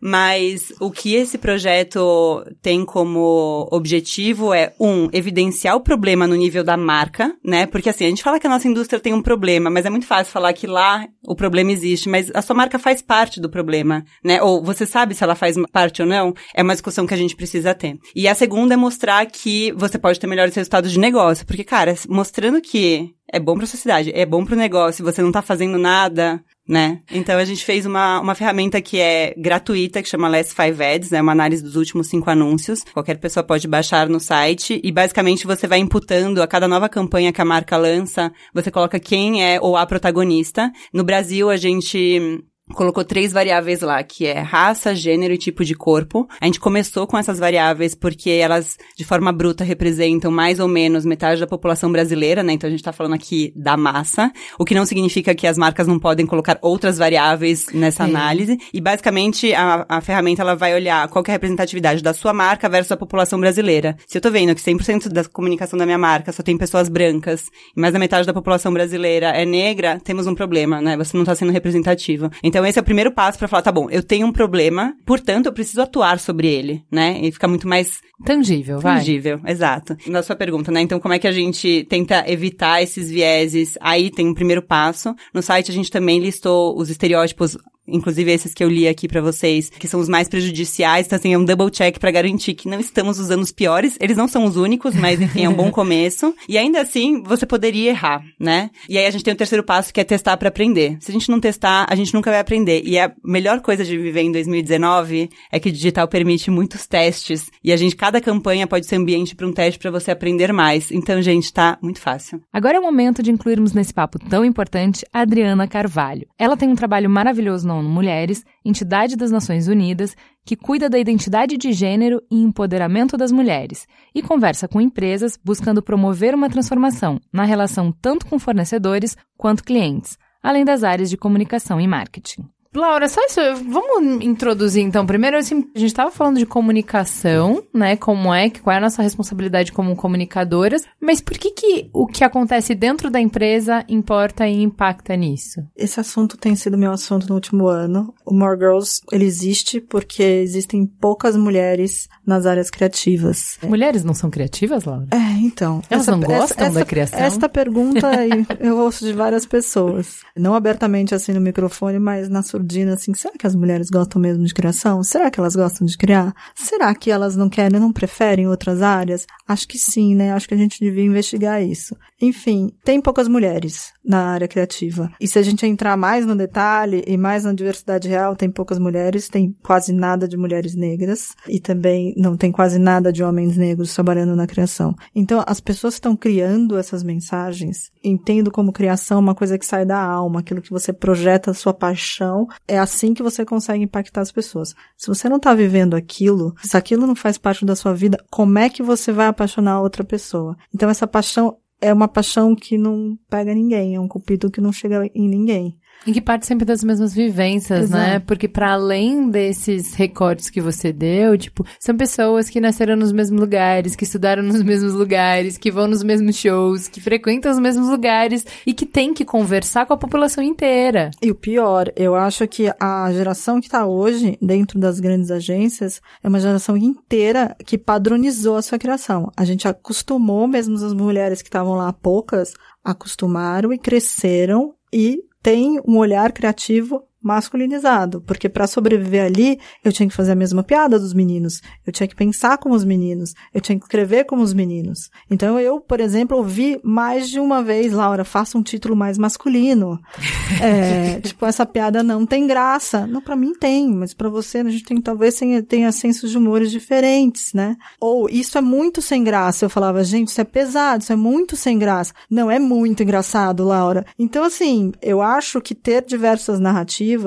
Mas 0.00 0.72
o 0.80 0.90
que 0.90 1.14
esse 1.14 1.38
projeto 1.38 2.44
tem 2.60 2.84
como 2.84 3.68
objetivo 3.70 4.52
é, 4.52 4.74
um, 4.80 5.08
evidenciar 5.12 5.76
o 5.76 5.80
problema 5.80 6.26
no 6.26 6.34
nível 6.34 6.64
da 6.64 6.76
marca, 6.76 7.34
né? 7.44 7.66
Porque 7.66 7.88
assim, 7.88 8.04
a 8.04 8.08
gente 8.08 8.22
fala 8.22 8.40
que 8.40 8.46
a 8.46 8.50
nossa 8.50 8.66
indústria 8.66 9.00
tem 9.00 9.14
um 9.14 9.22
problema, 9.22 9.70
mas 9.70 9.86
é 9.86 9.90
muito 9.90 10.06
fácil 10.06 10.32
falar 10.32 10.52
que 10.52 10.66
lá 10.66 11.06
o 11.26 11.36
problema 11.36 11.70
existe, 11.70 12.08
mas 12.08 12.30
a 12.34 12.42
sua 12.42 12.56
marca 12.56 12.78
faz 12.78 13.00
parte 13.00 13.40
do 13.40 13.48
problema, 13.48 14.04
né? 14.24 14.42
Ou 14.42 14.62
você 14.62 14.84
sabe 14.84 15.14
se 15.14 15.22
ela 15.22 15.34
faz 15.34 15.56
parte 15.72 16.02
ou 16.02 16.08
não? 16.08 16.34
É 16.54 16.62
uma 16.62 16.74
discussão 16.74 17.06
que 17.06 17.14
a 17.14 17.16
gente 17.16 17.27
precisa 17.36 17.74
ter. 17.74 17.98
E 18.14 18.26
a 18.28 18.34
segunda 18.34 18.74
é 18.74 18.76
mostrar 18.76 19.24
que 19.26 19.72
você 19.72 19.98
pode 19.98 20.18
ter 20.18 20.26
melhores 20.26 20.54
resultados 20.54 20.92
de 20.92 20.98
negócio. 20.98 21.46
Porque, 21.46 21.64
cara, 21.64 21.94
mostrando 22.08 22.60
que 22.60 23.10
é 23.30 23.38
bom 23.38 23.54
para 23.54 23.64
a 23.64 23.68
sociedade, 23.68 24.10
é 24.14 24.24
bom 24.24 24.44
para 24.44 24.54
o 24.54 24.58
negócio, 24.58 25.04
você 25.04 25.20
não 25.20 25.30
tá 25.30 25.42
fazendo 25.42 25.76
nada, 25.76 26.42
né? 26.66 27.00
Então 27.10 27.38
a 27.38 27.44
gente 27.44 27.64
fez 27.64 27.84
uma, 27.84 28.20
uma 28.20 28.34
ferramenta 28.34 28.80
que 28.80 28.98
é 28.98 29.34
gratuita, 29.36 30.02
que 30.02 30.08
chama 30.08 30.28
Last 30.28 30.54
Five 30.54 30.82
Ads, 30.82 31.10
né? 31.10 31.20
Uma 31.20 31.32
análise 31.32 31.62
dos 31.62 31.76
últimos 31.76 32.08
cinco 32.08 32.30
anúncios. 32.30 32.84
Qualquer 32.92 33.18
pessoa 33.18 33.44
pode 33.44 33.68
baixar 33.68 34.08
no 34.08 34.18
site 34.18 34.80
e 34.82 34.92
basicamente 34.92 35.46
você 35.46 35.66
vai 35.66 35.78
imputando 35.78 36.42
a 36.42 36.46
cada 36.46 36.66
nova 36.66 36.88
campanha 36.88 37.32
que 37.32 37.40
a 37.40 37.44
marca 37.44 37.76
lança, 37.76 38.32
você 38.54 38.70
coloca 38.70 38.98
quem 38.98 39.44
é 39.44 39.60
ou 39.60 39.76
a 39.76 39.86
protagonista. 39.86 40.70
No 40.92 41.04
Brasil, 41.04 41.50
a 41.50 41.56
gente 41.56 42.42
colocou 42.74 43.04
três 43.04 43.32
variáveis 43.32 43.80
lá, 43.80 44.02
que 44.02 44.26
é 44.26 44.38
raça, 44.40 44.94
gênero 44.94 45.34
e 45.34 45.38
tipo 45.38 45.64
de 45.64 45.74
corpo. 45.74 46.28
A 46.40 46.46
gente 46.46 46.60
começou 46.60 47.06
com 47.06 47.18
essas 47.18 47.38
variáveis 47.38 47.94
porque 47.94 48.30
elas, 48.30 48.76
de 48.96 49.04
forma 49.04 49.32
bruta, 49.32 49.64
representam 49.64 50.30
mais 50.30 50.60
ou 50.60 50.68
menos 50.68 51.04
metade 51.04 51.40
da 51.40 51.46
população 51.46 51.90
brasileira, 51.90 52.42
né? 52.42 52.52
Então 52.52 52.68
a 52.68 52.70
gente 52.70 52.82
tá 52.82 52.92
falando 52.92 53.14
aqui 53.14 53.52
da 53.56 53.76
massa, 53.76 54.32
o 54.58 54.64
que 54.64 54.74
não 54.74 54.86
significa 54.86 55.34
que 55.34 55.46
as 55.46 55.58
marcas 55.58 55.86
não 55.86 55.98
podem 55.98 56.26
colocar 56.26 56.58
outras 56.62 56.98
variáveis 56.98 57.66
nessa 57.72 58.04
é. 58.04 58.06
análise. 58.06 58.58
E 58.72 58.80
basicamente 58.80 59.52
a, 59.54 59.86
a 59.88 60.00
ferramenta 60.00 60.42
ela 60.42 60.54
vai 60.54 60.74
olhar 60.74 61.08
qual 61.08 61.24
é 61.26 61.30
a 61.30 61.32
representatividade 61.32 62.02
da 62.02 62.14
sua 62.14 62.32
marca 62.32 62.68
versus 62.68 62.92
a 62.92 62.96
população 62.96 63.40
brasileira. 63.40 63.96
Se 64.06 64.18
eu 64.18 64.22
tô 64.22 64.30
vendo 64.30 64.54
que 64.54 64.60
100% 64.60 65.08
da 65.08 65.24
comunicação 65.24 65.78
da 65.78 65.84
minha 65.86 65.98
marca 65.98 66.32
só 66.32 66.42
tem 66.42 66.56
pessoas 66.56 66.88
brancas 66.88 67.46
e 67.76 67.80
mais 67.80 67.92
da 67.92 67.98
metade 67.98 68.26
da 68.26 68.32
população 68.32 68.72
brasileira 68.72 69.28
é 69.28 69.44
negra, 69.44 70.00
temos 70.02 70.26
um 70.26 70.34
problema, 70.34 70.80
né? 70.80 70.96
Você 70.96 71.16
não 71.16 71.24
tá 71.24 71.34
sendo 71.34 71.52
representativo. 71.52 72.30
Então 72.42 72.57
então, 72.58 72.66
esse 72.66 72.78
é 72.78 72.82
o 72.82 72.84
primeiro 72.84 73.12
passo 73.12 73.38
para 73.38 73.46
falar, 73.46 73.62
tá 73.62 73.70
bom, 73.70 73.88
eu 73.88 74.02
tenho 74.02 74.26
um 74.26 74.32
problema, 74.32 74.92
portanto, 75.06 75.46
eu 75.46 75.52
preciso 75.52 75.80
atuar 75.80 76.18
sobre 76.18 76.48
ele, 76.48 76.82
né? 76.90 77.20
E 77.22 77.30
fica 77.30 77.46
muito 77.46 77.68
mais 77.68 78.00
tangível, 78.24 78.80
vai. 78.80 78.98
Tangível, 78.98 79.40
exato. 79.46 79.96
Na 80.08 80.24
sua 80.24 80.34
pergunta, 80.34 80.72
né? 80.72 80.80
Então, 80.80 80.98
como 80.98 81.14
é 81.14 81.20
que 81.20 81.28
a 81.28 81.32
gente 81.32 81.86
tenta 81.88 82.24
evitar 82.26 82.82
esses 82.82 83.08
vieses? 83.08 83.78
Aí 83.80 84.10
tem 84.10 84.26
um 84.26 84.34
primeiro 84.34 84.60
passo. 84.60 85.14
No 85.32 85.40
site 85.40 85.70
a 85.70 85.74
gente 85.74 85.88
também 85.88 86.18
listou 86.18 86.76
os 86.76 86.90
estereótipos 86.90 87.56
inclusive 87.88 88.30
esses 88.30 88.54
que 88.54 88.62
eu 88.62 88.68
li 88.68 88.86
aqui 88.86 89.08
para 89.08 89.20
vocês, 89.20 89.70
que 89.70 89.88
são 89.88 90.00
os 90.00 90.08
mais 90.08 90.28
prejudiciais, 90.28 91.06
então 91.06 91.16
assim, 91.16 91.32
é 91.32 91.38
um 91.38 91.44
double 91.44 91.70
check 91.70 91.98
para 91.98 92.10
garantir 92.10 92.54
que 92.54 92.68
não 92.68 92.80
estamos 92.80 93.18
usando 93.18 93.42
os 93.42 93.52
piores. 93.52 93.96
Eles 94.00 94.16
não 94.16 94.28
são 94.28 94.44
os 94.44 94.56
únicos, 94.56 94.94
mas 94.94 95.20
enfim, 95.20 95.44
é 95.44 95.48
um 95.48 95.54
bom 95.54 95.70
começo. 95.72 96.34
E 96.48 96.58
ainda 96.58 96.80
assim, 96.80 97.22
você 97.22 97.46
poderia 97.46 97.90
errar, 97.90 98.22
né? 98.38 98.70
E 98.88 98.98
aí 98.98 99.06
a 99.06 99.10
gente 99.10 99.24
tem 99.24 99.34
o 99.34 99.36
terceiro 99.36 99.64
passo 99.64 99.92
que 99.92 100.00
é 100.00 100.04
testar 100.04 100.36
para 100.36 100.48
aprender. 100.48 100.96
Se 101.00 101.10
a 101.10 101.14
gente 101.14 101.30
não 101.30 101.40
testar, 101.40 101.86
a 101.88 101.94
gente 101.94 102.12
nunca 102.14 102.30
vai 102.30 102.40
aprender. 102.40 102.82
E 102.84 102.98
a 102.98 103.12
melhor 103.24 103.60
coisa 103.60 103.84
de 103.84 103.96
viver 103.96 104.22
em 104.22 104.32
2019 104.32 105.30
é 105.50 105.60
que 105.60 105.68
o 105.68 105.72
digital 105.72 106.06
permite 106.08 106.50
muitos 106.50 106.86
testes 106.86 107.50
e 107.62 107.72
a 107.72 107.76
gente 107.76 107.96
cada 107.96 108.20
campanha 108.20 108.66
pode 108.66 108.86
ser 108.86 108.96
ambiente 108.96 109.34
para 109.34 109.46
um 109.46 109.52
teste 109.52 109.78
para 109.78 109.90
você 109.90 110.10
aprender 110.10 110.52
mais. 110.52 110.90
Então, 110.90 111.20
gente, 111.22 111.52
tá 111.52 111.78
muito 111.82 112.00
fácil. 112.00 112.40
Agora 112.52 112.76
é 112.76 112.80
o 112.80 112.82
momento 112.82 113.22
de 113.22 113.30
incluirmos 113.30 113.72
nesse 113.72 113.92
papo 113.92 114.18
tão 114.18 114.44
importante 114.44 115.04
a 115.12 115.20
Adriana 115.20 115.66
Carvalho. 115.66 116.26
Ela 116.38 116.56
tem 116.56 116.68
um 116.68 116.74
trabalho 116.74 117.08
maravilhoso 117.08 117.66
na 117.66 117.74
ONU 117.78 117.88
Mulheres, 117.88 118.44
entidade 118.64 119.16
das 119.16 119.30
Nações 119.30 119.68
Unidas, 119.68 120.16
que 120.44 120.56
cuida 120.56 120.88
da 120.88 120.98
identidade 120.98 121.56
de 121.56 121.72
gênero 121.72 122.22
e 122.30 122.36
empoderamento 122.36 123.16
das 123.16 123.32
mulheres, 123.32 123.86
e 124.14 124.22
conversa 124.22 124.68
com 124.68 124.80
empresas 124.80 125.38
buscando 125.42 125.82
promover 125.82 126.34
uma 126.34 126.50
transformação 126.50 127.20
na 127.32 127.44
relação 127.44 127.92
tanto 127.92 128.26
com 128.26 128.38
fornecedores 128.38 129.16
quanto 129.36 129.64
clientes, 129.64 130.18
além 130.42 130.64
das 130.64 130.84
áreas 130.84 131.10
de 131.10 131.16
comunicação 131.16 131.80
e 131.80 131.86
marketing. 131.86 132.48
Laura, 132.74 133.08
só 133.08 133.20
isso, 133.24 133.40
vamos 133.68 134.24
introduzir 134.24 134.82
então. 134.82 135.06
Primeiro, 135.06 135.36
assim, 135.36 135.64
a 135.74 135.78
gente 135.78 135.88
estava 135.88 136.10
falando 136.10 136.38
de 136.38 136.46
comunicação, 136.46 137.62
né? 137.74 137.96
Como 137.96 138.32
é, 138.32 138.50
qual 138.50 138.74
é 138.74 138.78
a 138.78 138.80
nossa 138.80 139.02
responsabilidade 139.02 139.72
como 139.72 139.96
comunicadoras, 139.96 140.84
mas 141.00 141.20
por 141.20 141.38
que 141.38 141.50
que 141.50 141.90
o 141.92 142.06
que 142.06 142.22
acontece 142.24 142.74
dentro 142.74 143.10
da 143.10 143.20
empresa 143.20 143.84
importa 143.88 144.46
e 144.46 144.62
impacta 144.62 145.16
nisso? 145.16 145.62
Esse 145.74 145.98
assunto 146.00 146.36
tem 146.36 146.54
sido 146.54 146.76
meu 146.76 146.92
assunto 146.92 147.28
no 147.28 147.34
último 147.34 147.68
ano. 147.68 148.14
O 148.24 148.34
More 148.34 148.58
Girls, 148.58 149.00
ele 149.10 149.24
existe 149.24 149.80
porque 149.80 150.22
existem 150.22 150.86
poucas 150.86 151.36
mulheres 151.36 152.08
nas 152.26 152.44
áreas 152.44 152.70
criativas. 152.70 153.58
Mulheres 153.62 154.04
não 154.04 154.14
são 154.14 154.30
criativas, 154.30 154.84
Laura? 154.84 155.06
É, 155.10 155.32
então. 155.40 155.82
Elas 155.88 156.02
essa, 156.06 156.16
não 156.16 156.20
gostam 156.20 156.66
essa, 156.66 156.78
da 156.78 156.84
criação? 156.84 157.18
Esta 157.18 157.48
pergunta 157.48 158.10
eu 158.60 158.78
ouço 158.78 159.04
de 159.04 159.12
várias 159.12 159.46
pessoas. 159.46 160.20
Não 160.36 160.54
abertamente 160.54 161.14
assim 161.14 161.32
no 161.32 161.40
microfone, 161.40 161.98
mas 161.98 162.28
na 162.28 162.42
sua 162.42 162.57
surdina, 162.58 162.94
assim, 162.94 163.14
será 163.14 163.34
que 163.38 163.46
as 163.46 163.54
mulheres 163.54 163.88
gostam 163.88 164.20
mesmo 164.20 164.44
de 164.44 164.52
criação? 164.52 165.02
Será 165.02 165.30
que 165.30 165.38
elas 165.38 165.54
gostam 165.54 165.86
de 165.86 165.96
criar? 165.96 166.34
Será 166.54 166.94
que 166.94 167.10
elas 167.10 167.36
não 167.36 167.48
querem, 167.48 167.78
não 167.78 167.92
preferem 167.92 168.48
outras 168.48 168.82
áreas? 168.82 169.26
Acho 169.46 169.68
que 169.68 169.78
sim, 169.78 170.14
né? 170.14 170.32
Acho 170.32 170.48
que 170.48 170.54
a 170.54 170.58
gente 170.58 170.80
devia 170.80 171.04
investigar 171.04 171.62
isso. 171.62 171.96
Enfim, 172.20 172.72
tem 172.84 173.00
poucas 173.00 173.28
mulheres 173.28 173.92
na 174.04 174.30
área 174.30 174.48
criativa. 174.48 175.10
E 175.20 175.28
se 175.28 175.38
a 175.38 175.42
gente 175.42 175.64
entrar 175.64 175.96
mais 175.96 176.26
no 176.26 176.34
detalhe 176.34 177.04
e 177.06 177.16
mais 177.16 177.44
na 177.44 177.52
diversidade 177.52 178.08
real, 178.08 178.34
tem 178.34 178.50
poucas 178.50 178.78
mulheres, 178.78 179.28
tem 179.28 179.54
quase 179.62 179.92
nada 179.92 180.26
de 180.26 180.36
mulheres 180.36 180.74
negras 180.74 181.34
e 181.46 181.60
também 181.60 182.12
não 182.16 182.36
tem 182.36 182.50
quase 182.50 182.78
nada 182.78 183.12
de 183.12 183.22
homens 183.22 183.56
negros 183.56 183.94
trabalhando 183.94 184.34
na 184.34 184.46
criação. 184.46 184.94
Então, 185.14 185.44
as 185.46 185.60
pessoas 185.60 185.94
estão 185.94 186.16
criando 186.16 186.76
essas 186.76 187.04
mensagens, 187.04 187.92
entendo 188.02 188.50
como 188.50 188.72
criação 188.72 189.20
uma 189.20 189.34
coisa 189.34 189.58
que 189.58 189.66
sai 189.66 189.84
da 189.84 190.00
alma, 190.02 190.40
aquilo 190.40 190.62
que 190.62 190.70
você 190.70 190.92
projeta 190.92 191.52
a 191.52 191.54
sua 191.54 191.72
paixão 191.72 192.47
é 192.66 192.78
assim 192.78 193.14
que 193.14 193.22
você 193.22 193.44
consegue 193.44 193.84
impactar 193.84 194.20
as 194.20 194.32
pessoas. 194.32 194.74
Se 194.96 195.08
você 195.08 195.28
não 195.28 195.36
está 195.36 195.54
vivendo 195.54 195.94
aquilo, 195.94 196.54
se 196.62 196.76
aquilo 196.76 197.06
não 197.06 197.14
faz 197.14 197.38
parte 197.38 197.64
da 197.64 197.76
sua 197.76 197.94
vida, 197.94 198.22
como 198.30 198.58
é 198.58 198.68
que 198.68 198.82
você 198.82 199.12
vai 199.12 199.26
apaixonar 199.26 199.80
outra 199.80 200.04
pessoa? 200.04 200.56
Então 200.74 200.88
essa 200.88 201.06
paixão 201.06 201.56
é 201.80 201.92
uma 201.92 202.08
paixão 202.08 202.54
que 202.54 202.76
não 202.76 203.16
pega 203.28 203.54
ninguém, 203.54 203.94
é 203.94 204.00
um 204.00 204.08
cupido 204.08 204.50
que 204.50 204.60
não 204.60 204.72
chega 204.72 205.08
em 205.14 205.28
ninguém. 205.28 205.78
E 206.06 206.12
que 206.12 206.20
parte 206.20 206.46
sempre 206.46 206.64
das 206.64 206.82
mesmas 206.82 207.12
vivências, 207.12 207.90
né? 207.90 207.98
Exato. 207.98 208.10
né? 208.12 208.18
Porque 208.20 208.48
para 208.48 208.72
além 208.72 209.30
desses 209.30 209.94
recortes 209.94 210.48
que 210.48 210.60
você 210.60 210.92
deu, 210.92 211.36
tipo, 211.36 211.66
são 211.78 211.96
pessoas 211.96 212.48
que 212.48 212.60
nasceram 212.60 212.96
nos 212.96 213.12
mesmos 213.12 213.40
lugares, 213.40 213.94
que 213.94 214.04
estudaram 214.04 214.42
nos 214.42 214.62
mesmos 214.62 214.94
lugares, 214.94 215.58
que 215.58 215.70
vão 215.70 215.86
nos 215.86 216.02
mesmos 216.02 216.36
shows, 216.36 216.88
que 216.88 217.00
frequentam 217.00 217.52
os 217.52 217.58
mesmos 217.58 217.88
lugares 217.88 218.46
e 218.66 218.72
que 218.72 218.86
tem 218.86 219.12
que 219.12 219.24
conversar 219.24 219.86
com 219.86 219.92
a 219.92 219.98
população 219.98 220.42
inteira. 220.42 221.10
E 221.22 221.30
o 221.30 221.34
pior, 221.34 221.92
eu 221.94 222.14
acho 222.14 222.46
que 222.48 222.72
a 222.80 223.12
geração 223.12 223.60
que 223.60 223.68
tá 223.68 223.86
hoje 223.86 224.38
dentro 224.40 224.78
das 224.78 225.00
grandes 225.00 225.30
agências 225.30 226.00
é 226.22 226.28
uma 226.28 226.40
geração 226.40 226.76
inteira 226.76 227.54
que 227.66 227.76
padronizou 227.76 228.56
a 228.56 228.62
sua 228.62 228.78
criação. 228.78 229.30
A 229.36 229.44
gente 229.44 229.68
acostumou 229.68 230.46
mesmo 230.46 230.74
as 230.76 230.94
mulheres 230.94 231.42
que 231.42 231.48
estavam 231.48 231.74
lá 231.74 231.92
poucas 231.92 232.54
acostumaram 232.84 233.72
e 233.72 233.78
cresceram 233.78 234.74
e 234.92 235.22
tem 235.42 235.80
um 235.86 235.96
olhar 235.98 236.32
criativo 236.32 237.07
masculinizado, 237.28 238.22
porque 238.22 238.48
para 238.48 238.66
sobreviver 238.66 239.26
ali, 239.26 239.60
eu 239.84 239.92
tinha 239.92 240.08
que 240.08 240.14
fazer 240.14 240.32
a 240.32 240.34
mesma 240.34 240.62
piada 240.62 240.98
dos 240.98 241.12
meninos, 241.12 241.60
eu 241.86 241.92
tinha 241.92 242.08
que 242.08 242.16
pensar 242.16 242.56
como 242.56 242.74
os 242.74 242.84
meninos, 242.84 243.34
eu 243.52 243.60
tinha 243.60 243.78
que 243.78 243.84
escrever 243.84 244.24
como 244.24 244.42
os 244.42 244.54
meninos. 244.54 245.10
Então 245.30 245.60
eu, 245.60 245.78
por 245.78 246.00
exemplo, 246.00 246.38
ouvi 246.38 246.80
mais 246.82 247.28
de 247.28 247.38
uma 247.38 247.62
vez, 247.62 247.92
Laura, 247.92 248.24
faça 248.24 248.56
um 248.56 248.62
título 248.62 248.96
mais 248.96 249.18
masculino. 249.18 250.00
é, 250.62 251.20
tipo, 251.20 251.44
essa 251.44 251.66
piada 251.66 252.02
não 252.02 252.24
tem 252.24 252.46
graça. 252.46 253.06
Não, 253.06 253.20
para 253.20 253.36
mim 253.36 253.52
tem, 253.52 253.92
mas 253.92 254.14
para 254.14 254.30
você 254.30 254.58
a 254.58 254.70
gente 254.70 254.84
tem 254.84 254.98
talvez 255.02 255.38
tenha, 255.38 255.62
tenha 255.62 255.92
sensos 255.92 256.30
de 256.30 256.38
humores 256.38 256.70
diferentes, 256.70 257.52
né? 257.52 257.76
Ou 258.00 258.26
isso 258.30 258.56
é 258.56 258.62
muito 258.62 259.02
sem 259.02 259.22
graça. 259.22 259.66
Eu 259.66 259.70
falava, 259.70 260.02
gente, 260.02 260.28
isso 260.28 260.40
é 260.40 260.44
pesado, 260.44 261.02
isso 261.02 261.12
é 261.12 261.16
muito 261.16 261.56
sem 261.56 261.78
graça. 261.78 262.14
Não 262.30 262.50
é 262.50 262.58
muito 262.58 263.02
engraçado, 263.02 263.64
Laura. 263.64 264.06
Então 264.18 264.44
assim, 264.44 264.92
eu 265.02 265.20
acho 265.20 265.60
que 265.60 265.74
ter 265.74 266.06
diversas 266.06 266.58
narrativas 266.58 267.17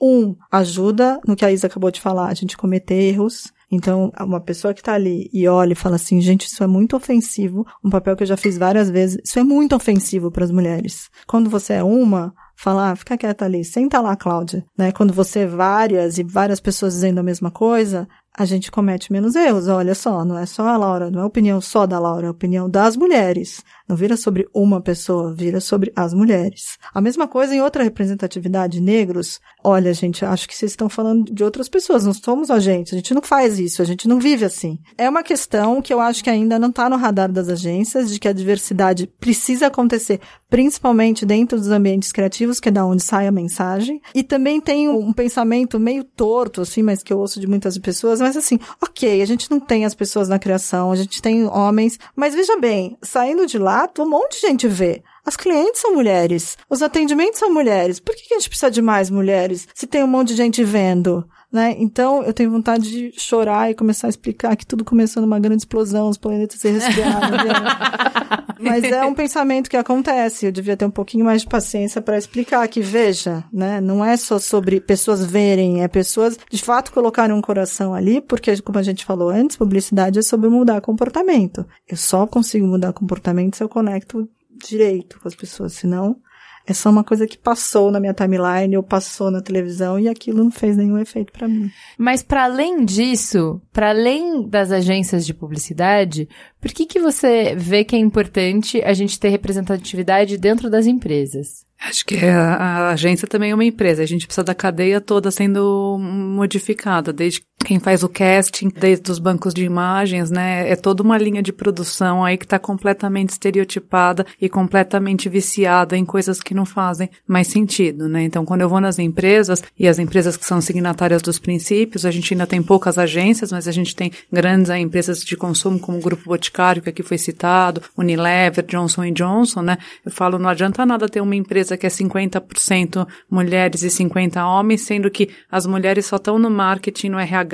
Um, 0.00 0.34
ajuda 0.50 1.20
no 1.26 1.36
que 1.36 1.44
a 1.44 1.52
Isa 1.52 1.66
acabou 1.66 1.90
de 1.90 2.00
falar, 2.00 2.28
a 2.28 2.34
gente 2.34 2.56
cometer 2.56 2.94
erros. 2.94 3.52
Então, 3.70 4.10
uma 4.18 4.40
pessoa 4.40 4.74
que 4.74 4.80
está 4.80 4.94
ali 4.94 5.30
e 5.32 5.46
olha 5.46 5.72
e 5.72 5.76
fala 5.76 5.94
assim, 5.94 6.20
gente, 6.20 6.46
isso 6.46 6.64
é 6.64 6.66
muito 6.66 6.96
ofensivo, 6.96 7.64
um 7.84 7.88
papel 7.88 8.16
que 8.16 8.24
eu 8.24 8.26
já 8.26 8.36
fiz 8.36 8.58
várias 8.58 8.90
vezes, 8.90 9.20
isso 9.24 9.38
é 9.38 9.44
muito 9.44 9.76
ofensivo 9.76 10.28
para 10.28 10.44
as 10.44 10.50
mulheres. 10.50 11.08
Quando 11.24 11.48
você 11.48 11.74
é 11.74 11.82
uma, 11.82 12.34
fala, 12.56 12.90
ah, 12.90 12.96
fica 12.96 13.16
quieta 13.16 13.44
ali, 13.44 13.64
senta 13.64 14.00
lá, 14.00 14.16
Cláudia, 14.16 14.64
né? 14.76 14.92
Quando 14.92 15.14
você 15.14 15.40
é 15.40 15.46
várias 15.46 16.18
e 16.18 16.24
várias 16.24 16.58
pessoas 16.58 16.94
dizendo 16.94 17.18
a 17.18 17.22
mesma 17.22 17.50
coisa, 17.50 18.08
a 18.36 18.44
gente 18.44 18.70
comete 18.70 19.12
menos 19.12 19.34
erros. 19.34 19.68
Olha 19.68 19.94
só, 19.94 20.24
não 20.24 20.36
é 20.36 20.46
só 20.46 20.66
a 20.68 20.76
Laura, 20.76 21.10
não 21.10 21.20
é 21.20 21.22
a 21.22 21.26
opinião 21.26 21.60
só 21.60 21.86
da 21.86 21.98
Laura, 21.98 22.26
é 22.26 22.28
a 22.28 22.32
opinião 22.32 22.68
das 22.68 22.96
mulheres. 22.96 23.62
Não 23.90 23.96
vira 23.96 24.16
sobre 24.16 24.48
uma 24.54 24.80
pessoa, 24.80 25.34
vira 25.34 25.58
sobre 25.58 25.92
as 25.96 26.14
mulheres. 26.14 26.78
A 26.94 27.00
mesma 27.00 27.26
coisa 27.26 27.52
em 27.52 27.60
outra 27.60 27.82
representatividade, 27.82 28.80
negros. 28.80 29.40
Olha, 29.64 29.92
gente, 29.92 30.24
acho 30.24 30.48
que 30.48 30.56
vocês 30.56 30.70
estão 30.70 30.88
falando 30.88 31.24
de 31.24 31.42
outras 31.42 31.68
pessoas, 31.68 32.06
não 32.06 32.14
somos 32.14 32.52
a 32.52 32.60
gente, 32.60 32.94
a 32.94 32.96
gente 32.96 33.12
não 33.12 33.20
faz 33.20 33.58
isso, 33.58 33.82
a 33.82 33.84
gente 33.84 34.06
não 34.06 34.20
vive 34.20 34.44
assim. 34.44 34.78
É 34.96 35.08
uma 35.08 35.24
questão 35.24 35.82
que 35.82 35.92
eu 35.92 35.98
acho 35.98 36.22
que 36.22 36.30
ainda 36.30 36.56
não 36.56 36.68
está 36.68 36.88
no 36.88 36.96
radar 36.96 37.32
das 37.32 37.48
agências, 37.48 38.12
de 38.12 38.20
que 38.20 38.28
a 38.28 38.32
diversidade 38.32 39.08
precisa 39.08 39.66
acontecer, 39.66 40.20
principalmente 40.48 41.26
dentro 41.26 41.58
dos 41.58 41.68
ambientes 41.68 42.12
criativos, 42.12 42.60
que 42.60 42.68
é 42.68 42.72
da 42.72 42.86
onde 42.86 43.02
sai 43.02 43.26
a 43.26 43.32
mensagem. 43.32 44.00
E 44.14 44.22
também 44.22 44.60
tem 44.60 44.88
um 44.88 45.12
pensamento 45.12 45.80
meio 45.80 46.04
torto, 46.04 46.60
assim, 46.60 46.80
mas 46.80 47.02
que 47.02 47.12
eu 47.12 47.18
ouço 47.18 47.40
de 47.40 47.46
muitas 47.48 47.76
pessoas, 47.76 48.20
mas 48.20 48.36
assim, 48.36 48.56
ok, 48.80 49.20
a 49.20 49.26
gente 49.26 49.50
não 49.50 49.58
tem 49.58 49.84
as 49.84 49.96
pessoas 49.96 50.28
na 50.28 50.38
criação, 50.38 50.92
a 50.92 50.96
gente 50.96 51.20
tem 51.20 51.44
homens, 51.48 51.98
mas 52.14 52.36
veja 52.36 52.56
bem, 52.56 52.96
saindo 53.02 53.46
de 53.46 53.58
lá, 53.58 53.79
um 53.98 54.08
monte 54.08 54.40
de 54.40 54.46
gente 54.46 54.68
vê. 54.68 55.02
As 55.24 55.36
clientes 55.36 55.80
são 55.80 55.94
mulheres, 55.94 56.56
os 56.68 56.82
atendimentos 56.82 57.38
são 57.38 57.52
mulheres. 57.52 58.00
Por 58.00 58.14
que 58.14 58.34
a 58.34 58.38
gente 58.38 58.48
precisa 58.48 58.70
de 58.70 58.82
mais 58.82 59.10
mulheres 59.10 59.68
se 59.74 59.86
tem 59.86 60.02
um 60.02 60.06
monte 60.06 60.28
de 60.28 60.36
gente 60.36 60.64
vendo? 60.64 61.28
Né? 61.52 61.74
Então, 61.78 62.22
eu 62.22 62.32
tenho 62.32 62.50
vontade 62.50 62.88
de 62.88 63.20
chorar 63.20 63.70
e 63.70 63.74
começar 63.74 64.06
a 64.06 64.10
explicar 64.10 64.54
que 64.56 64.64
tudo 64.64 64.84
começou 64.84 65.20
numa 65.20 65.40
grande 65.40 65.62
explosão, 65.62 66.08
os 66.08 66.16
planetas 66.16 66.60
se 66.60 66.70
resfriaram. 66.70 67.28
Mas 68.60 68.84
é 68.84 69.04
um 69.04 69.14
pensamento 69.14 69.68
que 69.68 69.76
acontece. 69.76 70.46
Eu 70.46 70.52
devia 70.52 70.76
ter 70.76 70.84
um 70.84 70.90
pouquinho 70.90 71.24
mais 71.24 71.42
de 71.42 71.48
paciência 71.48 72.00
para 72.00 72.18
explicar 72.18 72.68
que, 72.68 72.80
veja, 72.80 73.42
né? 73.52 73.80
Não 73.80 74.04
é 74.04 74.16
só 74.16 74.38
sobre 74.38 74.80
pessoas 74.80 75.24
verem, 75.24 75.82
é 75.82 75.88
pessoas 75.88 76.38
de 76.50 76.62
fato 76.62 76.92
colocarem 76.92 77.34
um 77.34 77.40
coração 77.40 77.94
ali, 77.94 78.20
porque, 78.20 78.60
como 78.60 78.78
a 78.78 78.82
gente 78.82 79.04
falou 79.04 79.30
antes, 79.30 79.56
publicidade 79.56 80.18
é 80.18 80.22
sobre 80.22 80.48
mudar 80.48 80.80
comportamento. 80.82 81.66
Eu 81.88 81.96
só 81.96 82.26
consigo 82.26 82.66
mudar 82.66 82.92
comportamento 82.92 83.56
se 83.56 83.64
eu 83.64 83.68
conecto 83.68 84.28
direito 84.62 85.18
com 85.20 85.26
as 85.26 85.34
pessoas, 85.34 85.72
senão 85.72 86.16
é 86.66 86.72
só 86.72 86.90
uma 86.90 87.02
coisa 87.02 87.26
que 87.26 87.38
passou 87.38 87.90
na 87.90 87.98
minha 87.98 88.14
timeline 88.14 88.76
ou 88.76 88.82
passou 88.82 89.30
na 89.30 89.40
televisão 89.40 89.98
e 89.98 90.08
aquilo 90.08 90.44
não 90.44 90.50
fez 90.50 90.76
nenhum 90.76 90.98
efeito 90.98 91.32
para 91.32 91.48
mim. 91.48 91.70
Mas 91.98 92.22
para 92.22 92.44
além 92.44 92.84
disso, 92.84 93.60
para 93.72 93.90
além 93.90 94.48
das 94.48 94.70
agências 94.70 95.26
de 95.26 95.34
publicidade, 95.34 96.28
por 96.60 96.70
que, 96.72 96.86
que 96.86 97.00
você 97.00 97.54
vê 97.56 97.84
que 97.84 97.96
é 97.96 97.98
importante 97.98 98.80
a 98.82 98.92
gente 98.92 99.18
ter 99.18 99.30
representatividade 99.30 100.36
dentro 100.36 100.70
das 100.70 100.86
empresas? 100.86 101.64
Acho 101.80 102.04
que 102.04 102.18
a, 102.18 102.54
a, 102.54 102.90
agência 102.90 103.26
também 103.26 103.52
é 103.52 103.54
uma 103.54 103.64
empresa. 103.64 104.02
A 104.02 104.06
gente 104.06 104.26
precisa 104.26 104.44
da 104.44 104.54
cadeia 104.54 105.00
toda 105.00 105.30
sendo 105.30 105.96
modificada, 105.98 107.10
desde 107.10 107.40
quem 107.64 107.78
faz 107.78 108.02
o 108.02 108.08
casting, 108.08 108.68
desde 108.68 109.10
os 109.10 109.18
bancos 109.18 109.52
de 109.52 109.64
imagens, 109.64 110.30
né? 110.30 110.68
É 110.68 110.74
toda 110.74 111.02
uma 111.02 111.18
linha 111.18 111.42
de 111.42 111.52
produção 111.52 112.24
aí 112.24 112.36
que 112.36 112.44
está 112.44 112.58
completamente 112.58 113.30
estereotipada 113.30 114.26
e 114.40 114.48
completamente 114.48 115.28
viciada 115.28 115.96
em 115.96 116.04
coisas 116.04 116.40
que 116.40 116.54
não 116.54 116.64
fazem 116.64 117.10
mais 117.28 117.48
sentido, 117.48 118.08
né? 118.08 118.22
Então, 118.22 118.44
quando 118.44 118.62
eu 118.62 118.68
vou 118.68 118.80
nas 118.80 118.98
empresas, 118.98 119.62
e 119.78 119.86
as 119.86 119.98
empresas 119.98 120.36
que 120.36 120.44
são 120.44 120.60
signatárias 120.60 121.22
dos 121.22 121.38
princípios, 121.38 122.06
a 122.06 122.10
gente 122.10 122.32
ainda 122.32 122.46
tem 122.46 122.62
poucas 122.62 122.98
agências, 122.98 123.52
mas 123.52 123.68
a 123.68 123.72
gente 123.72 123.94
tem 123.94 124.10
grandes 124.32 124.70
empresas 124.70 125.22
de 125.22 125.36
consumo 125.36 125.78
como 125.78 125.98
o 125.98 126.02
Grupo 126.02 126.24
Boticário, 126.24 126.82
que 126.82 126.88
aqui 126.88 127.02
foi 127.02 127.18
citado, 127.18 127.82
Unilever, 127.96 128.64
Johnson 128.66 129.12
Johnson, 129.12 129.62
né? 129.62 129.78
Eu 130.04 130.10
falo, 130.10 130.38
não 130.38 130.48
adianta 130.48 130.86
nada 130.86 131.08
ter 131.08 131.20
uma 131.20 131.36
empresa 131.36 131.76
que 131.76 131.86
é 131.86 131.90
50% 131.90 133.06
mulheres 133.30 133.82
e 133.82 133.88
50% 133.88 134.44
homens, 134.44 134.80
sendo 134.80 135.10
que 135.10 135.28
as 135.50 135.66
mulheres 135.66 136.06
só 136.06 136.16
estão 136.16 136.38
no 136.38 136.50
marketing, 136.50 137.10
no 137.10 137.18
RH, 137.18 137.49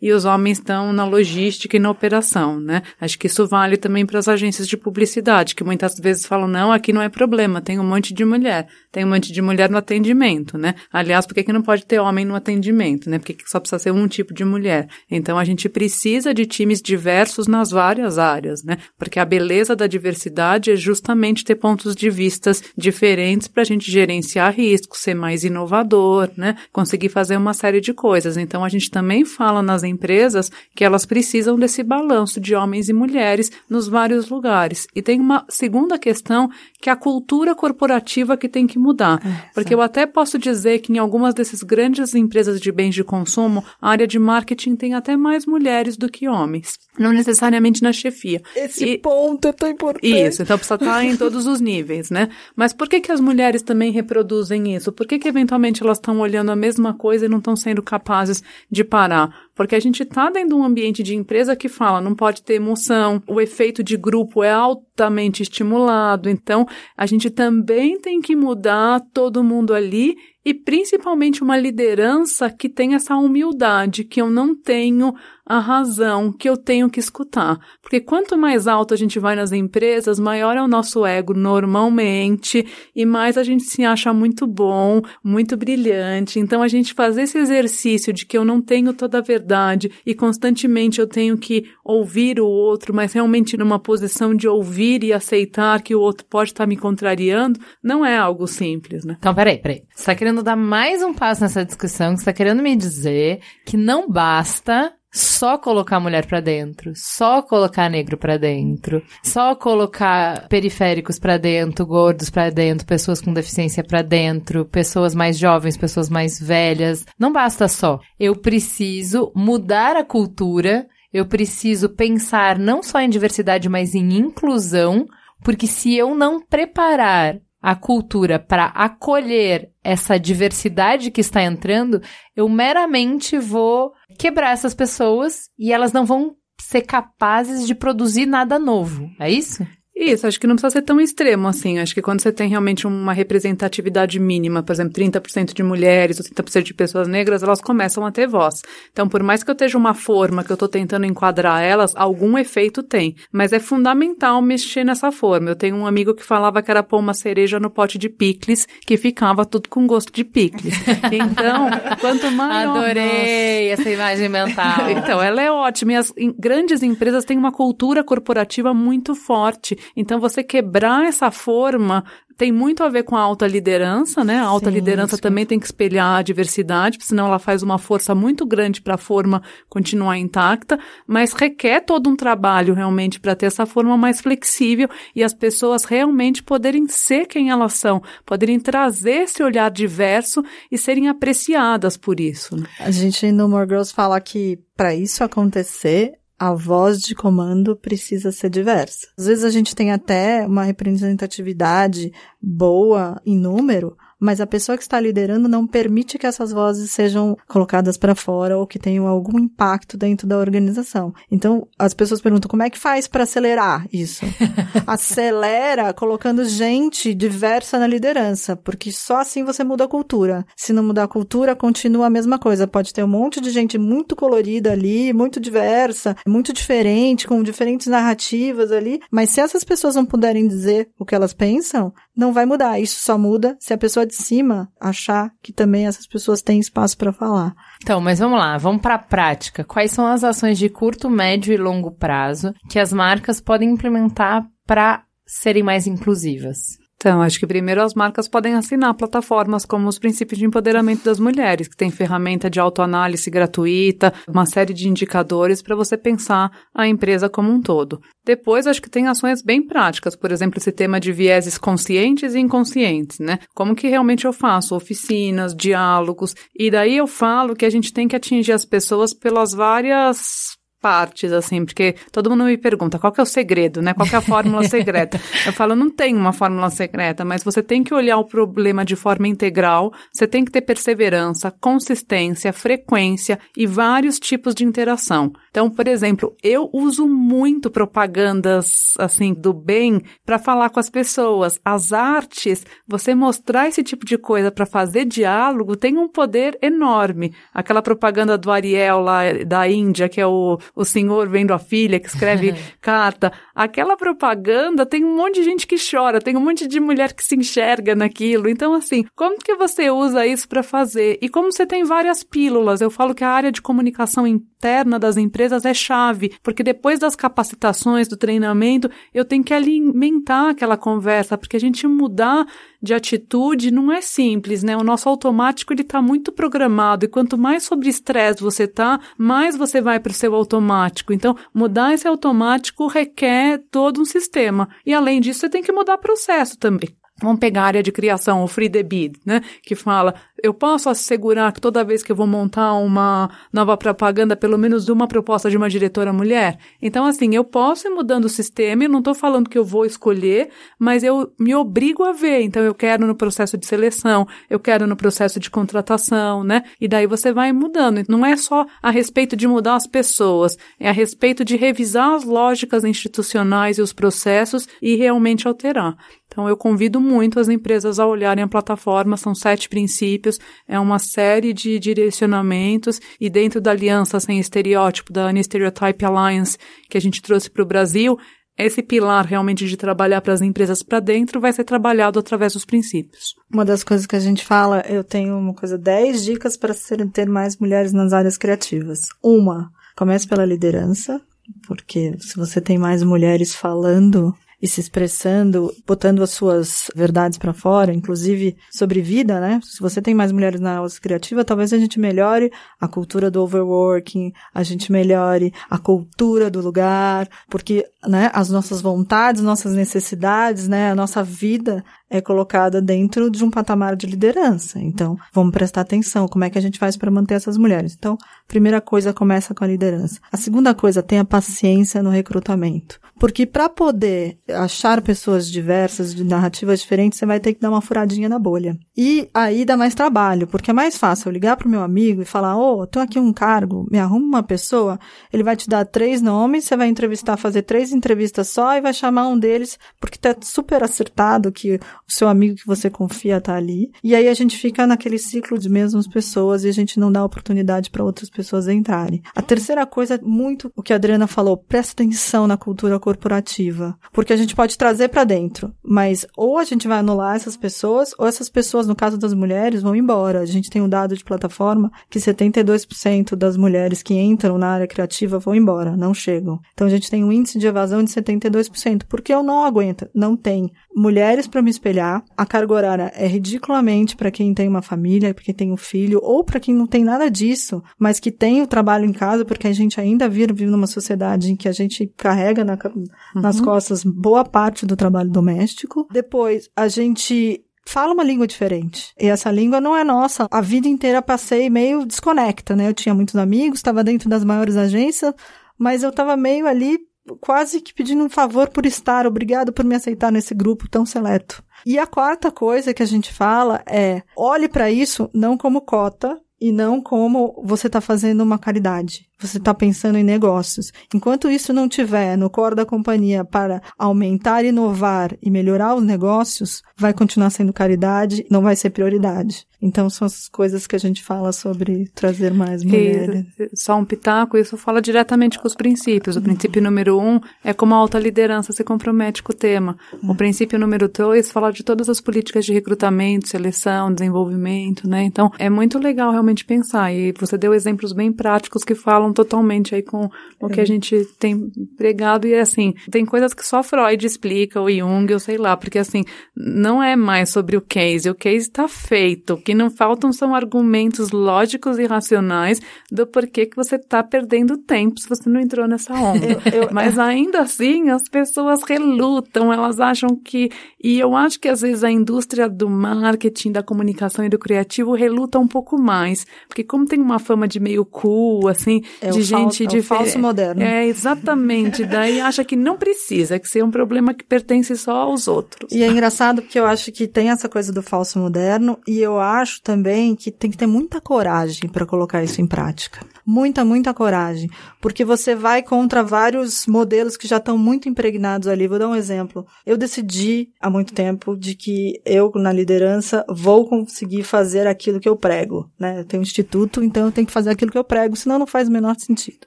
e 0.00 0.12
os 0.12 0.24
homens 0.24 0.58
estão 0.58 0.92
na 0.92 1.04
logística 1.04 1.76
e 1.76 1.80
na 1.80 1.90
operação, 1.90 2.60
né? 2.60 2.82
Acho 3.00 3.18
que 3.18 3.26
isso 3.26 3.46
vale 3.46 3.76
também 3.76 4.06
para 4.06 4.18
as 4.18 4.28
agências 4.28 4.68
de 4.68 4.76
publicidade, 4.76 5.54
que 5.54 5.64
muitas 5.64 5.98
vezes 5.98 6.26
falam, 6.26 6.48
não, 6.48 6.72
aqui 6.72 6.92
não 6.92 7.02
é 7.02 7.08
problema, 7.08 7.60
tem 7.60 7.78
um 7.78 7.84
monte 7.84 8.14
de 8.14 8.24
mulher, 8.24 8.66
tem 8.92 9.04
um 9.04 9.08
monte 9.08 9.32
de 9.32 9.42
mulher 9.42 9.70
no 9.70 9.78
atendimento, 9.78 10.58
né? 10.58 10.74
Aliás, 10.92 11.26
por 11.26 11.34
que, 11.34 11.44
que 11.44 11.52
não 11.52 11.62
pode 11.62 11.84
ter 11.86 11.98
homem 11.98 12.24
no 12.24 12.34
atendimento, 12.34 13.08
né? 13.08 13.18
Por 13.18 13.26
que, 13.26 13.34
que 13.34 13.50
só 13.50 13.60
precisa 13.60 13.78
ser 13.78 13.92
um 13.92 14.06
tipo 14.08 14.34
de 14.34 14.44
mulher? 14.44 14.88
Então, 15.10 15.38
a 15.38 15.44
gente 15.44 15.68
precisa 15.68 16.34
de 16.34 16.46
times 16.46 16.80
diversos 16.82 17.46
nas 17.46 17.70
várias 17.70 18.18
áreas, 18.18 18.62
né? 18.62 18.78
Porque 18.98 19.18
a 19.18 19.24
beleza 19.24 19.76
da 19.76 19.86
diversidade 19.86 20.70
é 20.70 20.76
justamente 20.76 21.44
ter 21.44 21.54
pontos 21.54 21.94
de 21.94 22.10
vistas 22.10 22.62
diferentes 22.76 23.48
para 23.48 23.62
a 23.62 23.66
gente 23.66 23.90
gerenciar 23.90 24.54
riscos, 24.54 25.00
ser 25.00 25.14
mais 25.14 25.44
inovador, 25.44 26.30
né? 26.36 26.56
Conseguir 26.72 27.08
fazer 27.08 27.36
uma 27.36 27.54
série 27.54 27.80
de 27.80 27.92
coisas. 27.92 28.36
Então, 28.36 28.64
a 28.64 28.68
gente 28.68 28.90
também 28.90 29.24
fala 29.40 29.62
nas 29.62 29.82
empresas 29.82 30.52
que 30.74 30.84
elas 30.84 31.06
precisam 31.06 31.58
desse 31.58 31.82
balanço 31.82 32.38
de 32.38 32.54
homens 32.54 32.90
e 32.90 32.92
mulheres 32.92 33.50
nos 33.70 33.88
vários 33.88 34.28
lugares. 34.28 34.86
E 34.94 35.00
tem 35.00 35.18
uma 35.18 35.46
segunda 35.48 35.98
questão 35.98 36.50
que 36.78 36.90
é 36.90 36.92
a 36.92 36.96
cultura 36.96 37.54
corporativa 37.54 38.36
que 38.36 38.50
tem 38.50 38.66
que 38.66 38.78
mudar. 38.78 39.18
É, 39.24 39.50
Porque 39.54 39.72
eu 39.72 39.80
até 39.80 40.04
posso 40.04 40.38
dizer 40.38 40.80
que 40.80 40.92
em 40.92 40.98
algumas 40.98 41.32
dessas 41.32 41.62
grandes 41.62 42.14
empresas 42.14 42.60
de 42.60 42.70
bens 42.70 42.94
de 42.94 43.02
consumo, 43.02 43.64
a 43.80 43.88
área 43.88 44.06
de 44.06 44.18
marketing 44.18 44.76
tem 44.76 44.92
até 44.92 45.16
mais 45.16 45.46
mulheres 45.46 45.96
do 45.96 46.10
que 46.10 46.28
homens. 46.28 46.78
Não 46.98 47.10
necessariamente 47.10 47.82
na 47.82 47.94
chefia. 47.94 48.42
Esse 48.54 48.84
e, 48.84 48.98
ponto 48.98 49.48
é 49.48 49.52
tão 49.52 49.70
importante. 49.70 50.06
Isso, 50.06 50.42
então 50.42 50.58
precisa 50.58 50.74
estar 50.74 51.02
em 51.02 51.16
todos 51.16 51.46
os 51.46 51.62
níveis, 51.62 52.10
né? 52.10 52.28
Mas 52.54 52.74
por 52.74 52.90
que, 52.90 53.00
que 53.00 53.10
as 53.10 53.20
mulheres 53.20 53.62
também 53.62 53.90
reproduzem 53.90 54.74
isso? 54.74 54.92
Por 54.92 55.06
que, 55.06 55.18
que 55.18 55.28
eventualmente 55.28 55.82
elas 55.82 55.96
estão 55.96 56.18
olhando 56.20 56.50
a 56.50 56.56
mesma 56.56 56.92
coisa 56.92 57.24
e 57.24 57.28
não 57.28 57.38
estão 57.38 57.56
sendo 57.56 57.82
capazes 57.82 58.42
de 58.70 58.84
parar? 58.84 59.29
Porque 59.54 59.74
a 59.74 59.80
gente 59.80 60.02
está 60.02 60.30
dentro 60.30 60.50
de 60.50 60.54
um 60.54 60.64
ambiente 60.64 61.02
de 61.02 61.14
empresa 61.14 61.56
que 61.56 61.68
fala, 61.68 62.00
não 62.00 62.14
pode 62.14 62.42
ter 62.42 62.54
emoção, 62.54 63.22
o 63.26 63.40
efeito 63.40 63.82
de 63.82 63.96
grupo 63.96 64.42
é 64.42 64.50
altamente 64.50 65.42
estimulado, 65.42 66.28
então 66.28 66.66
a 66.96 67.06
gente 67.06 67.30
também 67.30 68.00
tem 68.00 68.20
que 68.20 68.36
mudar 68.36 69.00
todo 69.12 69.44
mundo 69.44 69.74
ali 69.74 70.16
e 70.44 70.54
principalmente 70.54 71.42
uma 71.42 71.56
liderança 71.56 72.50
que 72.50 72.68
tem 72.68 72.94
essa 72.94 73.16
humildade 73.16 74.04
que 74.04 74.20
eu 74.20 74.30
não 74.30 74.54
tenho 74.54 75.14
a 75.50 75.58
razão, 75.58 76.32
que 76.32 76.48
eu 76.48 76.56
tenho 76.56 76.88
que 76.88 77.00
escutar. 77.00 77.58
Porque 77.82 78.00
quanto 78.00 78.38
mais 78.38 78.68
alto 78.68 78.94
a 78.94 78.96
gente 78.96 79.18
vai 79.18 79.34
nas 79.34 79.50
empresas, 79.50 80.20
maior 80.20 80.56
é 80.56 80.62
o 80.62 80.68
nosso 80.68 81.04
ego 81.04 81.34
normalmente 81.34 82.64
e 82.94 83.04
mais 83.04 83.36
a 83.36 83.42
gente 83.42 83.64
se 83.64 83.84
acha 83.84 84.12
muito 84.12 84.46
bom, 84.46 85.02
muito 85.24 85.56
brilhante. 85.56 86.38
Então 86.38 86.62
a 86.62 86.68
gente 86.68 86.94
fazer 86.94 87.22
esse 87.22 87.36
exercício 87.36 88.12
de 88.12 88.24
que 88.24 88.38
eu 88.38 88.44
não 88.44 88.62
tenho 88.62 88.92
toda 88.92 89.18
a 89.18 89.20
verdade 89.20 89.90
e 90.06 90.14
constantemente 90.14 91.00
eu 91.00 91.08
tenho 91.08 91.36
que 91.36 91.64
ouvir 91.84 92.38
o 92.38 92.46
outro, 92.46 92.94
mas 92.94 93.12
realmente 93.12 93.56
numa 93.56 93.80
posição 93.80 94.32
de 94.32 94.46
ouvir 94.46 95.02
e 95.02 95.12
aceitar 95.12 95.82
que 95.82 95.96
o 95.96 96.00
outro 96.00 96.24
pode 96.26 96.50
estar 96.50 96.64
me 96.64 96.76
contrariando, 96.76 97.58
não 97.82 98.06
é 98.06 98.16
algo 98.16 98.46
simples, 98.46 99.04
né? 99.04 99.16
Então, 99.18 99.34
peraí, 99.34 99.58
peraí. 99.58 99.82
Você 99.92 100.02
está 100.02 100.14
querendo 100.14 100.44
dar 100.44 100.54
mais 100.54 101.02
um 101.02 101.12
passo 101.12 101.40
nessa 101.40 101.64
discussão, 101.64 102.10
você 102.10 102.20
está 102.20 102.32
querendo 102.32 102.62
me 102.62 102.76
dizer 102.76 103.40
que 103.66 103.76
não 103.76 104.08
basta 104.08 104.92
só 105.12 105.58
colocar 105.58 105.98
mulher 105.98 106.26
para 106.26 106.40
dentro, 106.40 106.92
só 106.94 107.42
colocar 107.42 107.90
negro 107.90 108.16
para 108.16 108.36
dentro, 108.36 109.02
só 109.22 109.54
colocar 109.54 110.46
periféricos 110.48 111.18
para 111.18 111.36
dentro, 111.36 111.86
gordos 111.86 112.30
para 112.30 112.50
dentro, 112.50 112.86
pessoas 112.86 113.20
com 113.20 113.32
deficiência 113.32 113.82
para 113.82 114.02
dentro, 114.02 114.64
pessoas 114.64 115.14
mais 115.14 115.36
jovens, 115.36 115.76
pessoas 115.76 116.08
mais 116.08 116.38
velhas. 116.38 117.04
Não 117.18 117.32
basta 117.32 117.66
só. 117.66 117.98
Eu 118.18 118.36
preciso 118.36 119.32
mudar 119.34 119.96
a 119.96 120.04
cultura, 120.04 120.86
eu 121.12 121.26
preciso 121.26 121.88
pensar 121.88 122.58
não 122.58 122.82
só 122.82 123.00
em 123.00 123.10
diversidade, 123.10 123.68
mas 123.68 123.94
em 123.94 124.16
inclusão, 124.16 125.06
porque 125.42 125.66
se 125.66 125.96
eu 125.96 126.14
não 126.14 126.40
preparar 126.40 127.40
a 127.60 127.74
cultura 127.74 128.38
para 128.38 128.66
acolher 128.66 129.70
essa 129.84 130.18
diversidade 130.18 131.10
que 131.10 131.20
está 131.20 131.42
entrando, 131.42 132.00
eu 132.34 132.48
meramente 132.48 133.38
vou 133.38 133.92
quebrar 134.18 134.52
essas 134.52 134.74
pessoas 134.74 135.50
e 135.58 135.72
elas 135.72 135.92
não 135.92 136.06
vão 136.06 136.36
ser 136.60 136.82
capazes 136.82 137.66
de 137.66 137.74
produzir 137.74 138.26
nada 138.26 138.58
novo. 138.58 139.10
É 139.18 139.30
isso? 139.30 139.66
Isso, 139.94 140.26
acho 140.26 140.40
que 140.40 140.46
não 140.46 140.54
precisa 140.54 140.70
ser 140.70 140.82
tão 140.82 140.98
extremo 140.98 141.46
assim. 141.46 141.78
Acho 141.78 141.92
que 141.92 142.00
quando 142.00 142.22
você 142.22 142.32
tem 142.32 142.48
realmente 142.48 142.86
uma 142.86 143.12
representatividade 143.12 144.18
mínima, 144.18 144.62
por 144.62 144.72
exemplo, 144.72 144.94
30% 144.94 145.52
de 145.52 145.62
mulheres 145.62 146.18
ou 146.18 146.24
30% 146.24 146.62
de 146.62 146.72
pessoas 146.72 147.06
negras, 147.06 147.42
elas 147.42 147.60
começam 147.60 148.06
a 148.06 148.10
ter 148.10 148.26
voz. 148.26 148.62
Então, 148.90 149.06
por 149.06 149.22
mais 149.22 149.42
que 149.42 149.50
eu 149.50 149.52
esteja 149.52 149.76
uma 149.76 149.92
forma 149.92 150.42
que 150.42 150.50
eu 150.50 150.54
estou 150.54 150.68
tentando 150.68 151.04
enquadrar 151.04 151.62
elas, 151.62 151.94
algum 151.94 152.38
efeito 152.38 152.82
tem. 152.82 153.14
Mas 153.30 153.52
é 153.52 153.58
fundamental 153.58 154.40
mexer 154.40 154.84
nessa 154.84 155.12
forma. 155.12 155.50
Eu 155.50 155.56
tenho 155.56 155.76
um 155.76 155.86
amigo 155.86 156.14
que 156.14 156.24
falava 156.24 156.62
que 156.62 156.70
era 156.70 156.82
pôr 156.82 156.98
uma 156.98 157.12
cereja 157.12 157.60
no 157.60 157.68
pote 157.68 157.98
de 157.98 158.08
picles, 158.08 158.66
que 158.86 158.96
ficava 158.96 159.44
tudo 159.44 159.68
com 159.68 159.86
gosto 159.86 160.12
de 160.12 160.24
picles. 160.24 160.74
Então, 161.12 161.68
quanto 162.00 162.30
mais. 162.30 162.70
Adorei 162.70 163.68
essa 163.68 163.90
imagem 163.90 164.30
mental. 164.30 164.88
então, 164.96 165.20
ela 165.20 165.42
é 165.42 165.50
ótima. 165.50 165.92
E 165.92 165.96
as 165.96 166.12
grandes 166.38 166.82
empresas 166.82 167.24
têm 167.24 167.36
uma 167.36 167.52
cultura 167.52 168.02
corporativa 168.02 168.72
muito 168.72 169.14
forte. 169.14 169.76
Então, 169.96 170.20
você 170.20 170.42
quebrar 170.42 171.06
essa 171.06 171.30
forma 171.30 172.04
tem 172.40 172.50
muito 172.50 172.82
a 172.82 172.88
ver 172.88 173.02
com 173.02 173.14
a 173.14 173.20
alta 173.20 173.46
liderança, 173.46 174.24
né? 174.24 174.38
A 174.38 174.46
alta 174.46 174.70
sim, 174.70 174.74
liderança 174.74 175.16
sim. 175.16 175.20
também 175.20 175.44
tem 175.44 175.60
que 175.60 175.66
espelhar 175.66 176.16
a 176.16 176.22
diversidade, 176.22 176.96
senão 177.02 177.26
ela 177.26 177.38
faz 177.38 177.62
uma 177.62 177.76
força 177.76 178.14
muito 178.14 178.46
grande 178.46 178.80
para 178.80 178.94
a 178.94 178.96
forma 178.96 179.42
continuar 179.68 180.16
intacta, 180.16 180.78
mas 181.06 181.34
requer 181.34 181.80
todo 181.80 182.08
um 182.08 182.16
trabalho 182.16 182.72
realmente 182.72 183.20
para 183.20 183.36
ter 183.36 183.44
essa 183.44 183.66
forma 183.66 183.94
mais 183.98 184.22
flexível 184.22 184.88
e 185.14 185.22
as 185.22 185.34
pessoas 185.34 185.84
realmente 185.84 186.42
poderem 186.42 186.88
ser 186.88 187.26
quem 187.26 187.50
elas 187.50 187.74
são, 187.74 188.02
poderem 188.24 188.58
trazer 188.58 189.24
esse 189.24 189.42
olhar 189.42 189.70
diverso 189.70 190.42
e 190.72 190.78
serem 190.78 191.10
apreciadas 191.10 191.98
por 191.98 192.18
isso. 192.18 192.56
Né? 192.56 192.66
A 192.78 192.90
gente 192.90 193.30
no 193.32 193.50
More 193.50 193.68
Girls 193.68 193.92
fala 193.92 194.18
que 194.18 194.58
para 194.74 194.94
isso 194.94 195.22
acontecer, 195.22 196.19
a 196.40 196.54
voz 196.54 197.02
de 197.02 197.14
comando 197.14 197.76
precisa 197.76 198.32
ser 198.32 198.48
diversa. 198.48 199.06
Às 199.18 199.26
vezes 199.26 199.44
a 199.44 199.50
gente 199.50 199.76
tem 199.76 199.92
até 199.92 200.46
uma 200.46 200.64
representatividade 200.64 202.10
boa 202.40 203.20
em 203.26 203.36
número, 203.36 203.94
mas 204.20 204.40
a 204.40 204.46
pessoa 204.46 204.76
que 204.76 204.82
está 204.82 205.00
liderando 205.00 205.48
não 205.48 205.66
permite 205.66 206.18
que 206.18 206.26
essas 206.26 206.52
vozes 206.52 206.90
sejam 206.90 207.36
colocadas 207.48 207.96
para 207.96 208.14
fora 208.14 208.58
ou 208.58 208.66
que 208.66 208.78
tenham 208.78 209.06
algum 209.06 209.38
impacto 209.38 209.96
dentro 209.96 210.26
da 210.26 210.38
organização. 210.38 211.12
Então, 211.30 211.66
as 211.78 211.94
pessoas 211.94 212.20
perguntam 212.20 212.48
como 212.48 212.62
é 212.62 212.70
que 212.70 212.78
faz 212.78 213.08
para 213.08 213.24
acelerar 213.24 213.86
isso? 213.92 214.24
Acelera 214.86 215.92
colocando 215.92 216.44
gente 216.44 217.14
diversa 217.14 217.78
na 217.78 217.86
liderança, 217.86 218.54
porque 218.56 218.92
só 218.92 219.20
assim 219.20 219.44
você 219.44 219.64
muda 219.64 219.84
a 219.84 219.88
cultura. 219.88 220.44
Se 220.56 220.72
não 220.72 220.82
mudar 220.82 221.04
a 221.04 221.08
cultura, 221.08 221.56
continua 221.56 222.06
a 222.06 222.10
mesma 222.10 222.38
coisa. 222.38 222.66
Pode 222.66 222.92
ter 222.92 223.02
um 223.02 223.08
monte 223.08 223.40
de 223.40 223.50
gente 223.50 223.78
muito 223.78 224.14
colorida 224.14 224.72
ali, 224.72 225.12
muito 225.12 225.40
diversa, 225.40 226.16
muito 226.26 226.52
diferente, 226.52 227.26
com 227.26 227.42
diferentes 227.42 227.86
narrativas 227.86 228.72
ali, 228.72 229.00
mas 229.10 229.30
se 229.30 229.40
essas 229.40 229.64
pessoas 229.64 229.94
não 229.94 230.04
puderem 230.04 230.46
dizer 230.46 230.90
o 230.98 231.04
que 231.04 231.14
elas 231.14 231.32
pensam, 231.32 231.92
não 232.16 232.32
vai 232.32 232.44
mudar. 232.44 232.78
Isso 232.78 233.00
só 233.00 233.16
muda 233.16 233.56
se 233.60 233.72
a 233.72 233.78
pessoa 233.78 234.06
de 234.10 234.16
cima 234.16 234.70
achar 234.80 235.30
que 235.42 235.52
também 235.52 235.86
essas 235.86 236.06
pessoas 236.06 236.42
têm 236.42 236.60
espaço 236.60 236.98
para 236.98 237.12
falar. 237.12 237.54
Então, 237.82 238.00
mas 238.00 238.18
vamos 238.18 238.38
lá, 238.38 238.58
vamos 238.58 238.82
para 238.82 238.96
a 238.96 238.98
prática. 238.98 239.64
Quais 239.64 239.92
são 239.92 240.06
as 240.06 240.22
ações 240.22 240.58
de 240.58 240.68
curto, 240.68 241.08
médio 241.08 241.54
e 241.54 241.56
longo 241.56 241.90
prazo 241.90 242.52
que 242.68 242.78
as 242.78 242.92
marcas 242.92 243.40
podem 243.40 243.70
implementar 243.70 244.46
para 244.66 245.04
serem 245.26 245.62
mais 245.62 245.86
inclusivas? 245.86 246.78
Então, 247.00 247.22
acho 247.22 247.40
que 247.40 247.46
primeiro 247.46 247.80
as 247.80 247.94
marcas 247.94 248.28
podem 248.28 248.52
assinar 248.52 248.92
plataformas 248.92 249.64
como 249.64 249.88
os 249.88 249.98
princípios 249.98 250.38
de 250.38 250.44
empoderamento 250.44 251.02
das 251.02 251.18
mulheres, 251.18 251.66
que 251.66 251.74
tem 251.74 251.90
ferramenta 251.90 252.50
de 252.50 252.60
autoanálise 252.60 253.30
gratuita, 253.30 254.12
uma 254.28 254.44
série 254.44 254.74
de 254.74 254.86
indicadores 254.86 255.62
para 255.62 255.74
você 255.74 255.96
pensar 255.96 256.50
a 256.74 256.86
empresa 256.86 257.26
como 257.26 257.50
um 257.50 257.58
todo. 257.58 258.02
Depois, 258.22 258.66
acho 258.66 258.82
que 258.82 258.90
tem 258.90 259.08
ações 259.08 259.40
bem 259.42 259.66
práticas, 259.66 260.14
por 260.14 260.30
exemplo, 260.30 260.58
esse 260.58 260.70
tema 260.70 261.00
de 261.00 261.10
vieses 261.10 261.56
conscientes 261.56 262.34
e 262.34 262.38
inconscientes, 262.38 263.18
né? 263.18 263.38
Como 263.54 263.74
que 263.74 263.88
realmente 263.88 264.26
eu 264.26 264.32
faço 264.34 264.76
oficinas, 264.76 265.54
diálogos, 265.56 266.34
e 266.54 266.70
daí 266.70 266.98
eu 266.98 267.06
falo 267.06 267.56
que 267.56 267.64
a 267.64 267.70
gente 267.70 267.94
tem 267.94 268.06
que 268.06 268.16
atingir 268.16 268.52
as 268.52 268.66
pessoas 268.66 269.14
pelas 269.14 269.52
várias 269.52 270.59
partes, 270.80 271.32
assim, 271.32 271.64
porque 271.64 271.94
todo 272.10 272.30
mundo 272.30 272.44
me 272.44 272.56
pergunta 272.56 272.98
qual 272.98 273.12
que 273.12 273.20
é 273.20 273.22
o 273.22 273.26
segredo, 273.26 273.82
né? 273.82 273.94
Qual 273.94 274.08
que 274.08 274.14
é 274.14 274.18
a 274.18 274.22
fórmula 274.22 274.64
secreta? 274.68 275.20
Eu 275.46 275.52
falo, 275.52 275.76
não 275.76 275.90
tem 275.90 276.16
uma 276.16 276.32
fórmula 276.32 276.70
secreta, 276.70 277.24
mas 277.24 277.44
você 277.44 277.62
tem 277.62 277.84
que 277.84 277.94
olhar 277.94 278.16
o 278.18 278.24
problema 278.24 278.84
de 278.84 278.96
forma 278.96 279.28
integral, 279.28 279.92
você 280.12 280.26
tem 280.26 280.44
que 280.44 280.50
ter 280.50 280.62
perseverança, 280.62 281.50
consistência, 281.60 282.52
frequência 282.52 283.38
e 283.56 283.66
vários 283.66 284.18
tipos 284.18 284.54
de 284.54 284.64
interação. 284.64 285.32
Então, 285.50 285.68
por 285.68 285.86
exemplo, 285.86 286.34
eu 286.42 286.70
uso 286.72 287.06
muito 287.06 287.70
propagandas, 287.70 288.94
assim, 288.98 289.34
do 289.34 289.52
bem 289.52 290.00
para 290.24 290.38
falar 290.38 290.70
com 290.70 290.80
as 290.80 290.88
pessoas. 290.88 291.60
As 291.64 291.92
artes, 291.92 292.64
você 292.86 293.14
mostrar 293.14 293.68
esse 293.68 293.82
tipo 293.82 294.06
de 294.06 294.16
coisa 294.16 294.50
para 294.50 294.66
fazer 294.66 295.04
diálogo 295.04 295.76
tem 295.76 295.98
um 295.98 296.08
poder 296.08 296.58
enorme. 296.62 297.34
Aquela 297.52 297.82
propaganda 297.82 298.38
do 298.38 298.50
Ariel 298.50 299.00
lá 299.00 299.20
da 299.46 299.68
Índia, 299.68 300.08
que 300.08 300.20
é 300.20 300.26
o 300.26 300.58
o 300.74 300.84
senhor 300.84 301.28
vendo 301.28 301.52
a 301.52 301.58
filha 301.58 301.98
que 302.00 302.08
escreve 302.08 302.54
carta. 302.80 303.32
Aquela 303.60 303.94
propaganda 303.94 304.86
tem 304.86 305.04
um 305.04 305.14
monte 305.14 305.34
de 305.34 305.42
gente 305.42 305.66
que 305.66 305.76
chora, 305.76 306.18
tem 306.18 306.34
um 306.34 306.40
monte 306.40 306.66
de 306.66 306.80
mulher 306.80 307.12
que 307.12 307.22
se 307.22 307.36
enxerga 307.36 307.94
naquilo. 307.94 308.48
Então, 308.48 308.72
assim, 308.72 309.04
como 309.14 309.36
que 309.36 309.54
você 309.54 309.90
usa 309.90 310.26
isso 310.26 310.48
para 310.48 310.62
fazer? 310.62 311.18
E 311.20 311.28
como 311.28 311.52
você 311.52 311.66
tem 311.66 311.84
várias 311.84 312.24
pílulas, 312.24 312.80
eu 312.80 312.90
falo 312.90 313.14
que 313.14 313.22
a 313.22 313.28
área 313.28 313.52
de 313.52 313.60
comunicação 313.60 314.26
interna 314.26 314.98
das 314.98 315.18
empresas 315.18 315.66
é 315.66 315.74
chave, 315.74 316.32
porque 316.42 316.62
depois 316.62 316.98
das 316.98 317.14
capacitações, 317.14 318.08
do 318.08 318.16
treinamento, 318.16 318.90
eu 319.12 319.26
tenho 319.26 319.44
que 319.44 319.52
alimentar 319.52 320.48
aquela 320.48 320.78
conversa, 320.78 321.36
porque 321.36 321.58
a 321.58 321.60
gente 321.60 321.86
mudar 321.86 322.46
de 322.82 322.94
atitude 322.94 323.70
não 323.70 323.92
é 323.92 324.00
simples, 324.00 324.62
né? 324.62 324.74
O 324.74 324.82
nosso 324.82 325.06
automático 325.06 325.74
ele 325.74 325.82
está 325.82 326.00
muito 326.00 326.32
programado 326.32 327.04
e 327.04 327.08
quanto 327.08 327.36
mais 327.36 327.64
sobre 327.64 327.90
estresse 327.90 328.40
você 328.40 328.66
tá, 328.66 328.98
mais 329.18 329.54
você 329.54 329.82
vai 329.82 330.00
para 330.00 330.12
o 330.12 330.14
seu 330.14 330.34
automático. 330.34 331.12
Então, 331.12 331.36
mudar 331.52 331.92
esse 331.92 332.08
automático 332.08 332.86
requer 332.86 333.49
todo 333.58 334.00
um 334.00 334.04
sistema. 334.04 334.68
E 334.84 334.94
além 334.94 335.20
disso, 335.20 335.40
você 335.40 335.48
tem 335.48 335.62
que 335.62 335.72
mudar 335.72 335.98
processo 335.98 336.58
também. 336.58 336.90
Vamos 337.22 337.38
pegar 337.38 337.62
a 337.62 337.66
área 337.66 337.82
de 337.82 337.92
criação, 337.92 338.42
o 338.42 338.48
Free 338.48 338.70
the 338.70 338.82
né? 339.26 339.42
Que 339.62 339.74
fala, 339.74 340.14
eu 340.42 340.54
posso 340.54 340.88
assegurar 340.88 341.52
que 341.52 341.60
toda 341.60 341.84
vez 341.84 342.02
que 342.02 342.12
eu 342.12 342.16
vou 342.16 342.26
montar 342.26 342.74
uma 342.74 343.30
nova 343.52 343.76
propaganda, 343.76 344.36
pelo 344.36 344.58
menos 344.58 344.88
uma 344.88 345.06
proposta 345.06 345.50
de 345.50 345.56
uma 345.56 345.68
diretora 345.68 346.12
mulher? 346.12 346.58
Então, 346.80 347.04
assim, 347.04 347.34
eu 347.34 347.44
posso 347.44 347.86
ir 347.86 347.90
mudando 347.90 348.24
o 348.24 348.28
sistema, 348.28 348.84
eu 348.84 348.88
não 348.88 348.98
estou 349.00 349.14
falando 349.14 349.48
que 349.48 349.58
eu 349.58 349.64
vou 349.64 349.84
escolher, 349.84 350.50
mas 350.78 351.02
eu 351.02 351.32
me 351.38 351.54
obrigo 351.54 352.02
a 352.04 352.12
ver. 352.12 352.42
Então, 352.42 352.62
eu 352.62 352.74
quero 352.74 353.06
no 353.06 353.14
processo 353.14 353.56
de 353.56 353.66
seleção, 353.66 354.26
eu 354.48 354.58
quero 354.58 354.86
no 354.86 354.96
processo 354.96 355.38
de 355.40 355.50
contratação, 355.50 356.44
né? 356.44 356.62
E 356.80 356.88
daí 356.88 357.06
você 357.06 357.32
vai 357.32 357.52
mudando. 357.52 358.02
Não 358.08 358.24
é 358.24 358.36
só 358.36 358.66
a 358.82 358.90
respeito 358.90 359.36
de 359.36 359.46
mudar 359.46 359.76
as 359.76 359.86
pessoas, 359.86 360.56
é 360.78 360.88
a 360.88 360.92
respeito 360.92 361.44
de 361.44 361.56
revisar 361.56 362.14
as 362.14 362.24
lógicas 362.24 362.84
institucionais 362.84 363.78
e 363.78 363.82
os 363.82 363.92
processos 363.92 364.68
e 364.80 364.96
realmente 364.96 365.46
alterar. 365.46 365.96
Então, 366.32 366.48
eu 366.48 366.56
convido 366.56 367.00
muito 367.00 367.40
as 367.40 367.48
empresas 367.48 367.98
a 367.98 368.06
olharem 368.06 368.44
a 368.44 368.48
plataforma, 368.48 369.16
são 369.16 369.34
sete 369.34 369.68
princípios, 369.68 370.29
é 370.68 370.78
uma 370.78 370.98
série 370.98 371.52
de 371.52 371.78
direcionamentos, 371.78 373.00
e 373.20 373.30
dentro 373.30 373.60
da 373.60 373.70
Aliança 373.70 374.20
Sem 374.20 374.38
Estereótipo, 374.38 375.12
da 375.12 375.30
Stereotype 375.42 376.04
Alliance, 376.04 376.58
que 376.88 376.98
a 376.98 377.00
gente 377.00 377.22
trouxe 377.22 377.50
para 377.50 377.62
o 377.62 377.66
Brasil, 377.66 378.18
esse 378.58 378.82
pilar 378.82 379.24
realmente 379.24 379.66
de 379.66 379.76
trabalhar 379.76 380.20
para 380.20 380.34
as 380.34 380.42
empresas 380.42 380.82
para 380.82 381.00
dentro 381.00 381.40
vai 381.40 381.52
ser 381.52 381.64
trabalhado 381.64 382.18
através 382.18 382.52
dos 382.52 382.64
princípios. 382.64 383.34
Uma 383.50 383.64
das 383.64 383.82
coisas 383.82 384.06
que 384.06 384.16
a 384.16 384.20
gente 384.20 384.44
fala, 384.44 384.84
eu 384.86 385.02
tenho 385.02 385.38
uma 385.38 385.54
coisa, 385.54 385.78
10 385.78 386.24
dicas 386.24 386.56
para 386.56 386.74
ter 387.12 387.28
mais 387.28 387.56
mulheres 387.56 387.92
nas 387.92 388.12
áreas 388.12 388.36
criativas. 388.36 389.00
Uma, 389.22 389.70
comece 389.96 390.28
pela 390.28 390.44
liderança, 390.44 391.20
porque 391.66 392.14
se 392.20 392.36
você 392.36 392.60
tem 392.60 392.76
mais 392.76 393.02
mulheres 393.02 393.54
falando 393.54 394.34
e 394.60 394.68
se 394.68 394.80
expressando, 394.80 395.72
botando 395.86 396.22
as 396.22 396.30
suas 396.30 396.90
verdades 396.94 397.38
para 397.38 397.52
fora, 397.52 397.94
inclusive 397.94 398.56
sobre 398.70 399.00
vida, 399.00 399.40
né? 399.40 399.60
Se 399.62 399.80
você 399.80 400.02
tem 400.02 400.14
mais 400.14 400.32
mulheres 400.32 400.60
na 400.60 400.76
aula 400.76 400.90
criativa, 401.00 401.44
talvez 401.44 401.72
a 401.72 401.78
gente 401.78 401.98
melhore 401.98 402.52
a 402.80 402.88
cultura 402.88 403.30
do 403.30 403.42
overworking, 403.42 404.32
a 404.52 404.62
gente 404.62 404.92
melhore 404.92 405.52
a 405.68 405.78
cultura 405.78 406.50
do 406.50 406.60
lugar, 406.60 407.28
porque, 407.48 407.86
né, 408.06 408.30
as 408.34 408.50
nossas 408.50 408.80
vontades, 408.80 409.42
nossas 409.42 409.74
necessidades, 409.74 410.68
né, 410.68 410.90
a 410.90 410.94
nossa 410.94 411.22
vida 411.22 411.84
é 412.10 412.20
colocada 412.20 412.82
dentro 412.82 413.30
de 413.30 413.44
um 413.44 413.50
patamar 413.50 413.94
de 413.94 414.06
liderança. 414.06 414.80
Então, 414.80 415.16
vamos 415.32 415.52
prestar 415.52 415.82
atenção, 415.82 416.26
como 416.26 416.44
é 416.44 416.50
que 416.50 416.58
a 416.58 416.60
gente 416.60 416.78
faz 416.78 416.96
para 416.96 417.10
manter 417.10 417.34
essas 417.34 417.56
mulheres? 417.56 417.94
Então, 417.96 418.18
primeira 418.48 418.80
coisa 418.80 419.14
começa 419.14 419.54
com 419.54 419.62
a 419.62 419.66
liderança. 419.68 420.18
A 420.32 420.36
segunda 420.36 420.74
coisa, 420.74 421.02
tenha 421.02 421.24
paciência 421.24 422.02
no 422.02 422.10
recrutamento. 422.10 422.98
Porque 423.20 423.44
para 423.44 423.68
poder 423.68 424.38
achar 424.48 425.02
pessoas 425.02 425.46
diversas, 425.46 426.14
de 426.14 426.24
narrativas 426.24 426.80
diferentes, 426.80 427.18
você 427.18 427.26
vai 427.26 427.38
ter 427.38 427.52
que 427.52 427.60
dar 427.60 427.68
uma 427.68 427.82
furadinha 427.82 428.30
na 428.30 428.38
bolha. 428.38 428.78
E 428.96 429.28
aí 429.34 429.66
dá 429.66 429.76
mais 429.76 429.94
trabalho, 429.94 430.46
porque 430.46 430.70
é 430.70 430.74
mais 430.74 430.96
fácil 430.96 431.28
eu 431.28 431.32
ligar 431.32 431.56
pro 431.58 431.68
meu 431.68 431.82
amigo 431.82 432.22
e 432.22 432.24
falar: 432.24 432.56
"Ô, 432.56 432.80
oh, 432.80 432.86
tô 432.86 432.98
aqui 432.98 433.18
um 433.18 433.30
cargo, 433.30 433.86
me 433.90 433.98
arruma 433.98 434.26
uma 434.26 434.42
pessoa". 434.42 434.98
Ele 435.30 435.42
vai 435.42 435.54
te 435.54 435.68
dar 435.68 435.84
três 435.84 436.22
nomes, 436.22 436.64
você 436.64 436.76
vai 436.76 436.88
entrevistar, 436.88 437.36
fazer 437.36 437.60
três 437.62 437.92
entrevistas 437.92 438.48
só 438.48 438.74
e 438.74 438.80
vai 438.80 438.94
chamar 438.94 439.28
um 439.28 439.38
deles 439.38 439.78
porque 440.00 440.18
tá 440.18 440.34
super 440.40 440.82
acertado 440.82 441.52
que 441.52 441.78
seu 442.12 442.28
amigo 442.28 442.56
que 442.56 442.66
você 442.66 442.90
confia 442.90 443.40
tá 443.40 443.54
ali. 443.54 443.90
E 444.02 444.14
aí 444.14 444.28
a 444.28 444.34
gente 444.34 444.56
fica 444.56 444.86
naquele 444.86 445.18
ciclo 445.18 445.58
de 445.58 445.68
mesmas 445.68 446.06
pessoas 446.06 446.64
e 446.64 446.68
a 446.68 446.72
gente 446.72 446.98
não 446.98 447.10
dá 447.10 447.24
oportunidade 447.24 447.90
para 447.90 448.04
outras 448.04 448.28
pessoas 448.28 448.68
entrarem. 448.68 449.22
A 449.34 449.42
terceira 449.42 449.86
coisa, 449.86 450.20
muito 450.22 450.72
o 450.76 450.82
que 450.82 450.92
a 450.92 450.96
Adriana 450.96 451.26
falou, 451.26 451.56
presta 451.56 452.02
atenção 452.02 452.46
na 452.46 452.56
cultura 452.56 452.98
corporativa. 452.98 453.98
Porque 454.12 454.32
a 454.32 454.36
gente 454.36 454.54
pode 454.54 454.76
trazer 454.76 455.08
para 455.08 455.24
dentro, 455.24 455.72
mas 455.82 456.26
ou 456.36 456.58
a 456.58 456.64
gente 456.64 456.88
vai 456.88 456.98
anular 456.98 457.36
essas 457.36 457.56
pessoas, 457.56 458.12
ou 458.18 458.26
essas 458.26 458.48
pessoas, 458.48 458.86
no 458.86 458.96
caso 458.96 459.18
das 459.18 459.34
mulheres, 459.34 459.82
vão 459.82 459.94
embora. 459.94 460.40
A 460.40 460.46
gente 460.46 460.70
tem 460.70 460.82
um 460.82 460.88
dado 460.88 461.16
de 461.16 461.24
plataforma 461.24 461.90
que 462.08 462.18
72% 462.18 463.34
das 463.36 463.56
mulheres 463.56 464.02
que 464.02 464.14
entram 464.14 464.58
na 464.58 464.68
área 464.68 464.86
criativa 464.86 465.38
vão 465.38 465.54
embora, 465.54 465.96
não 465.96 466.14
chegam. 466.14 466.60
Então 466.72 466.86
a 466.86 466.90
gente 466.90 467.10
tem 467.10 467.24
um 467.24 467.32
índice 467.32 467.58
de 467.58 467.66
evasão 467.66 468.02
de 468.02 468.10
72%. 468.10 469.02
Porque 469.08 469.32
eu 469.32 469.42
não 469.42 469.64
aguento, 469.64 470.08
não 470.14 470.36
tem 470.36 470.70
mulheres 470.94 471.46
para 471.46 471.62
me 471.62 471.70
espelhar. 471.70 471.99
A 472.00 472.46
carga 472.46 472.74
horária 472.74 473.12
é 473.14 473.26
ridiculamente 473.26 474.16
para 474.16 474.30
quem 474.30 474.52
tem 474.54 474.68
uma 474.68 474.82
família, 474.82 475.34
para 475.34 475.44
quem 475.44 475.54
tem 475.54 475.72
um 475.72 475.76
filho, 475.76 476.20
ou 476.22 476.44
para 476.44 476.60
quem 476.60 476.74
não 476.74 476.86
tem 476.86 477.04
nada 477.04 477.30
disso, 477.30 477.82
mas 477.98 478.18
que 478.18 478.30
tem 478.30 478.62
o 478.62 478.66
trabalho 478.66 479.04
em 479.04 479.12
casa, 479.12 479.44
porque 479.44 479.66
a 479.66 479.72
gente 479.72 480.00
ainda 480.00 480.28
vive 480.28 480.66
numa 480.66 480.86
sociedade 480.86 481.52
em 481.52 481.56
que 481.56 481.68
a 481.68 481.72
gente 481.72 482.06
carrega 482.16 482.64
na, 482.64 482.78
uhum. 482.84 483.04
nas 483.34 483.60
costas 483.60 484.04
boa 484.04 484.44
parte 484.44 484.86
do 484.86 484.96
trabalho 484.96 485.30
doméstico. 485.30 486.06
Depois, 486.10 486.68
a 486.76 486.88
gente 486.88 487.64
fala 487.86 488.12
uma 488.12 488.22
língua 488.22 488.46
diferente. 488.46 489.12
E 489.20 489.26
essa 489.26 489.50
língua 489.50 489.80
não 489.80 489.96
é 489.96 490.04
nossa. 490.04 490.46
A 490.50 490.60
vida 490.60 490.88
inteira 490.88 491.20
passei 491.20 491.68
meio 491.68 492.06
desconecta, 492.06 492.76
né? 492.76 492.88
Eu 492.88 492.94
tinha 492.94 493.14
muitos 493.14 493.36
amigos, 493.36 493.80
estava 493.80 494.04
dentro 494.04 494.28
das 494.28 494.44
maiores 494.44 494.76
agências, 494.76 495.34
mas 495.76 496.02
eu 496.02 496.10
estava 496.10 496.36
meio 496.36 496.66
ali 496.66 496.98
quase 497.40 497.80
que 497.80 497.94
pedindo 497.94 498.24
um 498.24 498.28
favor 498.28 498.68
por 498.68 498.86
estar, 498.86 499.26
obrigado 499.26 499.72
por 499.72 499.84
me 499.84 499.94
aceitar 499.94 500.32
nesse 500.32 500.54
grupo 500.54 500.88
tão 500.88 501.06
seleto. 501.06 501.62
E 501.86 501.98
a 501.98 502.06
quarta 502.06 502.50
coisa 502.50 502.92
que 502.92 503.02
a 503.02 503.06
gente 503.06 503.32
fala 503.32 503.82
é: 503.86 504.22
olhe 504.36 504.68
para 504.68 504.90
isso 504.90 505.30
não 505.32 505.56
como 505.56 505.80
cota 505.80 506.40
e 506.60 506.72
não 506.72 507.00
como 507.00 507.62
você 507.64 507.86
está 507.86 508.00
fazendo 508.00 508.42
uma 508.42 508.58
caridade. 508.58 509.29
Você 509.40 509.58
está 509.58 509.72
pensando 509.72 510.18
em 510.18 510.24
negócios. 510.24 510.92
Enquanto 511.14 511.50
isso 511.50 511.72
não 511.72 511.88
tiver 511.88 512.36
no 512.36 512.50
core 512.50 512.74
da 512.74 512.84
companhia 512.84 513.44
para 513.44 513.82
aumentar, 513.98 514.64
inovar 514.64 515.36
e 515.42 515.50
melhorar 515.50 515.94
os 515.94 516.02
negócios, 516.02 516.82
vai 516.96 517.12
continuar 517.12 517.50
sendo 517.50 517.72
caridade, 517.72 518.44
não 518.50 518.62
vai 518.62 518.76
ser 518.76 518.90
prioridade. 518.90 519.66
Então 519.82 520.10
são 520.10 520.26
as 520.26 520.46
coisas 520.46 520.86
que 520.86 520.94
a 520.94 520.98
gente 520.98 521.24
fala 521.24 521.52
sobre 521.52 522.10
trazer 522.14 522.52
mais 522.52 522.84
mulheres. 522.84 523.46
E, 523.58 523.70
só 523.74 523.96
um 523.96 524.04
pitaco, 524.04 524.58
isso 524.58 524.76
fala 524.76 525.00
diretamente 525.00 525.58
com 525.58 525.66
os 525.66 525.74
princípios. 525.74 526.36
O 526.36 526.42
princípio 526.42 526.82
número 526.82 527.18
um 527.18 527.40
é 527.64 527.72
como 527.72 527.94
a 527.94 527.98
alta 527.98 528.18
liderança 528.18 528.72
se 528.72 528.84
compromete 528.84 529.42
com 529.42 529.52
o 529.52 529.56
tema. 529.56 529.96
O 530.22 530.34
princípio 530.34 530.78
número 530.78 531.08
dois 531.08 531.50
fala 531.50 531.72
de 531.72 531.82
todas 531.82 532.10
as 532.10 532.20
políticas 532.20 532.66
de 532.66 532.74
recrutamento, 532.74 533.48
seleção, 533.48 534.12
desenvolvimento, 534.12 535.08
né? 535.08 535.22
Então 535.22 535.50
é 535.58 535.70
muito 535.70 535.98
legal 535.98 536.30
realmente 536.30 536.64
pensar. 536.64 537.10
E 537.12 537.32
você 537.32 537.56
deu 537.56 537.72
exemplos 537.72 538.12
bem 538.12 538.30
práticos 538.30 538.84
que 538.84 538.94
falam 538.94 539.29
totalmente 539.32 539.94
aí 539.94 540.02
com 540.02 540.28
o 540.60 540.68
que 540.68 540.80
a 540.80 540.84
gente 540.84 541.24
tem 541.38 541.70
pregado. 541.96 542.46
E 542.46 542.54
assim, 542.54 542.94
tem 543.10 543.24
coisas 543.24 543.54
que 543.54 543.66
só 543.66 543.82
Freud 543.82 544.24
explica, 544.24 544.80
o 544.80 544.90
Jung, 544.90 545.30
eu 545.32 545.40
sei 545.40 545.56
lá, 545.56 545.76
porque 545.76 545.98
assim, 545.98 546.24
não 546.56 547.02
é 547.02 547.16
mais 547.16 547.50
sobre 547.50 547.76
o 547.76 547.80
case, 547.80 548.28
o 548.28 548.34
case 548.34 548.68
está 548.68 548.86
feito, 548.88 549.54
o 549.54 549.62
que 549.62 549.74
não 549.74 549.90
faltam 549.90 550.32
são 550.32 550.54
argumentos 550.54 551.30
lógicos 551.30 551.98
e 551.98 552.06
racionais 552.06 552.80
do 553.10 553.26
porquê 553.26 553.66
que 553.66 553.76
você 553.76 553.96
está 553.96 554.22
perdendo 554.22 554.76
tempo 554.76 555.20
se 555.20 555.28
você 555.28 555.48
não 555.48 555.60
entrou 555.60 555.86
nessa 555.86 556.14
onda. 556.14 556.46
eu, 556.46 556.82
eu, 556.82 556.88
Mas 556.92 557.18
ainda 557.18 557.60
assim, 557.60 558.10
as 558.10 558.28
pessoas 558.28 558.82
relutam, 558.82 559.72
elas 559.72 560.00
acham 560.00 560.36
que, 560.36 560.70
e 561.02 561.18
eu 561.18 561.34
acho 561.34 561.58
que 561.58 561.68
às 561.68 561.80
vezes 561.80 562.04
a 562.04 562.10
indústria 562.10 562.68
do 562.68 562.88
marketing, 562.88 563.72
da 563.72 563.82
comunicação 563.82 564.44
e 564.44 564.48
do 564.48 564.58
criativo 564.58 565.14
reluta 565.14 565.58
um 565.58 565.68
pouco 565.68 566.00
mais, 566.00 566.46
porque 566.68 566.84
como 566.84 567.06
tem 567.06 567.20
uma 567.20 567.38
fama 567.38 567.66
de 567.66 567.80
meio 567.80 568.04
cool, 568.04 568.68
assim, 568.68 569.02
é 569.20 569.30
de 569.30 569.42
gente 569.42 569.86
de 569.86 569.98
é 569.98 570.02
falso 570.02 570.38
moderno. 570.38 570.82
É, 570.82 571.06
exatamente. 571.06 572.04
Daí 572.04 572.40
acha 572.40 572.64
que 572.64 572.76
não 572.76 572.96
precisa, 572.96 573.58
que 573.58 573.68
ser 573.68 573.84
um 573.84 573.90
problema 573.90 574.32
que 574.32 574.44
pertence 574.44 574.96
só 574.96 575.16
aos 575.16 575.46
outros. 575.46 575.92
E 575.92 576.02
é 576.02 576.08
engraçado 576.08 576.62
porque 576.62 576.78
eu 576.78 576.86
acho 576.86 577.12
que 577.12 577.26
tem 577.26 577.50
essa 577.50 577.68
coisa 577.68 577.92
do 577.92 578.02
falso 578.02 578.38
moderno 578.38 578.98
e 579.06 579.20
eu 579.20 579.38
acho 579.38 579.82
também 579.82 580.34
que 580.34 580.50
tem 580.50 580.70
que 580.70 580.76
ter 580.76 580.86
muita 580.86 581.20
coragem 581.20 581.88
para 581.88 582.06
colocar 582.06 582.42
isso 582.42 582.60
em 582.60 582.66
prática. 582.66 583.20
Muita, 583.52 583.84
muita 583.84 584.14
coragem, 584.14 584.70
porque 585.00 585.24
você 585.24 585.56
vai 585.56 585.82
contra 585.82 586.22
vários 586.22 586.86
modelos 586.86 587.36
que 587.36 587.48
já 587.48 587.56
estão 587.56 587.76
muito 587.76 588.08
impregnados 588.08 588.68
ali. 588.68 588.86
Vou 588.86 588.96
dar 588.96 589.08
um 589.08 589.16
exemplo. 589.16 589.66
Eu 589.84 589.96
decidi 589.96 590.68
há 590.80 590.88
muito 590.88 591.12
tempo 591.12 591.56
de 591.56 591.74
que 591.74 592.22
eu 592.24 592.52
na 592.54 592.72
liderança 592.72 593.44
vou 593.48 593.88
conseguir 593.88 594.44
fazer 594.44 594.86
aquilo 594.86 595.18
que 595.18 595.28
eu 595.28 595.34
prego, 595.34 595.90
né? 595.98 596.20
Eu 596.20 596.24
tenho 596.24 596.40
um 596.40 596.44
instituto, 596.44 597.02
então 597.02 597.26
eu 597.26 597.32
tenho 597.32 597.44
que 597.44 597.52
fazer 597.52 597.70
aquilo 597.70 597.90
que 597.90 597.98
eu 597.98 598.04
prego, 598.04 598.36
senão 598.36 598.56
não 598.56 598.68
faz 598.68 598.88
o 598.88 598.92
menor 598.92 599.16
sentido. 599.18 599.66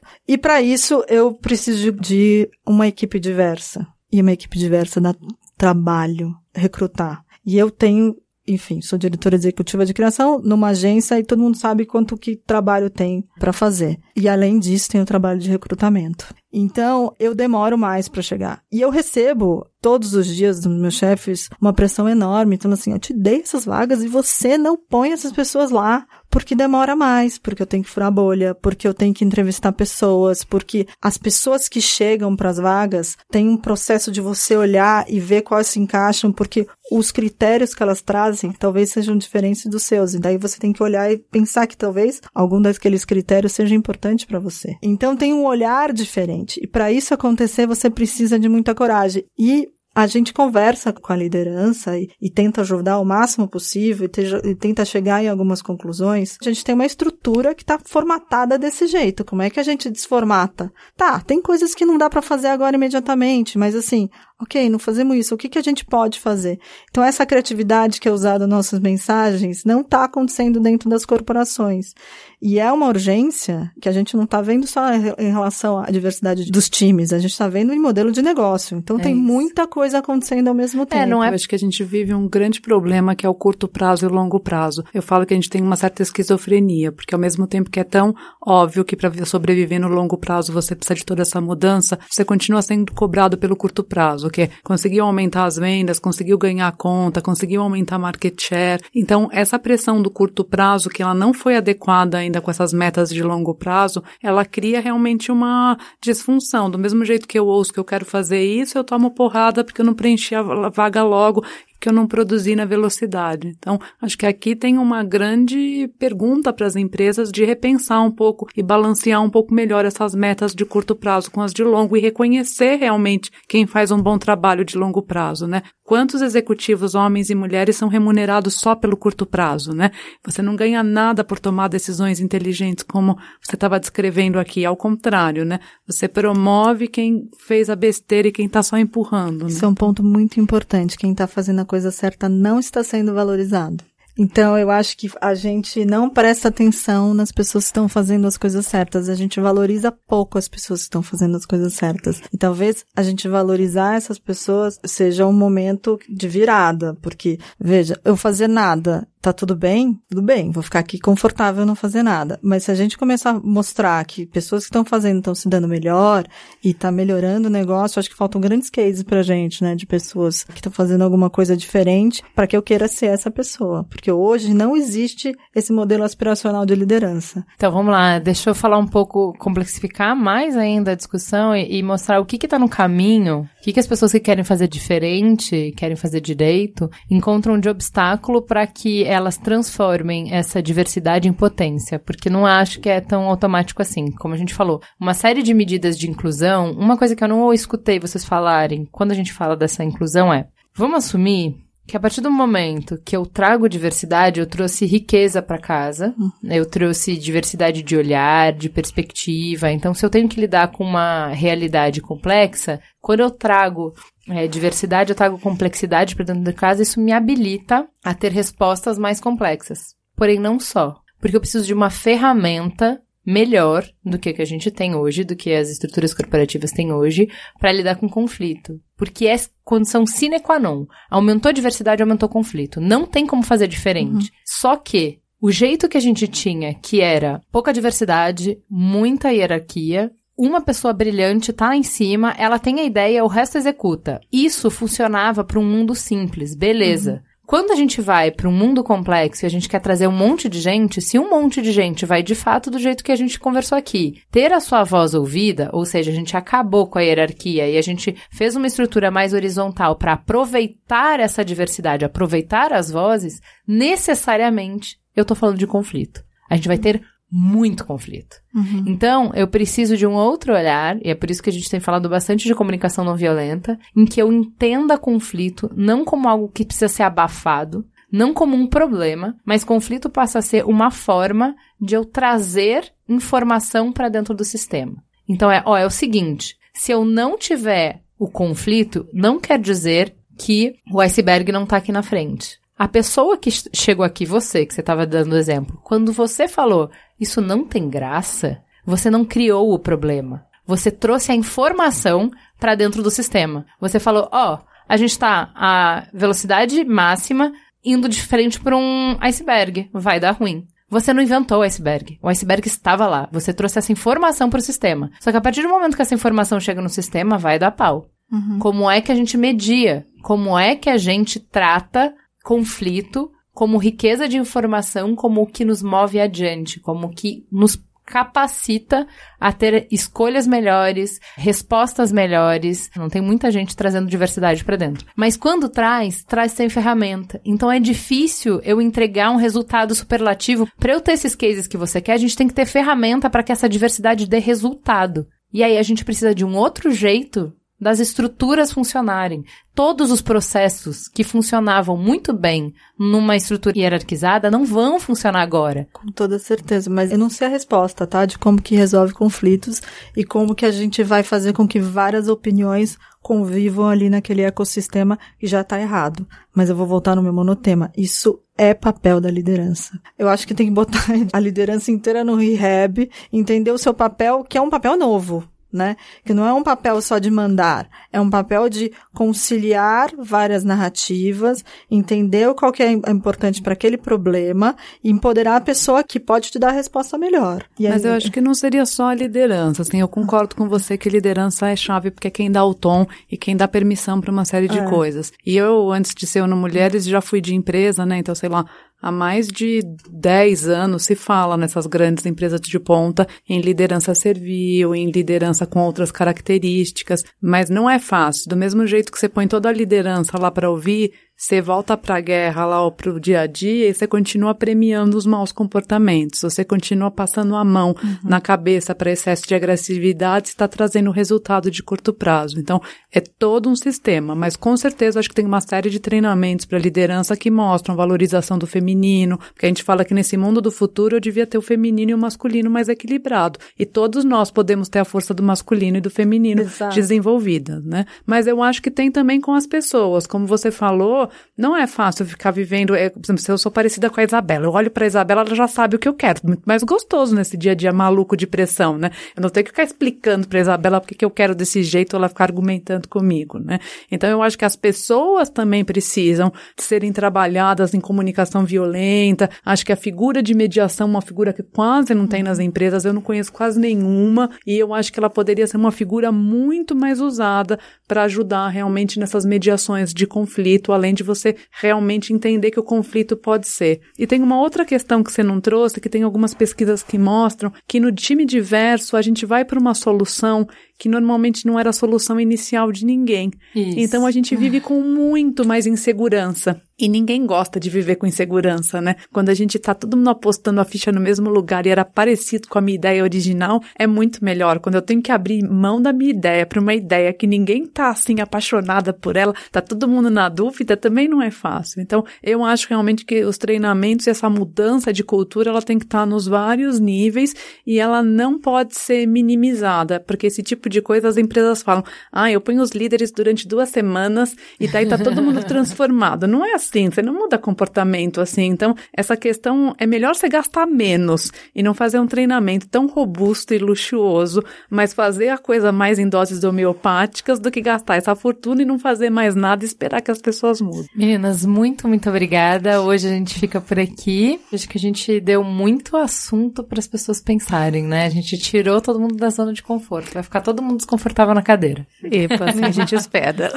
E 0.25 0.38
para 0.38 0.61
isso 0.61 1.03
eu 1.09 1.34
preciso 1.34 1.91
de 1.91 2.49
uma 2.65 2.88
equipe 2.88 3.19
diversa. 3.19 3.86
E 4.09 4.21
uma 4.21 4.31
equipe 4.31 4.57
diversa 4.57 5.01
dá 5.01 5.13
trabalho 5.57 6.34
recrutar. 6.55 7.21
E 7.45 7.57
eu 7.57 7.69
tenho 7.69 8.15
enfim, 8.48 8.82
sou 8.82 8.98
diretora 9.00 9.36
executiva 9.36 9.86
de 9.86 9.94
criação 9.94 10.39
numa 10.39 10.70
agência 10.70 11.20
e 11.20 11.24
todo 11.24 11.41
mundo 11.41 11.58
sabe 11.58 11.86
quanto 11.86 12.18
que 12.18 12.36
trabalho 12.36 12.89
tem 12.89 13.24
para 13.39 13.54
fazer. 13.54 13.98
E 14.16 14.28
além 14.28 14.60
disso, 14.60 14.89
tem 14.89 15.02
o 15.02 15.06
trabalho 15.06 15.39
de 15.39 15.50
recrutamento. 15.50 16.34
Então, 16.54 17.14
eu 17.20 17.34
demoro 17.34 17.78
mais 17.78 18.08
para 18.08 18.22
chegar. 18.22 18.62
E 18.72 18.80
eu 18.80 18.89
recebo 18.89 19.66
todos 19.82 20.14
os 20.14 20.28
dias 20.28 20.62
dos 20.62 20.74
meus 20.80 20.93
chefes 20.93 21.49
uma 21.60 21.74
pressão 21.74 22.08
enorme, 22.08 22.56
então 22.56 22.72
assim, 22.72 22.93
eu 22.93 22.99
te 22.99 23.14
dei 23.14 23.41
essas 23.41 23.66
vagas 23.66 24.01
e 24.01 24.08
você 24.08 24.58
não 24.58 24.78
põe 24.78 25.12
essas 25.12 25.34
pessoas 25.34 25.72
lá 25.72 26.08
porque 26.34 26.56
demora 26.56 26.95
mais, 26.95 27.38
porque 27.38 27.62
eu 27.62 27.68
tenho 27.68 27.84
que 27.84 27.89
furar 27.91 28.12
bolha, 28.12 28.56
porque 28.56 28.88
eu 28.88 28.93
tenho 28.93 29.14
que 29.14 29.24
entrevistar 29.24 29.72
pessoas, 29.72 30.43
porque 30.43 30.88
as 30.99 31.16
pessoas 31.16 31.70
que 31.70 31.80
chegam 31.80 32.36
para 32.36 32.49
as 32.49 32.58
vagas 32.58 33.16
têm 33.30 33.47
um 33.47 33.56
processo 33.56 34.12
de 34.12 34.20
você 34.20 34.58
olhar 34.58 35.06
e 35.08 35.20
ver 35.20 35.43
quais 35.43 35.68
se 35.68 35.80
encaixam, 35.80 36.32
porque 36.32 36.66
os 36.91 37.12
critérios 37.12 37.76
que 37.76 37.84
elas 37.84 38.01
trazem 38.01 38.51
talvez 38.51 38.91
sejam 38.91 39.16
diferentes 39.16 39.68
dos 39.68 39.84
seus, 39.84 40.16
e 40.16 40.20
daí 40.20 40.39
você 40.39 40.58
tem 40.58 40.74
que 40.74 40.82
olhar 40.82 41.12
e 41.12 41.20
pensar 41.20 41.68
que 41.68 41.78
talvez 41.78 42.20
algum 42.34 42.60
daqueles 42.60 43.06
critérios 43.06 43.51
seja 43.51 43.76
importante 43.76 44.26
para 44.26 44.39
você. 44.39 44.76
Então 44.82 45.16
tem 45.16 45.36
um 45.36 45.45
olhar 45.45 45.93
diferente. 45.93 46.43
E 46.62 46.68
para 46.68 46.91
isso 46.91 47.14
acontecer, 47.14 47.68
você 47.68 47.89
precisa 47.89 48.39
de 48.39 48.50
muita 48.50 48.76
coragem. 48.76 49.26
E 49.38 49.70
a 49.96 50.08
gente 50.08 50.34
conversa 50.34 50.91
com 50.91 51.14
a 51.14 51.16
liderança 51.16 51.98
e, 51.98 52.10
e 52.20 52.30
tenta 52.30 52.62
ajudar 52.62 53.00
o 53.00 53.06
máximo 53.06 53.48
possível 53.48 54.06
e, 54.06 54.10
te, 54.10 54.22
e, 54.44 54.56
tenta 54.56 54.84
chegar 54.84 55.24
em 55.24 55.30
algumas 55.30 55.62
conclusões. 55.62 56.38
A 56.41 56.46
gente 56.46 56.64
tem 56.64 56.74
uma 56.74 56.86
estrutura 56.86 57.54
que 57.54 57.62
está 57.62 57.80
formatada 57.84 58.58
desse 58.58 58.88
jeito. 58.88 59.24
Como 59.24 59.41
é 59.41 59.50
que 59.50 59.60
a 59.60 59.64
gente 59.64 59.89
desformata? 59.89 60.72
Tá, 60.98 61.20
tem 61.20 61.41
coisas 61.41 61.76
que 61.76 61.86
não 61.86 61.98
dá 61.98 62.10
para 62.10 62.22
fazer 62.22 62.48
agora 62.48 62.76
imediatamente, 62.76 63.58
mas 63.58 63.76
assim, 63.76 64.10
ok, 64.41 64.70
não 64.70 64.80
fazemos 64.80 65.16
isso, 65.16 65.36
o 65.36 65.38
que, 65.38 65.48
que 65.48 65.60
a 65.60 65.62
gente 65.62 65.86
pode 65.86 66.20
fazer? 66.20 66.60
Então, 66.89 67.04
essa 67.04 67.26
criatividade 67.26 68.00
que 68.00 68.08
é 68.08 68.12
usada 68.12 68.48
nas 68.48 68.58
nossas 68.58 68.80
mensagens 68.80 69.64
não 69.64 69.82
está 69.82 70.04
acontecendo 70.04 70.60
dentro 70.60 70.89
das 70.89 71.06
corporações. 71.06 71.94
E 72.41 72.60
é 72.60 72.72
uma 72.72 72.88
urgência 72.88 73.72
que 73.82 73.88
a 73.88 73.91
gente 73.91 74.16
não 74.16 74.24
está 74.26 74.41
vendo 74.41 74.68
só 74.68 74.94
em 74.94 75.32
relação 75.32 75.80
à 75.80 75.89
diversidade 75.89 76.52
dos 76.52 76.70
times, 76.70 77.14
a 77.14 77.20
gente 77.20 77.32
está 77.32 77.48
vendo 77.48 77.74
em 77.74 77.80
modelo 77.80 78.12
de 78.12 78.22
negócio. 78.22 78.78
Então, 78.78 78.98
é 78.98 79.04
tem 79.04 79.14
isso. 79.14 79.24
muita 79.24 79.68
coisa 79.68 79.82
acontecendo 79.91 80.47
ao 80.47 80.53
mesmo 80.53 80.86
tempo. 80.86 81.01
É, 81.01 81.05
não 81.05 81.23
é? 81.23 81.29
Eu 81.29 81.34
acho 81.34 81.49
que 81.49 81.55
a 81.55 81.59
gente 81.59 81.84
vive 81.84 82.13
um 82.13 82.27
grande 82.27 82.61
problema 82.61 83.15
que 83.15 83.25
é 83.25 83.29
o 83.29 83.34
curto 83.34 83.67
prazo 83.67 84.05
e 84.05 84.07
o 84.07 84.11
longo 84.11 84.39
prazo. 84.39 84.84
Eu 84.93 85.01
falo 85.01 85.25
que 85.25 85.34
a 85.34 85.38
gente 85.38 85.49
tem 85.49 85.63
uma 85.63 85.75
certa 85.75 86.03
esquizofrenia, 86.03 86.91
porque 86.91 87.15
ao 87.15 87.19
mesmo 87.19 87.47
tempo 87.47 87.71
que 87.71 87.79
é 87.79 87.84
tão 87.84 88.13
óbvio 88.45 88.86
que 88.86 88.95
para 88.95 89.11
sobreviver 89.25 89.81
no 89.81 89.88
longo 89.88 90.17
prazo 90.17 90.53
você 90.53 90.75
precisa 90.75 90.95
de 90.95 91.05
toda 91.05 91.23
essa 91.23 91.41
mudança, 91.41 91.97
você 92.07 92.23
continua 92.23 92.61
sendo 92.61 92.93
cobrado 92.93 93.38
pelo 93.38 93.55
curto 93.55 93.84
prazo 93.84 94.29
que 94.29 94.49
conseguiu 94.63 95.05
aumentar 95.05 95.45
as 95.45 95.55
vendas, 95.55 95.99
conseguiu 95.99 96.38
ganhar 96.38 96.71
conta, 96.73 97.21
conseguiu 97.21 97.61
aumentar 97.61 97.97
market 97.97 98.39
share. 98.39 98.84
Então, 98.93 99.29
essa 99.31 99.57
pressão 99.57 100.01
do 100.01 100.11
curto 100.11 100.43
prazo, 100.43 100.89
que 100.89 101.01
ela 101.01 101.13
não 101.13 101.34
foi 101.34 101.55
adequada 101.55 102.17
ainda 102.17 102.41
com 102.41 102.51
essas 102.51 102.73
metas 102.73 103.09
de 103.09 103.23
longo 103.23 103.55
prazo, 103.55 104.03
ela 104.21 104.45
cria 104.45 104.81
realmente 104.81 105.31
uma 105.31 105.77
disfunção. 106.01 106.69
Do 106.69 106.77
mesmo 106.77 107.03
jeito 107.05 107.27
que 107.27 107.39
eu 107.39 107.47
ouço 107.47 107.73
que 107.73 107.79
eu 107.79 107.86
quero 107.86 108.05
fazer 108.05 108.43
isso, 108.43 108.77
eu 108.77 108.84
tomo 108.84 109.11
porrada 109.11 109.63
porque 109.74 109.82
eu 109.82 109.86
não 109.86 109.95
preenchi 109.95 110.36
a 110.36 110.43
vaga 110.69 111.03
logo 111.03 111.43
que 111.84 111.89
eu 111.89 111.93
não 111.93 112.07
produzi 112.07 112.55
na 112.55 112.63
velocidade. 112.63 113.49
Então, 113.49 113.77
acho 114.01 114.17
que 114.17 114.25
aqui 114.25 114.55
tem 114.55 114.77
uma 114.77 115.03
grande 115.03 115.91
pergunta 115.99 116.53
para 116.53 116.65
as 116.65 116.77
empresas 116.77 117.29
de 117.29 117.43
repensar 117.43 118.01
um 118.01 118.09
pouco 118.09 118.47
e 118.55 118.63
balancear 118.63 119.21
um 119.21 119.29
pouco 119.29 119.53
melhor 119.53 119.84
essas 119.84 120.15
metas 120.15 120.55
de 120.55 120.63
curto 120.63 120.95
prazo 120.95 121.29
com 121.29 121.41
as 121.41 121.51
de 121.51 121.61
longo 121.61 121.97
e 121.97 121.99
reconhecer 121.99 122.77
realmente 122.77 123.29
quem 123.49 123.67
faz 123.67 123.91
um 123.91 124.01
bom 124.01 124.17
trabalho 124.17 124.63
de 124.63 124.77
longo 124.77 125.01
prazo, 125.01 125.45
né? 125.45 125.61
Quantos 125.84 126.21
executivos, 126.21 126.95
homens 126.95 127.29
e 127.29 127.36
mulheres, 127.36 127.75
são 127.75 127.89
remunerados 127.89 128.53
só 128.53 128.73
pelo 128.73 128.95
curto 128.95 129.25
prazo, 129.25 129.73
né? 129.73 129.91
Você 130.25 130.41
não 130.41 130.55
ganha 130.55 130.81
nada 130.81 131.25
por 131.25 131.38
tomar 131.38 131.67
decisões 131.67 132.21
inteligentes, 132.21 132.86
como 132.86 133.17
você 133.41 133.57
estava 133.57 133.77
descrevendo 133.77 134.39
aqui. 134.39 134.63
Ao 134.63 134.77
contrário, 134.77 135.43
né? 135.43 135.59
Você 135.86 136.07
promove 136.07 136.88
quem 136.88 137.27
fez 137.45 137.69
a 137.69 137.75
besteira 137.75 138.29
e 138.29 138.31
quem 138.31 138.45
está 138.45 138.63
só 138.63 138.77
empurrando. 138.77 139.43
Né? 139.43 139.49
Isso 139.49 139.65
é 139.65 139.67
um 139.67 139.75
ponto 139.75 140.01
muito 140.01 140.39
importante. 140.39 140.97
Quem 140.97 141.11
está 141.11 141.27
fazendo 141.27 141.59
a 141.59 141.65
coisa 141.74 141.89
certa 141.89 142.30
não 142.30 142.59
está 142.59 142.84
sendo 142.84 143.15
valorizado. 143.15 143.84
Então, 144.15 144.55
eu 144.55 144.69
acho 144.69 144.95
que 144.95 145.09
a 145.19 145.34
gente 145.34 145.84
não 145.86 146.07
presta 146.07 146.49
atenção 146.49 147.15
nas 147.15 147.32
pessoas 147.32 147.63
que 147.63 147.69
estão 147.69 147.89
fazendo 147.89 148.28
as 148.28 148.38
coisas 148.38 148.67
certas. 148.67 149.09
A 149.09 149.15
gente 149.15 149.39
valoriza 149.39 149.91
pouco 149.91 150.38
as 150.38 150.47
pessoas 150.47 150.82
que 150.82 150.84
estão 150.84 151.01
fazendo 151.01 151.36
as 151.36 151.47
coisas 151.47 151.74
certas. 151.74 152.21
E 152.32 152.38
talvez 152.38 152.86
a 152.95 153.01
gente 153.01 153.28
valorizar 153.28 153.95
essas 153.95 154.19
pessoas 154.19 154.80
seja 154.86 155.26
um 155.26 155.34
momento 155.34 155.99
de 156.07 156.28
virada. 156.28 156.95
Porque, 157.01 157.39
veja, 157.59 157.99
eu 158.05 158.15
fazer 158.15 158.47
nada 158.47 159.07
tá 159.24 159.32
tudo 159.32 159.55
bem? 159.55 159.97
Tudo 160.09 160.21
bem, 160.21 160.51
vou 160.51 160.61
ficar 160.61 160.80
aqui 160.80 160.99
confortável 160.99 161.65
não 161.65 161.76
fazer 161.76 162.03
nada. 162.03 162.38
Mas 162.43 162.65
se 162.65 162.71
a 162.71 162.76
gente 162.76 162.97
começar 162.97 163.30
a 163.30 163.39
mostrar 163.39 164.03
que 164.03 164.26
pessoas 164.26 164.63
que 164.63 164.67
estão 164.67 164.84
fazendo 164.84 165.19
estão 165.19 165.34
se 165.34 165.47
dando 165.47 165.65
melhor 165.65 166.26
e 166.61 166.74
tá 166.74 166.91
melhorando 166.91 167.47
o 167.47 167.51
negócio, 167.51 167.99
acho 167.99 168.09
que 168.09 168.17
faltam 168.17 168.41
grandes 168.41 168.69
cases 168.69 169.01
pra 169.01 169.24
gente, 169.24 169.63
né, 169.63 169.76
de 169.76 169.86
pessoas 169.86 170.43
que 170.43 170.55
estão 170.55 170.71
fazendo 170.71 171.05
alguma 171.05 171.30
coisa 171.30 171.55
diferente 171.55 172.21
para 172.36 172.45
que 172.45 172.55
eu 172.55 172.61
queira 172.61 172.89
ser 172.89 173.05
essa 173.05 173.32
pessoa. 173.32 173.86
Porque 173.86 174.11
hoje 174.11 174.53
não 174.53 174.76
existe 174.76 175.34
esse 175.55 175.71
modelo 175.71 176.03
aspiracional 176.03 176.65
de 176.65 176.76
liderança. 176.76 177.45
Então 177.55 177.71
vamos 177.71 177.93
lá, 177.93 178.19
deixa 178.19 178.49
eu 178.49 178.55
falar 178.55 178.78
um 178.78 178.88
pouco, 178.88 179.34
complexificar 179.39 180.17
mais 180.17 180.57
ainda 180.57 180.91
a 180.91 180.95
discussão 180.95 181.55
e, 181.55 181.80
e 181.80 181.82
mostrar 181.82 182.19
o 182.19 182.26
que 182.26 182.38
que 182.38 182.47
tá 182.47 182.59
no 182.59 182.67
caminho, 182.67 183.47
o 183.64 183.66
que 183.66 183.72
que 183.72 183.80
as 183.80 183.88
pessoas 183.88 184.11
que 184.11 184.20
querem 184.20 184.43
fazer 184.43 184.68
diferente, 184.68 185.74
querem 185.78 185.95
fazer 185.95 186.20
direito, 186.20 186.89
encontram 187.09 187.57
de 187.57 187.70
obstáculo 187.70 188.41
para 188.41 188.68
que 188.68 189.05
elas 189.05 189.38
transformem 189.38 190.34
essa 190.34 190.61
diversidade 190.61 191.30
em 191.30 191.34
potência, 191.34 191.97
porque 191.97 192.30
não 192.30 192.45
acho 192.45 192.82
que 192.82 192.89
é 192.89 192.99
tão 192.99 193.24
automático 193.24 193.82
assim. 193.82 194.11
Como 194.11 194.34
a 194.34 194.38
gente 194.38 194.53
falou, 194.53 194.82
uma 194.99 195.14
série 195.14 195.41
de 195.41 195.53
medidas 195.53 195.97
de 195.97 196.09
inclusão, 196.09 196.74
uma 196.74 196.97
coisa 196.97 197.16
que 197.16 197.24
eu 197.24 197.28
não 197.30 197.53
escutei 197.53 198.01
vocês 198.01 198.26
falarem 198.26 198.86
quando 198.91 199.14
a 199.14 199.16
gente 199.16 199.32
fala 199.32 199.55
dessa 199.55 199.82
inclusão 199.82 200.34
é: 200.34 200.49
vamos 200.76 201.05
assumir 201.05 201.62
que 201.86 201.97
a 201.97 201.99
partir 201.99 202.21
do 202.21 202.31
momento 202.31 202.97
que 203.03 203.15
eu 203.15 203.25
trago 203.25 203.67
diversidade, 203.67 204.39
eu 204.39 204.45
trouxe 204.45 204.86
riqueza 204.86 205.41
para 205.41 205.57
casa, 205.57 206.15
uhum. 206.17 206.31
eu 206.43 206.65
trouxe 206.65 207.17
diversidade 207.17 207.84
de 207.84 207.97
olhar, 207.97 208.53
de 208.53 208.69
perspectiva. 208.69 209.71
Então, 209.71 209.93
se 209.93 210.05
eu 210.05 210.09
tenho 210.09 210.29
que 210.29 210.39
lidar 210.39 210.69
com 210.69 210.84
uma 210.84 211.27
realidade 211.27 212.01
complexa, 212.01 212.79
quando 213.01 213.19
eu 213.19 213.29
trago 213.29 213.93
é, 214.29 214.47
diversidade, 214.47 215.11
eu 215.11 215.15
trago 215.15 215.38
complexidade 215.38 216.15
para 216.15 216.25
dentro 216.25 216.43
da 216.43 216.53
casa, 216.53 216.84
isso 216.84 217.01
me 217.01 217.11
habilita 217.11 217.86
a 218.03 218.13
ter 218.13 218.31
respostas 218.31 218.97
mais 218.97 219.19
complexas. 219.19 219.93
Porém, 220.15 220.39
não 220.39 220.59
só. 220.59 220.95
Porque 221.19 221.36
eu 221.36 221.41
preciso 221.41 221.65
de 221.65 221.73
uma 221.73 221.89
ferramenta 221.89 223.01
melhor 223.26 223.86
do 224.03 224.19
que, 224.19 224.34
que 224.34 224.41
a 224.41 224.45
gente 224.45 224.69
tem 224.69 224.95
hoje, 224.95 225.24
do 225.24 225.36
que 225.36 225.53
as 225.53 225.69
estruturas 225.69 226.13
corporativas 226.13 226.71
têm 226.71 226.91
hoje, 226.91 227.30
para 227.59 227.71
lidar 227.71 227.95
com 227.95 228.09
conflito. 228.09 228.80
Porque 228.97 229.28
é 229.28 229.36
condição 229.63 230.05
sine 230.05 230.39
qua 230.39 230.59
non. 230.59 230.86
Aumentou 231.09 231.49
a 231.49 231.53
diversidade, 231.53 232.01
aumentou 232.01 232.28
o 232.28 232.32
conflito. 232.32 232.82
Não 232.82 233.05
tem 233.05 233.26
como 233.26 233.43
fazer 233.43 233.67
diferente. 233.67 234.26
Uhum. 234.26 234.38
Só 234.45 234.76
que 234.76 235.19
O 235.45 235.51
jeito 235.51 235.89
que 235.89 235.97
a 235.97 235.99
gente 235.99 236.26
tinha, 236.26 236.74
que 236.74 237.01
era 237.01 237.41
pouca 237.51 237.74
diversidade, 237.74 238.57
muita 238.69 239.30
hierarquia, 239.30 240.09
uma 240.38 240.61
pessoa 240.61 240.93
brilhante 240.93 241.51
tá 241.51 241.67
lá 241.67 241.76
em 241.76 241.84
cima, 241.84 242.34
ela 242.38 242.57
tem 242.57 242.80
a 242.80 242.86
ideia, 242.86 243.26
o 243.26 243.28
resto 243.28 243.57
executa. 243.57 244.21
Isso 244.32 244.71
funcionava 244.71 245.43
para 245.43 245.59
um 245.59 245.65
mundo 245.65 245.93
simples, 245.95 246.55
beleza. 246.55 247.15
Uhum. 247.15 247.32
Quando 247.46 247.72
a 247.72 247.76
gente 247.76 248.00
vai 248.00 248.32
para 248.32 248.48
um 248.48 248.54
mundo 248.54 248.84
complexo 248.84 249.44
e 249.44 249.48
a 249.48 249.50
gente 249.50 249.68
quer 249.68 249.80
trazer 249.80 250.08
um 250.08 250.16
monte 250.16 250.48
de 250.48 250.62
gente, 250.62 251.02
se 251.02 251.20
um 251.20 251.30
monte 251.30 251.62
de 251.62 251.74
gente 251.74 252.06
vai 252.06 252.24
de 252.24 252.34
fato 252.36 252.72
do 252.72 252.80
jeito 252.80 253.04
que 253.04 253.12
a 253.12 253.16
gente 253.18 253.38
conversou 253.38 253.78
aqui, 253.78 254.22
ter 254.32 254.54
a 254.54 254.62
sua 254.62 254.86
voz 254.86 255.14
ouvida, 255.14 255.70
ou 255.74 255.86
seja, 255.86 256.10
a 256.10 256.14
gente 256.14 256.38
acabou 256.38 256.88
com 256.88 256.98
a 256.98 257.02
hierarquia 257.02 257.68
e 257.68 257.78
a 257.78 257.82
gente 257.82 258.16
fez 258.32 258.56
uma 258.56 258.68
estrutura 258.68 259.12
mais 259.12 259.34
horizontal 259.34 259.98
para 259.98 260.14
aproveitar 260.14 261.20
essa 261.20 261.44
diversidade, 261.44 262.06
aproveitar 262.06 262.72
as 262.72 262.89
vozes, 262.89 263.41
necessariamente 263.68 264.98
eu 265.14 265.26
tô 265.26 265.36
falando 265.36 265.58
de 265.58 265.68
conflito. 265.68 266.24
A 266.50 266.56
gente 266.56 266.68
vai 266.68 266.78
ter 266.78 267.04
muito 267.36 267.84
conflito. 267.84 268.36
Uhum. 268.53 268.84
Então, 268.86 269.31
eu 269.34 269.47
preciso 269.47 269.97
de 269.97 270.05
um 270.05 270.13
outro 270.13 270.53
olhar, 270.53 270.97
e 271.03 271.09
é 271.09 271.15
por 271.15 271.31
isso 271.31 271.41
que 271.41 271.49
a 271.49 271.53
gente 271.53 271.67
tem 271.67 271.79
falado 271.79 272.07
bastante 272.07 272.47
de 272.47 272.53
comunicação 272.53 273.03
não 273.03 273.15
violenta, 273.15 273.79
em 273.97 274.05
que 274.05 274.21
eu 274.21 274.31
entenda 274.31 274.99
conflito 274.99 275.67
não 275.75 276.05
como 276.05 276.29
algo 276.29 276.47
que 276.47 276.63
precisa 276.63 276.88
ser 276.88 277.01
abafado, 277.01 277.84
não 278.11 278.36
como 278.36 278.55
um 278.55 278.67
problema, 278.67 279.36
mas 279.43 279.63
conflito 279.63 280.11
passa 280.11 280.38
a 280.38 280.43
ser 280.43 280.63
uma 280.65 280.91
forma 280.91 281.55
de 281.81 281.95
eu 281.95 282.05
trazer 282.05 282.93
informação 283.09 283.91
para 283.91 284.09
dentro 284.09 284.36
do 284.36 284.45
sistema. 284.45 285.03
Então 285.27 285.51
é, 285.51 285.63
ó, 285.65 285.75
é 285.75 285.88
o 285.88 285.89
seguinte, 285.89 286.55
se 286.75 286.91
eu 286.91 287.03
não 287.03 287.36
tiver 287.36 288.03
o 288.19 288.27
conflito, 288.27 289.07
não 289.11 289.39
quer 289.39 289.57
dizer 289.57 290.13
que 290.38 290.75
o 290.91 291.01
iceberg 291.01 291.51
não 291.51 291.63
está 291.63 291.77
aqui 291.77 291.91
na 291.91 292.03
frente. 292.03 292.59
A 292.84 292.88
pessoa 292.89 293.38
que 293.38 293.49
chegou 293.73 294.03
aqui, 294.03 294.25
você, 294.25 294.65
que 294.65 294.73
você 294.73 294.81
estava 294.81 295.07
dando 295.07 295.38
exemplo, 295.38 295.79
quando 295.86 296.11
você 296.11 296.49
falou 296.49 296.91
isso 297.17 297.39
não 297.39 297.63
tem 297.63 297.89
graça, 297.89 298.61
você 298.86 299.09
não 299.09 299.23
criou 299.23 299.73
o 299.73 299.79
problema. 299.79 300.45
Você 300.67 300.91
trouxe 300.91 301.31
a 301.31 301.36
informação 301.36 302.29
para 302.59 302.75
dentro 302.75 303.01
do 303.01 303.09
sistema. 303.09 303.65
Você 303.79 304.01
falou, 304.01 304.27
ó, 304.34 304.55
oh, 304.55 304.65
a 304.86 304.97
gente 304.97 305.11
está 305.11 305.49
a 305.55 306.07
velocidade 306.13 306.84
máxima 306.84 307.53
indo 307.86 308.09
de 308.09 308.21
frente 308.21 308.59
para 308.59 308.75
um 308.75 309.15
iceberg, 309.21 309.89
vai 309.93 310.19
dar 310.19 310.31
ruim. 310.31 310.67
Você 310.89 311.13
não 311.13 311.23
inventou 311.23 311.59
o 311.59 311.63
iceberg. 311.63 312.19
O 312.21 312.27
iceberg 312.27 312.67
estava 312.67 313.07
lá. 313.07 313.29
Você 313.31 313.53
trouxe 313.53 313.79
essa 313.79 313.93
informação 313.93 314.49
para 314.49 314.59
o 314.59 314.61
sistema. 314.61 315.09
Só 315.21 315.31
que 315.31 315.38
a 315.38 315.41
partir 315.41 315.61
do 315.61 315.69
momento 315.69 315.95
que 315.95 316.01
essa 316.01 316.15
informação 316.15 316.59
chega 316.59 316.81
no 316.81 316.89
sistema, 316.89 317.38
vai 317.38 317.57
dar 317.57 317.71
pau. 317.71 318.09
Uhum. 318.29 318.59
Como 318.59 318.91
é 318.91 318.99
que 318.99 319.09
a 319.09 319.15
gente 319.15 319.38
media? 319.38 320.05
Como 320.21 320.59
é 320.59 320.75
que 320.75 320.89
a 320.89 320.97
gente 320.97 321.39
trata 321.39 322.13
conflito 322.44 323.32
como 323.54 323.78
riqueza 323.78 324.28
de 324.28 324.38
informação, 324.38 325.16
como 325.16 325.41
o 325.41 325.48
que 325.48 325.64
nos 325.64 325.82
move 325.82 326.20
adiante, 326.20 326.80
como 326.80 327.08
o 327.08 327.10
que 327.12 327.46
nos 327.52 327.78
capacita 328.06 329.08
a 329.39 329.52
ter 329.52 329.88
escolhas 329.89 330.46
melhores, 330.46 331.20
respostas 331.36 332.12
melhores. 332.12 332.89
Não 332.96 333.10
tem 333.10 333.22
muita 333.22 333.50
gente 333.50 333.76
trazendo 333.76 334.10
diversidade 334.10 334.64
para 334.64 334.76
dentro. 334.76 335.06
Mas 335.16 335.38
quando 335.38 335.70
traz, 335.70 336.24
traz 336.24 336.52
sem 336.52 336.68
ferramenta. 336.70 337.39
Então 337.46 337.72
é 337.72 337.80
difícil 337.80 338.60
eu 338.64 338.82
entregar 338.82 339.32
um 339.32 339.38
resultado 339.38 339.96
superlativo. 339.96 340.68
Para 340.78 340.94
eu 340.94 341.02
ter 341.02 341.14
esses 341.14 341.36
cases 341.36 341.68
que 341.68 341.78
você 341.78 342.02
quer, 342.02 342.14
a 342.14 342.18
gente 342.18 342.36
tem 342.36 342.48
que 342.48 342.54
ter 342.54 342.66
ferramenta 342.66 343.30
para 343.30 343.44
que 343.44 343.52
essa 343.52 343.70
diversidade 343.70 344.28
dê 344.28 344.39
resultado. 344.39 345.26
E 345.54 345.64
aí 345.64 345.78
a 345.78 345.84
gente 345.84 346.04
precisa 346.04 346.34
de 346.36 346.44
um 346.44 346.56
outro 346.56 346.91
jeito 346.91 347.54
das 347.84 347.99
estruturas 347.99 348.71
funcionarem. 348.71 349.43
Todos 349.75 350.09
os 350.11 350.21
processos 350.21 351.07
que 351.07 351.23
funcionavam 351.23 351.97
muito 351.97 352.31
bem 352.31 352.73
numa 352.97 353.36
estrutura 353.36 353.77
hierarquizada 353.77 354.49
não 354.49 354.65
vão 354.65 354.99
funcionar 354.99 355.41
agora. 355.41 355.88
Com 355.91 356.11
toda 356.11 356.39
certeza, 356.39 356.89
mas 356.89 357.11
eu 357.11 357.17
não 357.17 357.29
sei 357.29 357.47
a 357.47 357.51
resposta, 357.51 358.07
tá? 358.07 358.25
De 358.25 358.39
como 358.39 358.61
que 358.61 358.75
resolve 358.75 359.13
conflitos 359.13 359.81
e 360.15 360.23
como 360.23 360.55
que 360.55 360.65
a 360.65 360.71
gente 360.71 361.03
vai 361.03 361.21
fazer 361.21 361.53
com 361.53 361.67
que 361.67 361.79
várias 361.79 362.27
opiniões 362.27 362.97
convivam 363.21 363.88
ali 363.88 364.09
naquele 364.09 364.41
ecossistema 364.41 365.17
que 365.39 365.47
já 365.47 365.61
está 365.61 365.79
errado. 365.79 366.27
Mas 366.53 366.69
eu 366.69 366.75
vou 366.75 366.86
voltar 366.86 367.15
no 367.15 367.23
meu 367.23 367.34
monotema. 367.34 367.91
Isso 367.97 368.39
é 368.57 368.73
papel 368.73 369.19
da 369.19 369.31
liderança. 369.31 369.99
Eu 370.19 370.29
acho 370.29 370.47
que 370.47 370.53
tem 370.53 370.67
que 370.67 370.73
botar 370.73 371.05
a 371.31 371.39
liderança 371.39 371.89
inteira 371.89 372.23
no 372.23 372.36
rehab, 372.36 373.09
entender 373.31 373.71
o 373.71 373.77
seu 373.77 373.93
papel, 373.93 374.43
que 374.43 374.57
é 374.57 374.61
um 374.61 374.69
papel 374.69 374.97
novo 374.97 375.47
né? 375.74 375.97
Que 376.24 376.34
não 376.34 376.45
é 376.45 376.53
um 376.53 376.63
papel 376.63 377.01
só 377.01 377.17
de 377.17 377.32
mandar, 377.32 377.89
é 378.11 378.21
um 378.21 378.30
papel 378.30 378.69
de 378.69 378.91
conciliar 379.13 380.11
várias 380.17 380.63
narrativas, 380.63 381.63
entender 381.89 382.53
qual 382.53 382.71
que 382.71 382.84
é 382.84 382.91
importante 382.91 383.61
para 383.61 383.74
aquele 383.74 383.97
problema 383.97 384.76
e 385.03 385.09
empoderar 385.09 385.55
a 385.55 385.61
pessoa 385.61 386.03
que 386.03 386.19
pode 386.19 386.51
te 386.51 386.59
dar 386.59 386.69
a 386.69 386.74
resposta 386.74 387.17
melhor. 387.17 387.65
E 387.80 387.88
Mas 387.89 388.05
aí... 388.05 388.11
eu 388.11 388.17
acho 388.17 388.32
que 388.32 388.39
não 388.39 388.53
seria 388.53 388.86
só 388.86 389.07
a 389.09 389.15
liderança, 389.15 389.82
assim, 389.82 389.99
eu 389.99 390.07
concordo 390.07 390.55
com 390.55 390.69
você 390.69 390.97
que 390.97 391.09
liderança 391.09 391.67
é 391.67 391.76
chave 391.76 392.11
porque 392.11 392.28
é 392.28 392.32
quem 392.32 392.51
dá 392.51 392.63
o 392.63 392.74
tom 392.74 393.05
e 393.32 393.38
quem 393.38 393.57
dá 393.57 393.67
permissão 393.67 394.21
para 394.21 394.32
uma 394.32 394.45
série 394.45 394.67
de 394.67 394.80
é. 394.80 394.89
coisas. 394.89 395.32
E 395.45 395.57
eu, 395.57 395.91
antes 395.91 396.13
de 396.13 396.28
ser 396.28 396.47
no 396.47 396.55
Mulheres, 396.55 397.05
já 397.05 397.21
fui 397.21 397.41
de 397.41 397.55
empresa, 397.55 398.05
né? 398.05 398.17
Então, 398.17 398.36
sei 398.36 398.49
lá, 398.49 398.65
há 399.04 399.12
mais 399.12 399.49
de 399.49 399.82
10 400.10 400.70
anos 400.70 401.04
se 401.04 401.14
fala 401.14 401.58
nessas 401.58 401.86
grandes 401.86 402.26
empresas 402.26 402.62
de 402.62 402.80
ponta 402.80 403.28
em 403.47 403.60
liderança 403.60 404.16
servil, 404.16 404.95
em 404.95 405.12
liderança 405.12 405.68
com 405.68 405.82
outras 405.82 406.10
características, 406.10 407.26
mas 407.41 407.70
não 407.70 407.89
é 407.89 407.99
fácil. 407.99 408.49
Do 408.49 408.56
mesmo 408.56 408.88
jeito 408.88 409.12
que 409.12 409.20
você 409.20 409.28
põe 409.28 409.45
toda 409.45 409.68
a 409.68 409.74
liderança 409.74 410.39
lá 410.39 410.49
para 410.49 410.70
ouvir, 410.70 411.12
você 411.36 411.61
volta 411.61 411.97
para 411.97 412.15
a 412.15 412.21
guerra 412.21 412.65
lá 412.65 412.91
para 412.91 413.11
o 413.11 413.19
dia 413.19 413.41
a 413.41 413.47
dia 413.47 413.89
e 413.89 413.93
você 413.93 414.07
continua 414.07 414.55
premiando 414.55 415.17
os 415.17 415.25
maus 415.25 415.51
comportamentos, 415.51 416.41
você 416.41 416.63
continua 416.63 417.11
passando 417.11 417.55
a 417.55 417.63
mão 417.63 417.95
uhum. 418.01 418.17
na 418.23 418.39
cabeça 418.39 418.95
para 418.95 419.11
excesso 419.11 419.47
de 419.47 419.55
agressividade, 419.55 420.49
está 420.49 420.67
trazendo 420.67 421.11
resultado 421.11 421.69
de 421.69 421.84
curto 421.84 422.13
prazo. 422.13 422.59
Então, 422.59 422.81
é 423.11 423.19
todo 423.19 423.67
um 423.67 423.75
sistema, 423.75 424.36
mas 424.36 424.55
com 424.55 424.77
certeza 424.77 425.19
acho 425.19 425.29
que 425.29 425.36
tem 425.36 425.45
uma 425.45 425.59
série 425.59 425.89
de 425.89 425.99
treinamentos 425.99 426.65
para 426.65 426.79
liderança 426.79 427.36
que 427.36 427.51
mostram 427.51 427.95
valorização 427.95 428.57
do 428.57 428.67
feminino, 428.67 429.38
porque 429.38 429.65
a 429.65 429.69
gente 429.69 429.84
fala 429.84 430.05
que 430.05 430.13
nesse 430.13 430.38
mundo 430.38 430.61
do 430.61 430.71
futuro 430.71 431.15
eu 431.15 431.19
devia 431.19 431.47
ter 431.47 431.57
o 431.57 431.61
feminino 431.61 432.11
e 432.11 432.13
o 432.13 432.17
masculino 432.17 432.69
mais 432.69 432.89
equilibrado, 432.89 433.59
e 433.77 433.86
todos 433.86 434.23
nós 434.23 434.49
podemos 434.49 434.88
ter 434.88 434.99
a 434.99 435.05
força 435.05 435.34
do 435.34 435.43
masculino 435.43 435.97
e 435.97 436.01
do 436.01 436.09
feminino 436.09 436.61
Exato. 436.61 436.95
desenvolvida, 436.95 437.81
né? 437.84 438.05
Mas 438.25 438.47
eu 438.47 438.61
acho 438.63 438.81
que 438.81 438.91
tem 438.91 439.11
também 439.11 439.41
com 439.41 439.53
as 439.53 439.67
pessoas, 439.67 440.25
como 440.25 440.47
você 440.47 440.71
falou, 440.71 441.22
não 441.57 441.76
é 441.76 441.88
fácil 441.88 442.26
ficar 442.26 442.51
vivendo. 442.51 442.95
É, 442.95 443.09
por 443.09 443.21
exemplo, 443.24 443.41
se 443.41 443.51
eu 443.51 443.57
sou 443.57 443.71
parecida 443.71 444.09
com 444.09 444.19
a 444.19 444.24
Isabela, 444.24 444.65
eu 444.65 444.71
olho 444.71 444.91
pra 444.91 445.05
Isabela, 445.05 445.41
ela 445.41 445.55
já 445.55 445.67
sabe 445.67 445.95
o 445.95 445.99
que 445.99 446.07
eu 446.07 446.13
quero. 446.13 446.41
Muito 446.43 446.63
mais 446.65 446.84
gostoso 446.84 447.36
nesse 447.36 447.57
dia 447.57 447.71
a 447.71 447.76
dia 447.76 447.91
maluco 447.91 448.38
de 448.38 448.45
pressão, 448.45 448.97
né? 448.97 449.11
Eu 449.36 449.41
não 449.41 449.49
tenho 449.49 449.63
que 449.63 449.71
ficar 449.71 449.84
explicando 449.84 450.47
pra 450.47 450.59
Isabela 450.59 450.99
porque 450.99 451.15
que 451.15 451.26
eu 451.26 451.32
quero 451.32 451.55
desse 451.55 451.84
jeito 451.84 452.15
ela 452.15 452.30
ficar 452.30 452.45
argumentando 452.45 453.07
comigo, 453.07 453.59
né? 453.59 453.80
Então 454.11 454.30
eu 454.30 454.41
acho 454.41 454.57
que 454.57 454.65
as 454.65 454.76
pessoas 454.76 455.49
também 455.49 455.84
precisam 455.84 456.51
serem 456.78 457.11
trabalhadas 457.11 457.93
em 457.93 457.99
comunicação 457.99 458.65
violenta. 458.65 459.49
Acho 459.65 459.86
que 459.86 459.91
a 459.91 459.95
figura 459.95 460.41
de 460.41 460.53
mediação 460.53 461.07
é 461.07 461.09
uma 461.09 461.21
figura 461.21 461.53
que 461.53 461.63
quase 461.63 462.13
não 462.13 462.28
tem 462.28 462.43
nas 462.43 462.59
empresas, 462.59 463.05
eu 463.05 463.13
não 463.13 463.21
conheço 463.21 463.51
quase 463.51 463.80
nenhuma, 463.80 464.49
e 464.65 464.78
eu 464.78 464.93
acho 464.93 465.11
que 465.11 465.19
ela 465.19 465.30
poderia 465.30 465.67
ser 465.67 465.78
uma 465.78 465.91
figura 465.91 466.32
muito 466.32 466.95
mais 466.95 467.21
usada 467.21 467.80
para 468.07 468.24
ajudar 468.24 468.67
realmente 468.67 469.19
nessas 469.19 469.45
mediações 469.45 470.13
de 470.13 470.26
conflito, 470.26 470.91
além 470.91 471.12
de 471.14 471.24
você 471.24 471.55
realmente 471.72 472.34
entender 472.34 472.72
que 472.72 472.80
o 472.80 472.84
conflito 472.84 473.38
pode 473.38 473.68
ser. 473.68 474.01
E 474.18 474.26
tem 474.26 474.41
uma 474.41 474.59
outra 474.59 474.86
questão 474.86 475.24
que 475.24 475.32
você 475.32 475.43
não 475.43 475.61
trouxe, 475.61 476.01
que 476.01 476.09
tem 476.09 476.24
algumas 476.24 476.53
pesquisas 476.53 477.03
que 477.03 477.18
mostram 477.18 477.72
que 477.88 477.99
no 477.99 478.11
time 478.11 478.45
diverso 478.45 479.16
a 479.16 479.22
gente 479.22 479.45
vai 479.45 479.64
para 479.64 479.80
uma 479.80 479.93
solução 479.93 480.68
que 480.98 481.10
normalmente 481.10 481.66
não 481.66 481.80
era 481.80 481.89
a 481.89 481.94
solução 481.94 482.39
inicial 482.39 482.91
de 482.91 483.06
ninguém. 483.06 483.52
Isso. 483.76 484.00
Então 484.00 484.26
a 484.26 484.32
gente 484.32 484.56
vive 484.56 484.80
com 484.80 485.02
muito 485.02 485.66
mais 485.66 485.86
insegurança. 485.86 486.82
E 486.98 487.10
ninguém 487.10 487.46
gosta 487.46 487.80
de 487.80 487.89
viver 487.89 488.16
com 488.18 488.28
insegurança, 488.28 489.02
né? 489.02 489.16
Quando 489.32 489.50
a 489.50 489.54
gente 489.54 489.80
tá 489.80 489.96
todo 489.96 490.16
mundo 490.16 490.30
apostando 490.30 490.80
a 490.80 490.86
ficha 490.86 491.12
no 491.12 491.20
mesmo 491.20 491.50
lugar 491.50 491.86
e 491.86 491.89
era 491.89 492.06
parecido 492.06 492.68
com 492.68 492.78
a 492.78 492.82
minha 492.82 492.96
ideia 492.96 493.24
original, 493.24 493.82
é 493.98 494.06
muito 494.06 494.46
melhor. 494.46 494.80
Quando 494.80 494.96
eu 494.96 495.02
tenho 495.02 495.22
que 495.22 495.32
abrir 495.32 495.64
mão 495.64 496.00
da 496.00 496.14
minha 496.14 496.30
ideia 496.30 496.66
para 496.68 496.80
uma 496.80 496.94
ideia 496.94 497.34
que 497.34 497.48
ninguém 497.48 497.88
tá 497.88 498.10
assim 498.10 498.39
apaixonada 498.39 499.12
por 499.12 499.36
ela, 499.36 499.54
tá 499.72 499.82
todo 499.82 500.08
mundo 500.08 500.30
na 500.30 500.48
dúvida, 500.48 500.96
também 500.96 501.28
não 501.28 501.41
é 501.41 501.50
fácil. 501.50 502.00
Então, 502.00 502.24
eu 502.44 502.64
acho 502.64 502.88
realmente 502.88 503.26
que 503.26 503.44
os 503.44 503.58
treinamentos 503.58 504.28
e 504.28 504.30
essa 504.30 504.50
mudança 504.50 505.12
de 505.12 505.24
cultura, 505.24 505.72
ela 505.72 505.82
tem 505.82 505.98
que 505.98 506.06
estar 506.06 506.20
tá 506.20 506.26
nos 506.28 506.48
vários 506.48 507.00
níveis 507.00 507.56
e 507.88 508.00
ela 508.00 508.22
não 508.22 508.60
pode 508.60 508.96
ser 508.96 509.26
minimizada, 509.26 510.20
porque 510.20 510.48
esse 510.48 510.62
tipo 510.62 510.82
tipo 510.84 510.89
de 510.89 511.01
coisa 511.01 511.27
as 511.27 511.38
empresas 511.38 511.81
falam, 511.81 512.03
ah, 512.31 512.51
eu 512.51 512.59
ponho 512.59 512.81
os 512.81 512.91
líderes 512.91 513.31
durante 513.31 513.67
duas 513.67 513.89
semanas 513.89 514.55
e 514.79 514.88
daí 514.88 515.05
tá 515.05 515.17
todo 515.17 515.41
mundo 515.41 515.63
transformado. 515.65 516.47
Não 516.47 516.65
é 516.65 516.73
assim, 516.73 517.09
você 517.09 517.21
não 517.21 517.34
muda 517.34 517.57
comportamento 517.57 518.41
assim. 518.41 518.63
Então, 518.63 518.95
essa 519.15 519.38
questão 519.38 519.95
é 519.97 520.05
melhor 520.05 520.36
você 520.36 520.49
gastar 520.49 520.86
menos 520.86 521.51
e 521.73 521.81
não 521.81 521.93
fazer 521.93 522.19
um 522.19 522.27
treinamento 522.27 522.88
tão 522.88 523.07
robusto 523.07 523.73
e 523.73 523.77
luxuoso, 523.77 524.63
mas 524.89 525.13
fazer 525.13 525.49
a 525.49 525.57
coisa 525.57 525.91
mais 525.91 526.19
em 526.19 526.27
doses 526.27 526.63
homeopáticas 526.63 527.59
do 527.59 527.71
que 527.71 527.81
gastar 527.81 528.15
essa 528.15 528.36
fortuna 528.36 528.81
e 528.81 528.86
não 528.86 528.99
fazer 528.99 529.29
mais 529.29 529.55
nada 529.55 529.84
e 529.84 529.88
esperar 529.88 530.21
que 530.21 530.31
as 530.31 530.41
pessoas 530.41 530.81
mudem. 530.81 531.09
Meninas, 531.15 531.65
muito, 531.65 532.07
muito 532.07 532.29
obrigada. 532.29 533.01
Hoje 533.01 533.27
a 533.27 533.31
gente 533.31 533.59
fica 533.59 533.79
por 533.79 533.99
aqui. 533.99 534.59
Acho 534.73 534.89
que 534.89 534.97
a 534.97 535.01
gente 535.01 535.39
deu 535.39 535.63
muito 535.63 536.17
assunto 536.17 536.84
para 536.84 536.99
as 536.99 537.07
pessoas 537.07 537.39
pensarem, 537.39 538.03
né? 538.03 538.25
A 538.25 538.29
gente 538.29 538.57
tirou 538.57 538.99
todo 538.99 539.19
mundo 539.19 539.36
da 539.36 539.49
zona 539.49 539.71
de 539.71 539.84
conforto. 539.84 540.34
Vai 540.34 540.43
ficar 540.43 540.61
todo 540.61 540.72
mundo 540.82 540.97
desconfortável 540.97 541.53
na 541.53 541.61
cadeira. 541.61 542.07
Epa, 542.24 542.65
assim 542.69 542.84
a 542.84 542.91
gente 542.91 543.15
espera. 543.15 543.71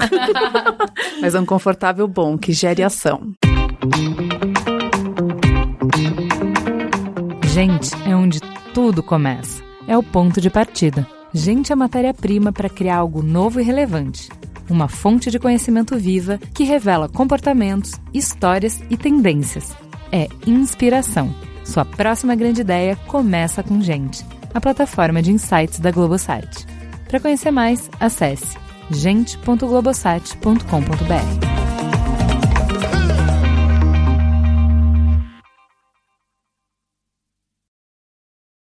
Mas 1.21 1.35
é 1.35 1.41
um 1.41 1.47
confortável 1.47 2.07
bom, 2.07 2.39
que 2.39 2.53
gere 2.53 2.83
ação. 2.83 3.33
Gente 7.53 7.91
é 8.09 8.15
onde 8.15 8.41
tudo 8.73 9.03
começa. 9.03 9.63
É 9.89 9.97
o 9.97 10.03
ponto 10.03 10.41
de 10.41 10.51
partida. 10.51 11.07
Gente 11.33 11.73
é 11.73 11.77
matéria-prima 11.77 12.53
para 12.53 12.69
criar 12.69 12.97
algo 12.97 13.23
novo 13.23 13.61
e 13.61 13.63
relevante. 13.63 14.29
Uma 14.69 14.89
fonte 14.89 15.31
de 15.31 15.39
conhecimento 15.39 15.97
viva 15.97 16.39
que 16.53 16.65
revela 16.65 17.09
comportamentos, 17.09 17.93
histórias 18.13 18.83
e 18.91 18.97
tendências. 18.97 19.75
É 20.11 20.29
inspiração. 20.47 21.33
Sua 21.65 21.85
próxima 21.85 22.35
grande 22.35 22.61
ideia 22.61 22.97
começa 23.07 23.63
com 23.63 23.81
Gente, 23.81 24.25
a 24.55 24.61
plataforma 24.61 25.23
de 25.23 25.33
insights 25.33 25.79
da 25.79 25.91
Globosat. 25.91 26.67
Para 27.09 27.21
conhecer 27.21 27.51
mais, 27.51 27.91
acesse 28.01 28.57
gente.globosat.com.br. 28.91 31.76